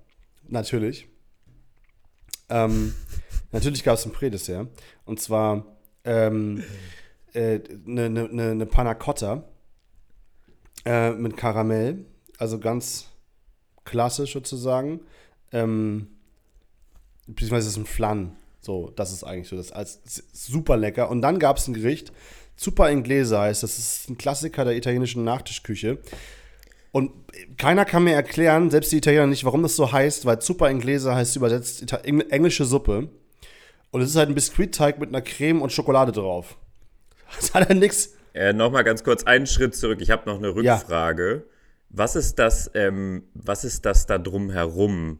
Natürlich. 0.47 1.07
Ähm, 2.49 2.93
natürlich 3.56 3.84
gab 3.84 3.95
es 3.95 4.06
ein 4.06 4.12
Prädessert. 4.12 4.68
Und 5.06 5.20
zwar 5.20 5.66
ähm, 6.03 6.64
äh, 7.34 7.60
eine 7.88 8.10
ne, 8.10 8.30
ne, 8.32 8.56
ne 8.56 8.66
Panna 8.66 8.93
Cotta 8.93 9.43
äh, 10.86 11.12
mit 11.12 11.36
Karamell. 11.38 12.06
Also 12.38 12.60
ganz 12.60 13.08
klassisch 13.86 14.34
sozusagen. 14.34 14.99
Ähm, 15.51 16.08
beziehungsweise 17.28 17.68
es 17.68 17.74
ist 17.74 17.80
ein 17.80 17.86
Flan. 17.86 18.36
So, 18.60 18.91
das 18.95 19.12
ist 19.12 19.24
eigentlich 19.24 19.47
so 19.47 19.56
das 19.56 19.72
als 19.72 20.01
super 20.34 20.76
lecker. 20.78 21.10
Und 21.10 21.22
dann 21.22 21.39
gab 21.39 21.58
es 21.58 21.68
ein 21.68 21.74
Gericht, 21.74 22.12
Super 22.58 22.89
Inglese 22.89 23.38
heißt, 23.38 23.64
das 23.64 23.78
ist 23.78 24.10
ein 24.10 24.18
Klassiker 24.18 24.64
der 24.64 24.78
italienischen 24.78 25.24
Nachtischküche. 25.24 25.99
Und 26.91 27.12
keiner 27.58 27.84
kann 27.84 28.06
mir 28.06 28.14
erklären, 28.14 28.72
selbst 28.72 28.91
die 28.93 28.97
Italiener 28.97 29.28
nicht, 29.28 29.43
warum 29.43 29.62
das 29.64 29.76
so 29.76 29.91
heißt, 29.91 30.26
weil 30.26 30.41
Super 30.41 30.70
Inglese 30.70 31.14
heißt 31.14 31.36
übersetzt 31.36 31.82
Ita 31.82 31.97
Engl- 31.97 32.30
englische 32.30 32.64
Suppe. 32.64 33.10
Und 33.96 34.02
es 34.02 34.10
ist 34.10 34.18
halt 34.18 34.28
ein 34.28 34.36
Biskuitteig 34.36 35.00
mit 35.00 35.08
einer 35.08 35.22
Creme 35.22 35.62
und 35.62 35.72
Schokolade 35.72 36.12
drauf. 36.12 36.58
Das 37.38 37.54
hat 37.54 37.70
ja 37.70 37.74
nix. 37.76 38.10
Äh, 38.34 38.52
Nochmal 38.52 38.84
ganz 38.84 39.04
kurz 39.06 39.24
einen 39.24 39.48
Schritt 39.48 39.74
zurück. 39.74 40.00
Ich 40.02 40.12
habe 40.12 40.30
noch 40.30 40.38
eine 40.38 40.50
Ja. 40.62 40.76
Rückfrage. 40.76 41.46
Was 41.89 42.18
ist 42.18 42.38
das, 42.39 42.70
ähm, 42.74 43.24
was 43.34 43.64
ist 43.64 43.86
das 43.86 44.06
da 44.06 44.18
drumherum? 44.18 45.20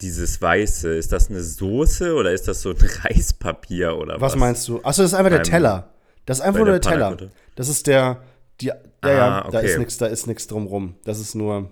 Dieses 0.00 0.40
Weiße, 0.40 0.94
ist 0.94 1.12
das 1.12 1.28
eine 1.28 1.42
Soße 1.42 2.14
oder 2.14 2.32
ist 2.32 2.48
das 2.48 2.62
so 2.62 2.70
ein 2.70 2.76
Reispapier 3.04 3.96
oder 3.98 4.14
was? 4.14 4.32
Was 4.32 4.36
meinst 4.36 4.66
du? 4.68 4.78
Achso, 4.82 5.02
das 5.02 5.12
ist 5.12 5.14
einfach 5.14 5.30
der 5.30 5.38
Beim- 5.38 5.44
Teller. 5.50 5.90
Das 6.24 6.38
ist 6.38 6.44
einfach 6.44 6.58
nur 6.60 6.66
der 6.70 6.78
der 6.80 6.90
Teller. 6.90 7.16
Das 7.56 7.68
ist 7.68 7.86
der. 7.86 8.22
Die, 8.62 8.66
ja, 8.66 8.74
ja, 9.04 9.38
Ah, 9.42 9.50
da 9.50 9.58
okay. 9.58 9.66
ist 9.70 9.78
nichts, 9.78 9.98
da 9.98 10.06
ist 10.06 10.26
nichts 10.26 10.46
drumrum. 10.46 10.94
Das 11.04 11.20
ist 11.20 11.34
nur. 11.34 11.70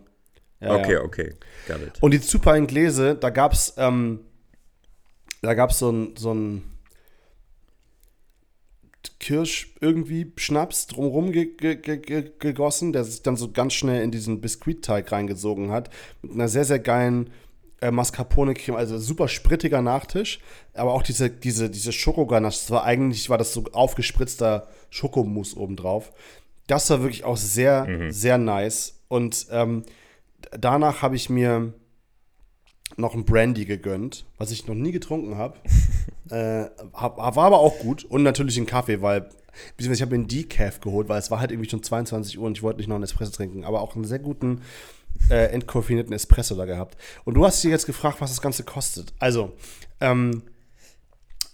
Ja, 0.60 0.74
Okay, 0.76 0.92
ja. 0.92 1.00
okay. 1.02 1.34
Got 1.66 1.80
it. 1.82 1.92
Und 2.02 2.10
die 2.12 2.18
Super 2.18 2.56
Inglese, 2.56 3.14
da 3.16 3.30
gab's, 3.30 3.72
ähm, 3.78 4.20
da 5.42 5.54
gab's 5.54 5.78
so 5.78 5.90
ein, 5.90 6.16
so 6.16 6.34
ein 6.34 6.62
Kirsch 9.18 9.74
irgendwie 9.80 10.32
Schnaps 10.36 10.86
drumrum 10.86 11.32
ge 11.32 11.46
ge 11.56 11.76
ge 11.76 11.98
ge 11.98 12.32
gegossen, 12.38 12.92
der 12.92 13.04
sich 13.04 13.22
dann 13.22 13.36
so 13.36 13.50
ganz 13.50 13.74
schnell 13.74 14.02
in 14.02 14.10
diesen 14.10 14.40
Biskuitteig 14.40 15.12
reingesogen 15.12 15.70
hat. 15.70 15.90
Mit 16.22 16.32
einer 16.32 16.48
sehr, 16.48 16.64
sehr 16.64 16.78
geilen 16.78 17.30
äh, 17.80 17.90
Mascarpone-Creme, 17.90 18.76
also 18.76 18.98
super 18.98 19.28
sprittiger 19.28 19.82
Nachtisch. 19.82 20.40
Aber 20.74 20.92
auch 20.94 21.02
diese, 21.02 21.30
diese, 21.30 21.70
diese 21.70 21.92
Schokoganache, 21.92 22.52
das 22.52 22.70
war 22.70 22.84
eigentlich, 22.84 23.28
war 23.30 23.38
das 23.38 23.52
so 23.52 23.64
aufgespritzter 23.72 24.68
Schokomousse 24.88 25.58
obendrauf. 25.58 26.12
Das 26.66 26.88
war 26.90 27.00
wirklich 27.00 27.24
auch 27.24 27.36
sehr, 27.36 27.86
sehr 28.10 28.38
nice. 28.38 29.00
Und 29.08 29.46
ähm, 29.50 29.82
danach 30.52 31.02
habe 31.02 31.16
ich 31.16 31.28
mir 31.28 31.74
noch 32.96 33.14
ein 33.14 33.24
Brandy 33.24 33.64
gegönnt, 33.64 34.24
was 34.38 34.50
ich 34.50 34.66
noch 34.66 34.74
nie 34.74 34.92
getrunken 34.92 35.36
habe. 35.36 35.56
äh, 36.30 36.70
hab, 36.92 37.16
war 37.18 37.44
aber 37.44 37.60
auch 37.60 37.78
gut. 37.78 38.04
Und 38.04 38.22
natürlich 38.22 38.56
einen 38.56 38.66
Kaffee, 38.66 39.02
weil, 39.02 39.28
ich 39.78 40.02
habe 40.02 40.10
mir 40.10 40.16
einen 40.16 40.28
Decaf 40.28 40.80
geholt, 40.80 41.08
weil 41.08 41.18
es 41.18 41.30
war 41.30 41.40
halt 41.40 41.50
irgendwie 41.50 41.68
schon 41.68 41.82
22 41.82 42.38
Uhr 42.38 42.46
und 42.46 42.56
ich 42.56 42.62
wollte 42.62 42.78
nicht 42.78 42.88
noch 42.88 42.96
einen 42.96 43.04
Espresso 43.04 43.32
trinken, 43.32 43.64
aber 43.64 43.80
auch 43.80 43.94
einen 43.94 44.04
sehr 44.04 44.18
guten 44.18 44.62
äh, 45.28 45.46
entkoffinierten 45.52 46.12
Espresso 46.12 46.54
da 46.54 46.64
gehabt. 46.64 46.96
Und 47.24 47.34
du 47.34 47.44
hast 47.44 47.62
dich 47.62 47.70
jetzt 47.70 47.86
gefragt, 47.86 48.20
was 48.20 48.30
das 48.30 48.40
Ganze 48.40 48.64
kostet. 48.64 49.12
Also, 49.18 49.52
ähm, 50.00 50.42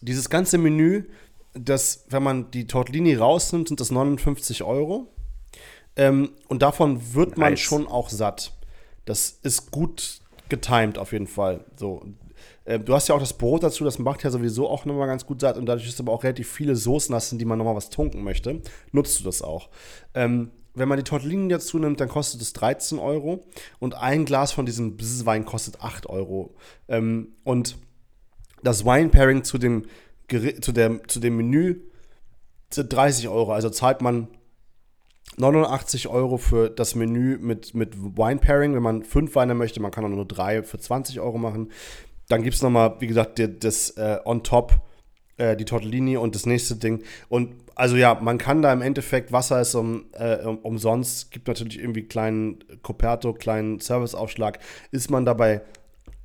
dieses 0.00 0.30
ganze 0.30 0.58
Menü, 0.58 1.04
das, 1.54 2.04
wenn 2.10 2.22
man 2.22 2.50
die 2.50 2.66
Tortellini 2.66 3.14
rausnimmt, 3.14 3.68
sind 3.68 3.80
das 3.80 3.90
59 3.90 4.62
Euro. 4.62 5.08
Ähm, 5.96 6.30
und 6.48 6.62
davon 6.62 7.14
wird 7.14 7.38
man 7.38 7.52
Nice. 7.52 7.60
schon 7.60 7.86
auch 7.86 8.10
satt. 8.10 8.52
Das 9.06 9.38
ist 9.42 9.70
gut 9.70 10.20
getimed 10.48 10.98
auf 10.98 11.12
jeden 11.12 11.26
Fall. 11.26 11.64
So. 11.76 12.02
Ähm, 12.64 12.84
du 12.84 12.94
hast 12.94 13.08
ja 13.08 13.14
auch 13.14 13.20
das 13.20 13.32
Brot 13.32 13.62
dazu, 13.62 13.84
das 13.84 13.98
macht 13.98 14.22
ja 14.22 14.30
sowieso 14.30 14.68
auch 14.68 14.84
nochmal 14.84 15.06
ganz 15.06 15.26
gut 15.26 15.40
satt 15.40 15.56
und 15.56 15.66
dadurch 15.66 15.88
ist 15.88 16.00
aber 16.00 16.12
auch 16.12 16.24
relativ 16.24 16.50
viele 16.50 16.76
Soßen 16.76 17.14
hast, 17.14 17.32
in 17.32 17.38
die 17.38 17.44
man 17.44 17.58
nochmal 17.58 17.76
was 17.76 17.90
tunken 17.90 18.22
möchte, 18.24 18.60
nutzt 18.92 19.20
du 19.20 19.24
das 19.24 19.42
auch. 19.42 19.70
Ähm, 20.14 20.50
wenn 20.74 20.88
man 20.88 20.98
die 20.98 21.04
Tortellini 21.04 21.48
dazu 21.48 21.78
nimmt, 21.78 22.00
dann 22.00 22.08
kostet 22.08 22.42
es 22.42 22.52
13 22.52 22.98
Euro 22.98 23.44
und 23.78 23.94
ein 23.94 24.26
Glas 24.26 24.52
von 24.52 24.66
diesem 24.66 24.96
Bzzz-Wein 24.96 25.46
kostet 25.46 25.80
8 25.80 26.06
Euro. 26.06 26.54
Ähm, 26.86 27.28
und 27.44 27.78
das 28.62 28.84
Wine-Pairing 28.84 29.42
zu 29.42 29.58
zu, 29.58 30.72
der, 30.72 31.04
zu 31.08 31.20
dem 31.20 31.36
Menü 31.36 31.80
sind 32.70 32.92
30 32.92 33.28
Euro. 33.28 33.52
Also 33.52 33.70
zahlt 33.70 34.02
man 34.02 34.28
89 35.36 36.08
Euro 36.08 36.38
für 36.38 36.70
das 36.70 36.94
Menü 36.94 37.38
mit, 37.38 37.74
mit 37.74 37.96
Wine-Pairing. 37.96 38.74
Wenn 38.74 38.82
man 38.82 39.02
fünf 39.02 39.34
Weine 39.34 39.54
möchte, 39.54 39.80
man 39.80 39.90
kann 39.90 40.04
auch 40.04 40.08
nur 40.08 40.26
drei 40.26 40.62
für 40.62 40.78
20 40.78 41.20
Euro 41.20 41.38
machen. 41.38 41.70
Dann 42.28 42.42
gibt 42.42 42.56
es 42.56 42.62
nochmal, 42.62 42.96
wie 43.00 43.06
gesagt, 43.06 43.40
das 43.60 43.90
äh, 43.90 44.18
on 44.24 44.42
top 44.42 44.80
äh, 45.36 45.56
die 45.56 45.64
Tortellini 45.64 46.16
und 46.16 46.34
das 46.34 46.46
nächste 46.46 46.76
Ding. 46.76 47.02
Und 47.28 47.54
also 47.74 47.96
ja, 47.96 48.14
man 48.14 48.38
kann 48.38 48.62
da 48.62 48.72
im 48.72 48.80
Endeffekt, 48.80 49.32
Wasser 49.32 49.60
ist 49.60 49.74
um, 49.74 50.06
äh, 50.12 50.38
um, 50.38 50.58
umsonst, 50.58 51.30
gibt 51.30 51.46
natürlich 51.48 51.78
irgendwie 51.78 52.04
kleinen 52.04 52.58
Coperto, 52.82 53.34
kleinen 53.34 53.80
Serviceaufschlag, 53.80 54.58
ist 54.90 55.10
man 55.10 55.26
dabei 55.26 55.60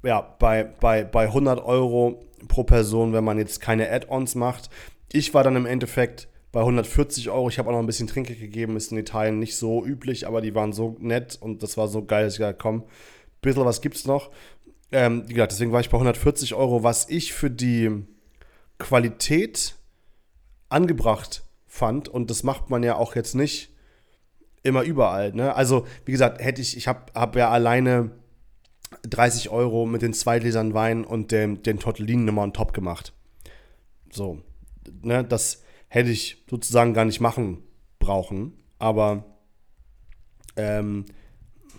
ja, 0.04 0.22
bei, 0.22 0.64
bei, 0.64 1.04
bei 1.04 1.24
100 1.24 1.64
Euro 1.64 2.24
pro 2.47 2.64
Person, 2.64 3.14
wenn 3.14 3.24
man 3.24 3.38
jetzt 3.38 3.62
keine 3.62 3.91
Add-ons 3.91 4.36
macht. 4.36 4.70
Ich 5.12 5.34
war 5.34 5.43
dann 5.43 5.56
im 5.56 5.66
Endeffekt 5.66 6.28
bei 6.52 6.60
140 6.62 7.30
Euro. 7.30 7.49
Ich 7.49 7.60
habe 7.60 7.70
auch 7.70 7.74
noch 7.74 7.80
ein 7.80 7.86
bisschen 7.86 8.08
Trinkgeld 8.08 8.39
gegeben, 8.39 8.76
ist 8.76 8.91
in 8.91 8.97
Italien 8.97 9.39
nicht 9.39 9.56
so 9.56 9.86
üblich, 9.86 10.28
aber 10.28 10.41
die 10.41 10.56
waren 10.56 10.74
so 10.74 10.95
nett 10.99 11.38
und 11.39 11.64
das 11.64 11.78
war 11.78 11.88
so 11.88 12.04
geil, 12.06 12.26
dass 12.26 12.34
ich 12.34 12.39
gesagt 12.39 12.60
komm, 12.60 12.82
ein 12.82 12.86
bisschen 13.41 13.66
was 13.66 13.82
gibt's 13.82 14.06
noch. 14.06 14.32
Ähm, 14.91 15.24
wie 15.28 15.34
gesagt, 15.34 15.54
deswegen 15.54 15.72
war 15.72 15.80
ich 15.80 15.89
bei 15.89 15.97
140 15.97 16.54
Euro, 16.54 16.84
was 16.84 17.08
ich 17.10 17.34
für 17.34 17.49
die 17.49 18.06
Qualität 18.78 19.76
angebracht 20.70 21.43
fand 21.68 22.10
und 22.10 22.30
das 22.30 22.43
macht 22.43 22.70
man 22.70 22.84
ja 22.84 22.95
auch 22.95 23.16
jetzt 23.16 23.36
nicht 23.36 23.70
immer 24.64 24.84
überall. 24.84 25.32
Ne? 25.34 25.56
Also, 25.56 25.88
wie 26.06 26.12
gesagt, 26.12 26.43
hätte 26.43 26.62
ich, 26.62 26.76
ich 26.76 26.88
habe 26.88 27.12
hab 27.14 27.36
ja 27.36 27.49
alleine 27.49 28.12
30 29.04 29.49
Euro 29.49 29.86
mit 29.86 30.02
den 30.02 30.14
zwei 30.14 30.39
Gläsern 30.39 30.74
Wein 30.74 31.06
und 31.06 31.32
dem, 31.32 31.64
den 31.64 31.80
Tortellinen 31.80 32.26
nochmal 32.26 32.45
on 32.45 32.54
top 32.54 32.74
gemacht. 32.74 33.14
So, 34.12 34.39
ne, 35.02 35.24
das 35.24 35.64
hätte 35.92 36.10
ich 36.10 36.42
sozusagen 36.50 36.94
gar 36.94 37.04
nicht 37.04 37.20
machen 37.20 37.64
brauchen, 38.00 38.54
aber 38.80 39.26
ähm, 40.56 41.06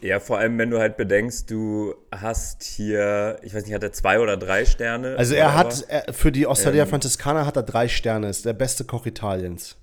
ja, 0.03 0.21
vor 0.21 0.39
allem, 0.39 0.59
wenn 0.59 0.69
du 0.69 0.79
halt 0.79 0.99
bedenkst, 0.99 1.51
du 1.51 1.95
hast 2.15 2.63
hier, 2.63 3.39
ich 3.43 3.55
weiß 3.55 3.65
nicht, 3.65 3.75
hat 3.75 3.83
er 3.83 3.93
zwei 3.93 4.21
oder 4.21 4.37
drei 4.37 4.67
Sterne? 4.67 5.17
Also 5.17 5.35
er 5.35 5.55
hat, 5.55 5.87
er, 5.89 6.13
für 6.13 6.31
die 6.31 6.47
Osteria 6.47 6.83
ähm, 6.83 6.91
Franciscana 6.91 7.47
hat 7.47 7.57
er 7.57 7.63
drei 7.63 7.89
Sterne, 7.89 8.29
ist 8.29 8.45
der 8.45 8.53
beste 8.53 8.85
Koch 8.85 9.07
Italiens. 9.07 9.77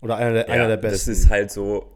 Oder 0.00 0.16
einer 0.16 0.32
der, 0.32 0.48
ja, 0.48 0.54
einer 0.54 0.66
der 0.66 0.78
besten. 0.78 1.10
Das 1.10 1.18
ist 1.18 1.30
halt 1.30 1.52
so, 1.52 1.92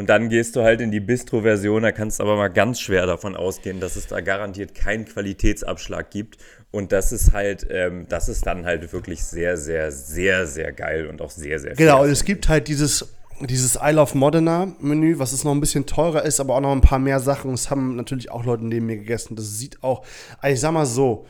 und 0.00 0.06
dann 0.06 0.30
gehst 0.30 0.56
du 0.56 0.62
halt 0.62 0.80
in 0.80 0.90
die 0.90 0.98
Bistro-Version, 0.98 1.82
da 1.82 1.92
kannst 1.92 2.20
du 2.20 2.22
aber 2.22 2.34
mal 2.34 2.48
ganz 2.48 2.80
schwer 2.80 3.04
davon 3.04 3.36
ausgehen, 3.36 3.80
dass 3.80 3.96
es 3.96 4.06
da 4.06 4.22
garantiert 4.22 4.74
keinen 4.74 5.04
Qualitätsabschlag 5.04 6.10
gibt. 6.10 6.38
Und 6.70 6.90
das 6.90 7.12
ist 7.12 7.34
halt, 7.34 7.66
ähm, 7.68 8.06
das 8.08 8.30
ist 8.30 8.46
dann 8.46 8.64
halt 8.64 8.94
wirklich 8.94 9.22
sehr, 9.22 9.58
sehr, 9.58 9.92
sehr, 9.92 10.46
sehr 10.46 10.72
geil 10.72 11.06
und 11.06 11.20
auch 11.20 11.28
sehr, 11.28 11.60
sehr 11.60 11.74
Genau, 11.74 12.02
und 12.04 12.08
es 12.08 12.24
gibt 12.24 12.48
halt 12.48 12.68
dieses, 12.68 13.14
dieses 13.40 13.74
I 13.74 13.90
Love 13.90 14.16
Modena 14.16 14.72
Menü, 14.80 15.18
was 15.18 15.34
es 15.34 15.44
noch 15.44 15.52
ein 15.52 15.60
bisschen 15.60 15.84
teurer 15.84 16.24
ist, 16.24 16.40
aber 16.40 16.54
auch 16.54 16.62
noch 16.62 16.72
ein 16.72 16.80
paar 16.80 16.98
mehr 16.98 17.20
Sachen. 17.20 17.50
Das 17.50 17.68
haben 17.68 17.96
natürlich 17.96 18.30
auch 18.30 18.46
Leute 18.46 18.64
neben 18.64 18.86
mir 18.86 18.96
gegessen. 18.96 19.36
Das 19.36 19.58
sieht 19.58 19.82
auch, 19.82 20.06
also 20.38 20.54
ich 20.54 20.60
sag 20.60 20.72
mal 20.72 20.86
so, 20.86 21.26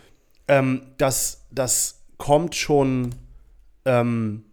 ähm, 0.47 0.93
das, 0.97 1.45
das 1.51 2.05
kommt 2.19 2.55
schon, 2.55 3.17
ähm, 3.85 4.45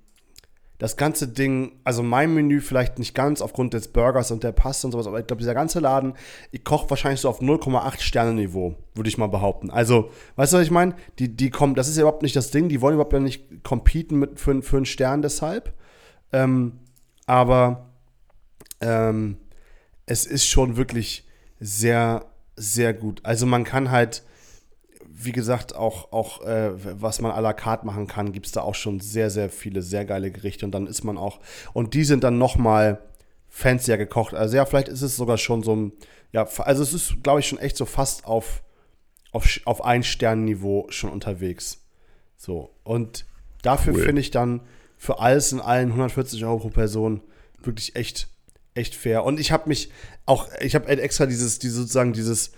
das 0.77 0.95
ganze 0.95 1.27
Ding, 1.27 1.71
also 1.83 2.03
mein 2.03 2.33
Menü 2.33 2.61
vielleicht 2.61 2.99
nicht 2.99 3.15
ganz 3.15 3.41
aufgrund 3.41 3.73
des 3.73 3.87
Burgers 3.87 4.29
und 4.29 4.43
der 4.43 4.51
Pasta 4.51 4.87
und 4.87 4.91
sowas, 4.91 5.07
aber 5.07 5.19
ich 5.19 5.25
glaube, 5.25 5.39
dieser 5.39 5.55
ganze 5.55 5.79
Laden, 5.79 6.13
ich 6.51 6.63
koche 6.63 6.89
wahrscheinlich 6.89 7.21
so 7.21 7.29
auf 7.29 7.41
0,8 7.41 7.99
Sterne 8.01 8.33
Niveau, 8.33 8.75
würde 8.93 9.09
ich 9.09 9.17
mal 9.17 9.27
behaupten. 9.27 9.71
Also, 9.71 10.11
weißt 10.35 10.53
du, 10.53 10.57
was 10.57 10.63
ich 10.63 10.71
meine? 10.71 10.95
Die, 11.17 11.35
die 11.35 11.49
kommen, 11.49 11.73
das 11.73 11.87
ist 11.87 11.97
ja 11.97 12.01
überhaupt 12.01 12.21
nicht 12.21 12.35
das 12.35 12.51
Ding, 12.51 12.69
die 12.69 12.81
wollen 12.81 12.93
überhaupt 12.93 13.13
ja 13.13 13.19
nicht 13.19 13.63
competen 13.63 14.19
mit, 14.19 14.39
für, 14.39 14.61
für 14.61 14.77
einen 14.77 14.85
Stern 14.85 15.23
deshalb. 15.23 15.73
Ähm, 16.31 16.73
aber 17.25 17.89
ähm, 18.81 19.37
es 20.05 20.25
ist 20.25 20.45
schon 20.45 20.77
wirklich 20.77 21.27
sehr, 21.59 22.25
sehr 22.55 22.93
gut. 22.93 23.21
Also 23.23 23.47
man 23.47 23.63
kann 23.63 23.89
halt 23.89 24.23
wie 25.19 25.31
gesagt, 25.31 25.75
auch, 25.75 26.11
auch 26.11 26.43
äh, 26.45 26.71
was 27.01 27.21
man 27.21 27.31
à 27.31 27.41
la 27.41 27.53
carte 27.53 27.85
machen 27.85 28.05
kann, 28.05 28.31
gibt 28.33 28.45
es 28.45 28.51
da 28.51 28.61
auch 28.61 28.75
schon 28.75 28.99
sehr, 28.99 29.31
sehr 29.31 29.49
viele 29.49 29.81
sehr 29.81 30.05
geile 30.05 30.29
Gerichte. 30.31 30.65
Und 30.65 30.71
dann 30.71 30.85
ist 30.85 31.03
man 31.03 31.17
auch, 31.17 31.39
und 31.73 31.95
die 31.95 32.03
sind 32.03 32.23
dann 32.23 32.37
nochmal 32.37 33.01
fancier 33.49 33.97
gekocht. 33.97 34.35
Also 34.35 34.57
ja, 34.57 34.65
vielleicht 34.65 34.89
ist 34.89 35.01
es 35.01 35.15
sogar 35.15 35.39
schon 35.39 35.63
so 35.63 35.75
ein, 35.75 35.91
ja, 36.31 36.47
also 36.59 36.83
es 36.83 36.93
ist, 36.93 37.23
glaube 37.23 37.39
ich, 37.39 37.47
schon 37.47 37.57
echt 37.57 37.77
so 37.77 37.85
fast 37.85 38.25
auf, 38.25 38.61
auf, 39.31 39.59
auf 39.65 39.83
ein 39.83 40.03
Sternenniveau 40.03 40.85
schon 40.89 41.09
unterwegs. 41.09 41.83
So, 42.37 42.69
und 42.83 43.25
dafür 43.63 43.95
cool. 43.95 44.03
finde 44.03 44.21
ich 44.21 44.29
dann 44.29 44.61
für 44.97 45.19
alles 45.19 45.51
in 45.51 45.61
allen 45.61 45.89
140 45.89 46.45
Euro 46.45 46.59
pro 46.59 46.69
Person 46.69 47.21
wirklich 47.63 47.95
echt, 47.95 48.27
echt 48.75 48.93
fair. 48.93 49.23
Und 49.23 49.39
ich 49.39 49.51
habe 49.51 49.67
mich 49.67 49.89
auch, 50.27 50.47
ich 50.61 50.75
habe 50.75 50.87
extra 50.87 51.25
dieses, 51.25 51.57
dieses 51.57 51.77
sozusagen 51.77 52.13
dieses 52.13 52.51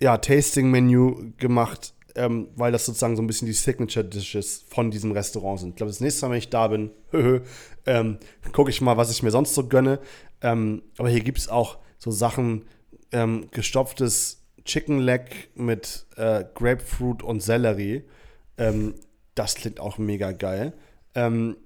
ja, 0.00 0.18
Tasting-Menü 0.18 1.32
gemacht, 1.36 1.94
ähm, 2.14 2.48
weil 2.56 2.72
das 2.72 2.86
sozusagen 2.86 3.16
so 3.16 3.22
ein 3.22 3.26
bisschen 3.26 3.46
die 3.46 3.52
Signature-Dishes 3.52 4.66
von 4.68 4.90
diesem 4.90 5.12
Restaurant 5.12 5.60
sind. 5.60 5.70
Ich 5.70 5.76
glaube, 5.76 5.90
das 5.90 6.00
nächste 6.00 6.26
Mal, 6.26 6.32
wenn 6.32 6.38
ich 6.38 6.50
da 6.50 6.68
bin, 6.68 6.90
ähm, 7.86 8.18
gucke 8.52 8.70
ich 8.70 8.80
mal, 8.80 8.96
was 8.96 9.10
ich 9.10 9.22
mir 9.22 9.30
sonst 9.30 9.54
so 9.54 9.66
gönne. 9.66 10.00
Ähm, 10.40 10.82
aber 10.98 11.08
hier 11.08 11.20
gibt 11.20 11.38
es 11.38 11.48
auch 11.48 11.78
so 11.98 12.10
Sachen, 12.10 12.66
ähm, 13.12 13.48
gestopftes 13.50 14.42
Chicken 14.64 14.98
Leg 14.98 15.50
mit 15.54 16.06
äh, 16.16 16.44
Grapefruit 16.54 17.22
und 17.22 17.42
Sellerie. 17.42 18.04
Ähm, 18.58 18.94
das 19.34 19.54
klingt 19.54 19.80
auch 19.80 19.98
mega 19.98 20.32
geil. 20.32 20.72
Ähm, 21.14 21.56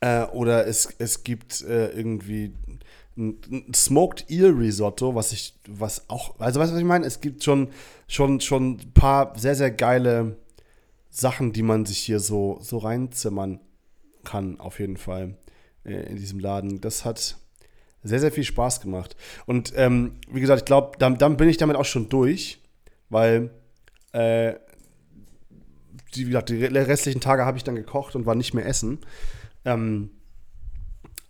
äh, 0.00 0.24
oder 0.24 0.66
es, 0.66 0.94
es 0.98 1.24
gibt 1.24 1.60
äh, 1.62 1.90
irgendwie 1.90 2.54
ein 3.20 3.72
Smoked 3.74 4.30
Eel 4.30 4.50
Risotto, 4.50 5.14
was 5.14 5.32
ich, 5.32 5.54
was 5.68 6.08
auch, 6.08 6.38
also 6.40 6.58
weißt 6.58 6.70
du, 6.70 6.74
was 6.74 6.80
ich 6.80 6.86
meine? 6.86 7.06
Es 7.06 7.20
gibt 7.20 7.44
schon, 7.44 7.68
schon, 8.08 8.40
schon 8.40 8.72
ein 8.72 8.92
paar 8.92 9.38
sehr, 9.38 9.54
sehr 9.54 9.70
geile 9.70 10.36
Sachen, 11.10 11.52
die 11.52 11.62
man 11.62 11.86
sich 11.86 11.98
hier 11.98 12.20
so, 12.20 12.58
so 12.62 12.78
reinzimmern 12.78 13.60
kann, 14.24 14.58
auf 14.58 14.80
jeden 14.80 14.96
Fall, 14.96 15.36
äh, 15.84 16.08
in 16.08 16.16
diesem 16.16 16.38
Laden. 16.38 16.80
Das 16.80 17.04
hat 17.04 17.36
sehr, 18.02 18.20
sehr 18.20 18.32
viel 18.32 18.44
Spaß 18.44 18.80
gemacht. 18.80 19.16
Und 19.46 19.72
ähm, 19.76 20.16
wie 20.30 20.40
gesagt, 20.40 20.62
ich 20.62 20.66
glaube, 20.66 20.96
dann, 20.98 21.18
dann, 21.18 21.36
bin 21.36 21.48
ich 21.48 21.58
damit 21.58 21.76
auch 21.76 21.84
schon 21.84 22.08
durch, 22.08 22.60
weil, 23.10 23.50
äh, 24.12 24.54
die, 26.14 26.22
wie 26.22 26.30
gesagt, 26.30 26.48
die 26.48 26.64
restlichen 26.64 27.20
Tage 27.20 27.44
habe 27.44 27.56
ich 27.56 27.64
dann 27.64 27.76
gekocht 27.76 28.16
und 28.16 28.26
war 28.26 28.34
nicht 28.34 28.54
mehr 28.54 28.66
essen. 28.66 28.98
Ähm, 29.64 30.10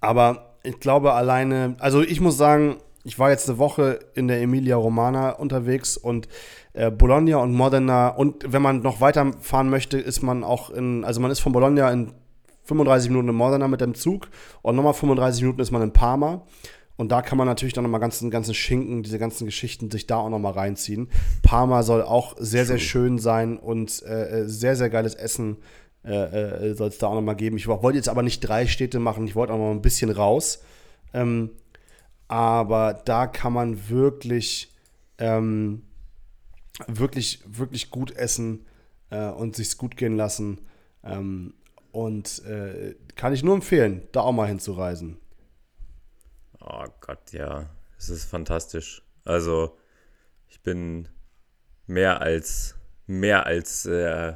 aber 0.00 0.49
ich 0.62 0.80
glaube 0.80 1.12
alleine, 1.12 1.76
also 1.78 2.02
ich 2.02 2.20
muss 2.20 2.36
sagen, 2.36 2.76
ich 3.04 3.18
war 3.18 3.30
jetzt 3.30 3.48
eine 3.48 3.58
Woche 3.58 3.98
in 4.14 4.28
der 4.28 4.40
Emilia 4.42 4.76
Romana 4.76 5.30
unterwegs 5.30 5.96
und 5.96 6.28
äh, 6.74 6.90
Bologna 6.90 7.38
und 7.38 7.52
Modena 7.52 8.08
und 8.08 8.52
wenn 8.52 8.62
man 8.62 8.80
noch 8.80 9.00
weiterfahren 9.00 9.70
möchte, 9.70 9.98
ist 9.98 10.22
man 10.22 10.44
auch 10.44 10.70
in, 10.70 11.04
also 11.04 11.20
man 11.20 11.30
ist 11.30 11.40
von 11.40 11.52
Bologna 11.52 11.90
in 11.90 12.12
35 12.64 13.08
Minuten 13.10 13.28
in 13.28 13.34
Modena 13.34 13.68
mit 13.68 13.80
dem 13.80 13.94
Zug 13.94 14.28
und 14.62 14.76
nochmal 14.76 14.94
35 14.94 15.42
Minuten 15.42 15.60
ist 15.60 15.70
man 15.70 15.82
in 15.82 15.92
Parma. 15.92 16.42
Und 16.96 17.10
da 17.10 17.22
kann 17.22 17.38
man 17.38 17.46
natürlich 17.46 17.72
dann 17.72 17.84
nochmal 17.84 18.00
ganzen, 18.00 18.30
ganzen 18.30 18.52
Schinken, 18.52 19.02
diese 19.02 19.18
ganzen 19.18 19.46
Geschichten 19.46 19.90
sich 19.90 20.06
da 20.06 20.18
auch 20.18 20.28
nochmal 20.28 20.52
reinziehen. 20.52 21.08
Parma 21.42 21.82
soll 21.82 22.02
auch 22.02 22.36
sehr, 22.38 22.66
sehr 22.66 22.76
schön 22.76 23.16
sein 23.16 23.56
und 23.58 24.02
äh, 24.02 24.42
äh 24.42 24.48
sehr, 24.48 24.76
sehr 24.76 24.90
geiles 24.90 25.14
Essen 25.14 25.56
äh, 26.04 26.70
äh, 26.70 26.74
soll 26.74 26.88
es 26.88 26.98
da 26.98 27.08
auch 27.08 27.14
nochmal 27.14 27.36
geben. 27.36 27.56
Ich 27.56 27.68
wollte 27.68 27.96
jetzt 27.96 28.08
aber 28.08 28.22
nicht 28.22 28.40
drei 28.40 28.66
Städte 28.66 28.98
machen, 28.98 29.26
ich 29.26 29.34
wollte 29.34 29.52
auch 29.52 29.58
noch 29.58 29.70
ein 29.70 29.82
bisschen 29.82 30.10
raus. 30.10 30.62
Ähm, 31.12 31.50
aber 32.28 32.94
da 33.04 33.26
kann 33.26 33.52
man 33.52 33.88
wirklich, 33.88 34.72
ähm, 35.18 35.82
wirklich, 36.86 37.42
wirklich 37.46 37.90
gut 37.90 38.12
essen 38.12 38.66
äh, 39.10 39.28
und 39.28 39.56
sich's 39.56 39.76
gut 39.76 39.96
gehen 39.96 40.16
lassen. 40.16 40.58
Ähm, 41.02 41.54
und 41.92 42.44
äh, 42.44 42.94
kann 43.16 43.32
ich 43.32 43.42
nur 43.42 43.54
empfehlen, 43.54 44.02
da 44.12 44.20
auch 44.20 44.32
mal 44.32 44.46
hinzureisen. 44.46 45.18
Oh 46.60 46.86
Gott, 47.00 47.32
ja, 47.32 47.68
es 47.98 48.10
ist 48.10 48.24
fantastisch. 48.24 49.02
Also, 49.24 49.76
ich 50.48 50.62
bin 50.62 51.08
mehr 51.86 52.20
als, 52.20 52.76
mehr 53.06 53.46
als 53.46 53.86
äh, 53.86 54.34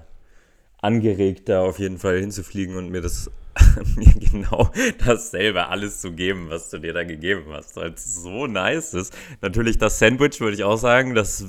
angeregt, 0.84 1.48
da 1.48 1.62
auf 1.62 1.78
jeden 1.78 1.98
Fall 1.98 2.20
hinzufliegen 2.20 2.76
und 2.76 2.90
mir 2.90 3.00
das 3.00 3.30
mir 3.96 4.12
genau 4.14 4.70
dasselbe 5.04 5.68
alles 5.68 6.00
zu 6.00 6.12
geben, 6.12 6.50
was 6.50 6.70
du 6.70 6.78
dir 6.78 6.92
da 6.92 7.04
gegeben 7.04 7.46
hast, 7.52 7.76
weil 7.76 7.92
es 7.92 8.14
so 8.14 8.46
nice 8.46 8.94
ist. 8.94 9.16
Natürlich 9.40 9.78
das 9.78 9.98
Sandwich 9.98 10.40
würde 10.40 10.54
ich 10.54 10.64
auch 10.64 10.76
sagen, 10.76 11.14
das 11.14 11.44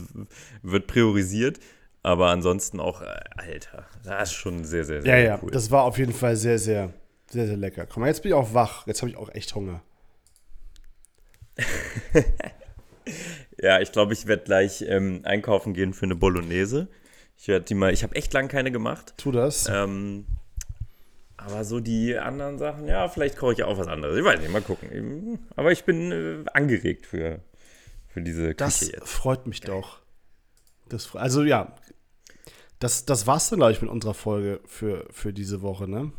wird 0.61 0.87
priorisiert, 0.87 1.59
aber 2.03 2.29
ansonsten 2.29 2.79
auch, 2.79 3.01
äh, 3.01 3.07
Alter, 3.35 3.85
das 4.03 4.29
ist 4.29 4.35
schon 4.35 4.63
sehr, 4.65 4.85
sehr, 4.85 5.01
sehr 5.01 5.17
ja, 5.17 5.25
ja, 5.25 5.39
cool. 5.41 5.51
Das 5.51 5.71
war 5.71 5.83
auf 5.83 5.97
jeden 5.97 6.13
Fall 6.13 6.35
sehr, 6.35 6.59
sehr, 6.59 6.93
sehr, 7.31 7.47
sehr 7.47 7.57
lecker. 7.57 7.87
Komm 7.87 8.01
mal, 8.01 8.07
jetzt 8.07 8.21
bin 8.21 8.29
ich 8.29 8.35
auch 8.35 8.53
wach. 8.53 8.85
Jetzt 8.85 9.01
habe 9.01 9.09
ich 9.09 9.17
auch 9.17 9.33
echt 9.33 9.55
Hunger. 9.55 9.81
ja, 13.59 13.79
ich 13.79 13.91
glaube, 13.91 14.13
ich 14.13 14.27
werde 14.27 14.43
gleich 14.43 14.83
ähm, 14.87 15.21
einkaufen 15.23 15.73
gehen 15.73 15.93
für 15.93 16.05
eine 16.05 16.15
Bolognese. 16.15 16.87
Ich 17.37 17.47
werde 17.47 17.65
die 17.65 17.75
mal, 17.75 17.93
ich 17.93 18.03
habe 18.03 18.15
echt 18.15 18.33
lang 18.33 18.47
keine 18.47 18.71
gemacht. 18.71 19.13
Tu 19.17 19.31
das. 19.31 19.67
Ähm, 19.69 20.25
aber 21.37 21.63
so 21.63 21.79
die 21.79 22.17
anderen 22.17 22.57
Sachen, 22.57 22.87
ja, 22.87 23.07
vielleicht 23.07 23.37
koche 23.37 23.53
ich 23.53 23.63
auch 23.63 23.77
was 23.77 23.87
anderes. 23.87 24.17
Ich 24.17 24.23
weiß 24.23 24.39
nicht, 24.39 24.51
mal 24.51 24.61
gucken. 24.61 25.39
Aber 25.55 25.71
ich 25.71 25.83
bin 25.83 26.11
äh, 26.11 26.49
angeregt 26.53 27.05
für, 27.05 27.41
für 28.07 28.21
diese 28.21 28.47
Küche 28.47 28.55
das 28.55 28.87
jetzt. 28.87 29.09
Freut 29.09 29.45
mich 29.45 29.61
doch. 29.61 29.99
Das, 30.89 31.15
also 31.15 31.43
ja, 31.43 31.75
das, 32.79 33.05
das 33.05 33.27
war's 33.27 33.49
dann, 33.49 33.59
glaube 33.59 33.73
ich, 33.73 33.81
mit 33.81 33.91
unserer 33.91 34.13
Folge 34.13 34.61
für, 34.65 35.05
für 35.11 35.33
diese 35.33 35.61
Woche, 35.61 35.87
ne? 35.87 36.11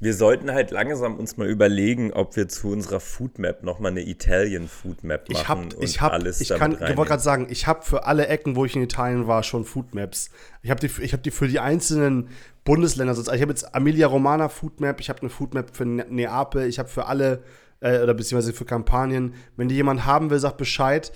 Wir 0.00 0.12
sollten 0.12 0.50
halt 0.50 0.70
langsam 0.70 1.16
uns 1.16 1.36
mal 1.36 1.48
überlegen, 1.48 2.12
ob 2.12 2.36
wir 2.36 2.48
zu 2.48 2.68
unserer 2.68 3.00
Foodmap 3.00 3.62
nochmal 3.62 3.92
eine 3.92 4.02
Italian 4.02 4.68
Foodmap 4.68 5.30
machen 5.30 5.40
Ich 5.40 5.48
habe, 5.48 5.60
und 5.62 5.82
ich 5.82 6.00
habe, 6.00 6.12
alles 6.12 6.40
ich 6.40 6.48
kann, 6.50 6.72
ich 6.72 6.96
wollte 6.96 7.10
gerade 7.10 7.22
sagen, 7.22 7.46
ich 7.48 7.66
habe 7.66 7.82
für 7.82 8.04
alle 8.04 8.26
Ecken, 8.26 8.56
wo 8.56 8.64
ich 8.64 8.76
in 8.76 8.82
Italien 8.82 9.26
war, 9.26 9.42
schon 9.42 9.64
Foodmaps. 9.64 10.30
Ich 10.62 10.70
habe 10.70 10.80
die, 10.80 10.90
ich 11.02 11.12
habe 11.12 11.22
die 11.22 11.30
für 11.30 11.48
die 11.48 11.60
einzelnen 11.60 12.28
Bundesländer. 12.64 13.14
Ich 13.16 13.40
habe 13.40 13.52
jetzt 13.52 13.68
Emilia 13.72 14.06
Romana 14.06 14.48
Foodmap, 14.48 15.00
ich 15.00 15.08
habe 15.08 15.20
eine 15.20 15.30
Foodmap 15.30 15.74
für 15.74 15.86
Ne- 15.86 16.06
Neapel, 16.10 16.66
ich 16.66 16.78
habe 16.78 16.88
für 16.88 17.06
alle 17.06 17.42
äh, 17.80 18.00
oder 18.00 18.14
beziehungsweise 18.14 18.52
für 18.52 18.64
Kampanien. 18.64 19.34
Wenn 19.56 19.68
die 19.68 19.74
jemand 19.76 20.04
haben 20.04 20.30
will, 20.30 20.38
sagt 20.38 20.56
Bescheid. 20.56 21.12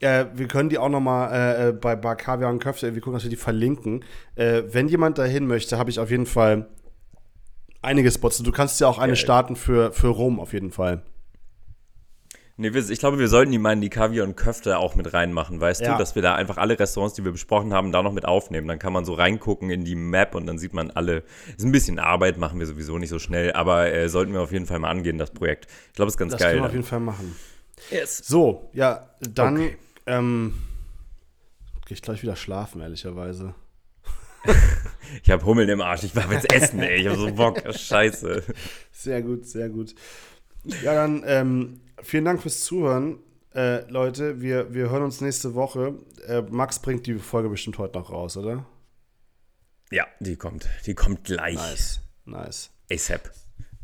Äh, 0.00 0.26
wir 0.34 0.48
können 0.48 0.70
die 0.70 0.78
auch 0.78 0.88
noch 0.88 1.00
mal 1.00 1.30
äh, 1.30 1.68
äh, 1.68 1.72
bei 1.72 1.94
Bar 1.94 2.16
Kaviar 2.16 2.50
und 2.50 2.62
Köfte, 2.62 2.94
wir 2.94 3.02
gucken, 3.02 3.14
dass 3.14 3.24
wir 3.24 3.30
die 3.30 3.36
verlinken. 3.36 4.04
Äh, 4.34 4.62
wenn 4.70 4.88
jemand 4.88 5.18
dahin 5.18 5.46
möchte, 5.46 5.78
habe 5.78 5.90
ich 5.90 5.98
auf 5.98 6.10
jeden 6.10 6.26
Fall 6.26 6.68
einige 7.82 8.10
Spots. 8.10 8.38
Du 8.38 8.52
kannst 8.52 8.80
ja 8.80 8.88
auch 8.88 8.98
eine 8.98 9.12
Geil. 9.12 9.16
starten 9.16 9.56
für, 9.56 9.92
für 9.92 10.08
Rom 10.08 10.40
auf 10.40 10.52
jeden 10.52 10.70
Fall. 10.70 11.02
Nee, 12.56 12.68
ich 12.76 12.98
glaube, 12.98 13.18
wir 13.18 13.28
sollten 13.28 13.52
die 13.52 13.58
mal 13.58 13.72
in 13.72 13.80
die 13.80 13.88
Kaviar 13.88 14.26
und 14.26 14.36
Köfte 14.36 14.76
auch 14.76 14.94
mit 14.94 15.14
reinmachen, 15.14 15.58
weißt 15.62 15.80
Ja. 15.80 15.92
du? 15.92 15.98
Dass 15.98 16.14
wir 16.14 16.20
da 16.20 16.34
einfach 16.34 16.58
alle 16.58 16.78
Restaurants, 16.78 17.14
die 17.14 17.24
wir 17.24 17.32
besprochen 17.32 17.72
haben, 17.72 17.90
da 17.90 18.02
noch 18.02 18.12
mit 18.12 18.26
aufnehmen. 18.26 18.68
Dann 18.68 18.78
kann 18.78 18.92
man 18.92 19.06
so 19.06 19.14
reingucken 19.14 19.70
in 19.70 19.86
die 19.86 19.94
Map 19.94 20.34
und 20.34 20.44
dann 20.46 20.58
sieht 20.58 20.74
man 20.74 20.90
alle. 20.90 21.24
Ist 21.56 21.64
ein 21.64 21.72
bisschen 21.72 21.98
Arbeit, 21.98 22.36
machen 22.36 22.58
wir 22.58 22.66
sowieso 22.66 22.98
nicht 22.98 23.08
so 23.08 23.18
schnell, 23.18 23.52
aber 23.54 23.90
äh, 23.90 24.10
sollten 24.10 24.34
wir 24.34 24.42
auf 24.42 24.52
jeden 24.52 24.66
Fall 24.66 24.78
mal 24.78 24.90
angehen, 24.90 25.16
das 25.16 25.30
Projekt. 25.30 25.68
Ich 25.88 25.94
glaube, 25.94 26.08
es 26.08 26.16
ist 26.16 26.18
ganz 26.18 26.32
Das 26.32 26.40
geil. 26.42 26.50
können 26.50 26.62
wir 26.64 26.66
auf 26.66 26.72
jeden 26.74 26.84
Fall 26.84 27.00
machen. 27.00 27.34
yes. 27.90 28.18
So, 28.26 28.68
ja, 28.74 29.08
dann 29.20 29.54
Okay. 29.56 29.76
ähm, 30.04 30.52
gehe 31.86 31.94
ich 31.94 32.02
gleich 32.02 32.22
wieder 32.22 32.36
schlafen, 32.36 32.82
ehrlicherweise. 32.82 33.54
Ich 35.22 35.30
habe 35.30 35.44
Hummeln 35.44 35.68
im 35.68 35.80
Arsch, 35.80 36.04
ich 36.04 36.14
war 36.14 36.32
jetzt 36.32 36.52
essen, 36.52 36.80
ey. 36.80 37.00
Ich 37.00 37.06
habe 37.08 37.18
so 37.18 37.32
Bock. 37.32 37.62
Scheiße. 37.74 38.42
Sehr 38.92 39.22
gut, 39.22 39.44
sehr 39.44 39.68
gut. 39.68 39.94
Ja, 40.82 40.94
dann 40.94 41.22
ähm, 41.26 41.80
vielen 42.02 42.24
Dank 42.24 42.40
fürs 42.40 42.64
Zuhören, 42.64 43.18
äh, 43.54 43.88
Leute. 43.90 44.40
Wir, 44.40 44.72
wir 44.72 44.90
hören 44.90 45.02
uns 45.02 45.20
nächste 45.20 45.54
Woche. 45.54 45.94
Äh, 46.26 46.42
Max 46.42 46.78
bringt 46.78 47.06
die 47.06 47.14
Folge 47.18 47.48
bestimmt 47.48 47.78
heute 47.78 47.98
noch 47.98 48.10
raus, 48.10 48.36
oder? 48.36 48.66
Ja, 49.90 50.06
die 50.20 50.36
kommt. 50.36 50.68
Die 50.86 50.94
kommt 50.94 51.24
gleich. 51.24 51.56
Nice, 51.56 52.00
nice. 52.24 52.70
ASAP. 52.90 53.30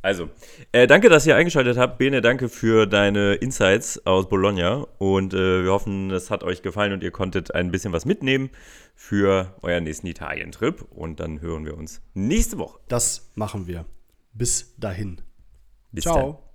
Also, 0.07 0.31
äh, 0.71 0.87
danke, 0.87 1.09
dass 1.09 1.27
ihr 1.27 1.35
eingeschaltet 1.35 1.77
habt. 1.77 1.99
Bene, 1.99 2.21
danke 2.21 2.49
für 2.49 2.87
deine 2.87 3.35
Insights 3.35 4.07
aus 4.07 4.29
Bologna. 4.29 4.87
Und 4.99 5.35
äh, 5.35 5.65
wir 5.65 5.73
hoffen, 5.73 6.13
es 6.13 6.31
hat 6.31 6.45
euch 6.45 6.63
gefallen 6.63 6.93
und 6.93 7.03
ihr 7.03 7.11
konntet 7.11 7.57
ein 7.57 7.73
bisschen 7.73 7.93
was 7.93 8.05
mitnehmen 8.05 8.51
für 8.95 9.53
euren 9.63 9.83
nächsten 9.83 10.07
Italien-Trip. 10.07 10.81
Und 10.93 11.19
dann 11.19 11.41
hören 11.41 11.65
wir 11.65 11.77
uns 11.77 12.03
nächste 12.15 12.57
Woche. 12.57 12.79
Das 12.87 13.33
machen 13.35 13.67
wir. 13.67 13.85
Bis 14.33 14.77
dahin. 14.79 15.23
Bis 15.91 16.05
Ciao. 16.05 16.15
dann. 16.15 16.46